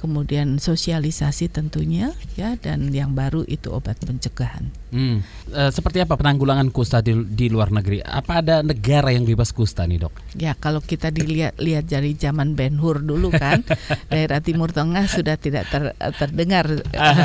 kemudian 0.02 0.58
sosialisasi 0.58 1.46
tentunya 1.46 2.10
ya 2.34 2.58
dan 2.58 2.90
yang 2.90 3.14
baru 3.14 3.46
itu 3.46 3.70
obat 3.70 4.02
pencegahan. 4.02 4.66
Hmm. 4.90 5.22
E, 5.46 5.70
seperti 5.70 6.02
apa 6.02 6.18
penanggulangan 6.18 6.74
kusta 6.74 6.98
di, 6.98 7.14
di 7.14 7.46
luar 7.46 7.70
negeri? 7.70 8.02
Apa 8.02 8.42
ada 8.42 8.66
negara 8.66 9.14
yang 9.14 9.22
bebas 9.22 9.54
kusta 9.54 9.86
nih 9.86 10.02
dok? 10.02 10.10
Ya 10.34 10.58
kalau 10.58 10.82
kita 10.82 11.14
dilihat 11.14 11.54
lihat 11.62 11.86
dari 11.86 12.18
zaman 12.18 12.58
Ben 12.58 12.74
Hur 12.82 12.98
dulu 12.98 13.30
kan 13.30 13.62
daerah 14.12 14.42
Timur 14.42 14.74
Tengah 14.74 15.06
sudah 15.06 15.38
tidak 15.38 15.70
ter, 15.70 15.94
terdengar. 16.18 16.66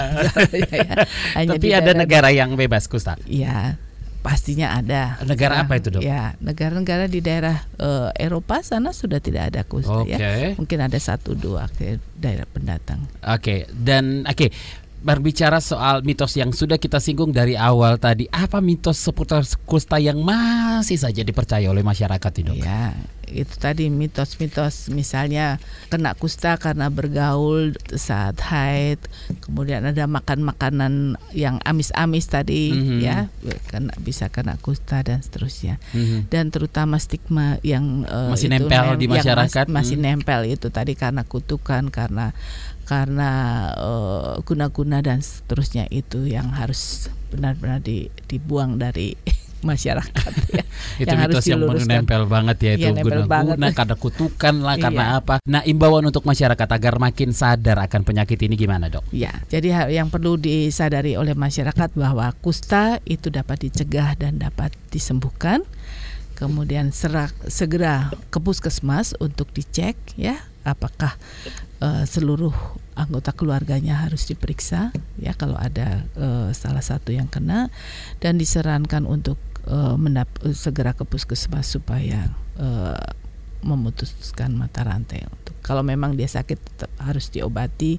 ya, 0.53 0.69
ya. 0.69 0.95
Hanya 1.33 1.57
Tapi 1.57 1.69
ada 1.73 1.91
negara 1.97 2.29
yang 2.29 2.53
bebas 2.53 2.85
kusta. 2.85 3.17
Ya 3.25 3.81
pastinya 4.27 4.75
ada. 4.75 5.15
Negara 5.23 5.63
apa 5.63 5.79
itu 5.79 5.87
dok? 5.87 6.03
Ya 6.03 6.35
negara-negara 6.43 7.07
di 7.07 7.23
daerah 7.23 7.63
uh, 7.79 8.11
Eropa 8.11 8.59
sana 8.59 8.91
sudah 8.91 9.23
tidak 9.23 9.55
ada 9.55 9.63
kusta 9.63 10.03
okay. 10.03 10.19
ya. 10.19 10.51
Mungkin 10.59 10.83
ada 10.83 10.99
satu 10.99 11.31
dua 11.31 11.71
ke 11.71 11.95
daerah 12.19 12.43
pendatang. 12.51 13.07
Oke 13.23 13.39
okay. 13.39 13.59
dan 13.71 14.27
oke. 14.27 14.35
Okay 14.35 14.51
berbicara 15.07 15.63
soal 15.63 16.03
mitos 16.03 16.35
yang 16.35 16.51
sudah 16.51 16.75
kita 16.75 16.99
singgung 16.99 17.31
dari 17.31 17.55
awal 17.55 17.95
tadi, 17.95 18.27
apa 18.27 18.59
mitos 18.59 18.99
seputar 18.99 19.47
kusta 19.63 20.03
yang 20.03 20.19
masih 20.19 20.99
saja 20.99 21.23
dipercaya 21.23 21.71
oleh 21.71 21.79
masyarakat 21.79 22.33
itu? 22.43 22.59
Ya, 22.59 22.91
itu 23.31 23.55
tadi 23.55 23.87
mitos-mitos 23.87 24.91
misalnya 24.91 25.63
kena 25.87 26.11
kusta 26.11 26.59
karena 26.59 26.91
bergaul 26.91 27.71
saat 27.95 28.35
haid, 28.43 28.99
kemudian 29.39 29.87
ada 29.87 30.11
makan 30.11 30.43
makanan 30.43 31.15
yang 31.31 31.63
amis-amis 31.63 32.27
tadi, 32.27 32.75
mm 32.75 32.83
-hmm. 32.83 32.99
ya, 32.99 33.17
kena 33.71 33.95
bisa 34.03 34.27
kena 34.27 34.59
kusta 34.59 35.07
dan 35.07 35.23
seterusnya. 35.23 35.79
Mm 35.95 36.03
-hmm. 36.03 36.19
Dan 36.27 36.51
terutama 36.51 36.99
stigma 36.99 37.63
yang 37.63 38.03
uh, 38.11 38.35
masih 38.35 38.51
itu, 38.51 38.59
nempel 38.59 38.99
di 38.99 39.07
masyarakat, 39.07 39.71
mas, 39.71 39.87
masih 39.87 39.95
mm 39.95 40.03
-hmm. 40.03 40.19
nempel 40.19 40.41
itu 40.51 40.67
tadi 40.67 40.99
karena 40.99 41.23
kutukan, 41.23 41.87
karena 41.87 42.35
karena 42.87 43.31
uh, 43.75 44.39
guna-guna 44.47 45.03
dan 45.03 45.19
seterusnya 45.19 45.91
itu 45.91 46.23
yang 46.23 46.55
harus 46.55 47.11
benar-benar 47.27 47.83
di, 47.83 48.07
dibuang 48.31 48.79
dari 48.79 49.11
masyarakat 49.67 50.31
ya. 50.55 50.63
itu 51.03 51.07
yang 51.11 51.19
mitos 51.27 51.45
yang 51.51 51.61
menempel 51.67 52.23
banget 52.31 52.57
ya 52.63 52.71
itu 52.79 52.87
ya, 52.87 53.03
guna-guna 53.03 53.67
karena 53.75 53.95
kutukan 53.99 54.55
lah 54.63 54.75
karena 54.87 55.03
iya. 55.03 55.19
apa. 55.19 55.35
Nah, 55.43 55.61
imbauan 55.67 56.07
untuk 56.07 56.23
masyarakat 56.23 56.67
agar 56.71 56.95
makin 56.95 57.35
sadar 57.35 57.75
akan 57.83 58.07
penyakit 58.07 58.39
ini 58.47 58.55
gimana, 58.55 58.87
Dok? 58.87 59.11
Ya, 59.11 59.35
jadi 59.51 59.91
yang 59.91 60.07
perlu 60.07 60.39
disadari 60.39 61.19
oleh 61.19 61.35
masyarakat 61.35 61.91
bahwa 61.91 62.31
kusta 62.39 63.03
itu 63.03 63.27
dapat 63.27 63.67
dicegah 63.67 64.15
dan 64.15 64.39
dapat 64.39 64.71
disembuhkan. 64.87 65.67
Kemudian 66.37 66.93
serak, 66.93 67.33
segera 67.49 68.13
ke 68.29 68.37
puskesmas 68.37 69.17
untuk 69.17 69.49
dicek 69.57 69.97
ya 70.13 70.37
apakah 70.67 71.15
uh, 71.79 72.03
seluruh 72.03 72.51
anggota 72.99 73.31
keluarganya 73.31 74.03
harus 74.03 74.27
diperiksa 74.27 74.91
ya 75.15 75.31
kalau 75.31 75.55
ada 75.55 76.03
uh, 76.19 76.49
salah 76.51 76.83
satu 76.83 77.15
yang 77.15 77.31
kena 77.31 77.71
dan 78.19 78.35
disarankan 78.35 79.07
untuk 79.07 79.39
uh, 79.71 79.95
mendap 79.95 80.27
segera 80.51 80.91
ke 80.91 81.07
puskesmas 81.07 81.71
supaya 81.71 82.35
uh, 82.59 82.99
memutuskan 83.63 84.53
mata 84.53 84.85
rantai 84.85 85.25
untuk 85.25 85.55
kalau 85.65 85.81
memang 85.81 86.13
dia 86.13 86.29
sakit 86.29 86.57
tetap 86.59 86.91
harus 87.01 87.31
diobati 87.33 87.97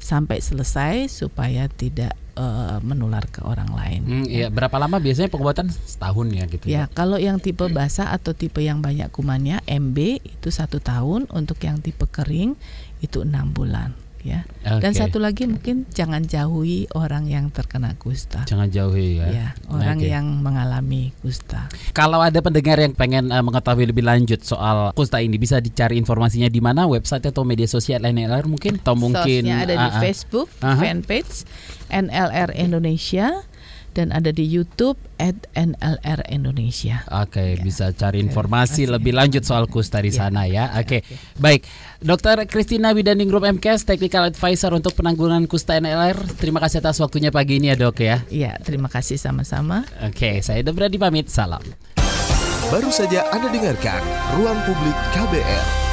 sampai 0.00 0.40
selesai 0.40 1.12
supaya 1.12 1.68
tidak 1.68 2.16
uh, 2.40 2.80
menular 2.80 3.28
ke 3.28 3.44
orang 3.44 3.68
lain. 3.70 4.00
Hmm, 4.02 4.24
ya. 4.26 4.48
berapa 4.48 4.72
lama 4.80 4.96
biasanya 4.96 5.28
pengobatan 5.28 5.68
setahun 5.68 6.26
ya 6.32 6.44
gitu? 6.48 6.64
Ya, 6.66 6.72
ya, 6.72 6.82
kalau 6.90 7.20
yang 7.20 7.36
tipe 7.38 7.68
basah 7.68 8.10
atau 8.10 8.32
tipe 8.32 8.64
yang 8.64 8.80
banyak 8.80 9.12
kumannya 9.12 9.60
MB 9.68 10.24
itu 10.24 10.48
satu 10.48 10.80
tahun, 10.80 11.28
untuk 11.30 11.60
yang 11.62 11.78
tipe 11.84 12.08
kering 12.08 12.56
itu 13.04 13.22
enam 13.22 13.52
bulan 13.52 13.92
ya. 14.24 14.44
Okay. 14.60 14.80
Dan 14.82 14.92
satu 14.92 15.18
lagi 15.20 15.48
mungkin 15.48 15.88
jangan 15.90 16.24
jauhi 16.24 16.86
orang 16.92 17.26
yang 17.26 17.48
terkena 17.48 17.96
kusta. 17.96 18.44
Jangan 18.44 18.68
jauhi 18.68 19.20
ya. 19.20 19.26
Ya, 19.30 19.48
orang 19.72 19.98
okay. 20.00 20.12
yang 20.12 20.26
mengalami 20.40 21.12
kusta. 21.24 21.68
Kalau 21.96 22.20
ada 22.20 22.38
pendengar 22.44 22.76
yang 22.80 22.92
pengen 22.92 23.32
uh, 23.32 23.42
mengetahui 23.44 23.88
lebih 23.88 24.04
lanjut 24.04 24.40
soal 24.44 24.92
kusta 24.92 25.20
ini 25.20 25.36
bisa 25.40 25.58
dicari 25.58 25.96
informasinya 25.96 26.48
di 26.48 26.60
mana 26.60 26.84
website 26.88 27.28
atau 27.28 27.42
media 27.44 27.68
sosial 27.68 28.04
NLR 28.04 28.46
mungkin 28.48 28.80
atau 28.80 28.96
mungkin 28.96 29.42
Sosnya 29.46 29.64
ada 29.64 29.74
uh, 29.74 29.80
di 29.80 29.88
ah, 29.88 29.94
ah. 29.96 30.02
Facebook 30.02 30.48
uh 30.60 30.78
fanpage 30.80 31.44
NLR 31.90 32.54
Indonesia 32.56 33.42
dan 33.92 34.14
ada 34.14 34.30
di 34.30 34.46
YouTube 34.46 34.96
at 35.18 35.36
NLR 35.54 36.24
Indonesia. 36.30 37.02
Oke, 37.10 37.38
okay, 37.38 37.48
ya. 37.58 37.62
bisa 37.62 37.86
cari 37.92 38.22
informasi 38.22 38.86
okay. 38.86 38.92
lebih 38.96 39.12
lanjut 39.14 39.42
soal 39.42 39.66
kusta 39.66 40.00
di 40.00 40.14
ya. 40.14 40.26
sana 40.26 40.46
ya. 40.46 40.74
Oke, 40.78 41.00
okay. 41.00 41.00
okay. 41.04 41.16
baik. 41.38 41.62
Dokter 42.00 42.40
Kristina 42.48 42.96
Widanding 42.96 43.28
Group 43.28 43.44
MKS, 43.44 43.84
Technical 43.84 44.30
Advisor 44.30 44.72
untuk 44.72 44.96
penanggulangan 44.96 45.44
kusta 45.50 45.76
NLR. 45.76 46.16
Terima 46.40 46.62
kasih 46.62 46.80
atas 46.80 46.96
waktunya 47.02 47.28
pagi 47.28 47.60
ini 47.60 47.68
ya 47.68 47.76
dok 47.76 48.00
ya. 48.00 48.22
Iya, 48.32 48.56
terima 48.62 48.88
kasih 48.88 49.20
sama-sama. 49.20 49.84
Oke, 50.00 50.16
okay, 50.16 50.34
saya 50.40 50.64
Debradi 50.64 50.96
pamit. 50.96 51.28
Salam. 51.28 51.62
Baru 52.70 52.88
saja 52.94 53.26
Anda 53.34 53.50
dengarkan 53.50 54.02
Ruang 54.38 54.58
Publik 54.62 54.94
KBR. 55.10 55.89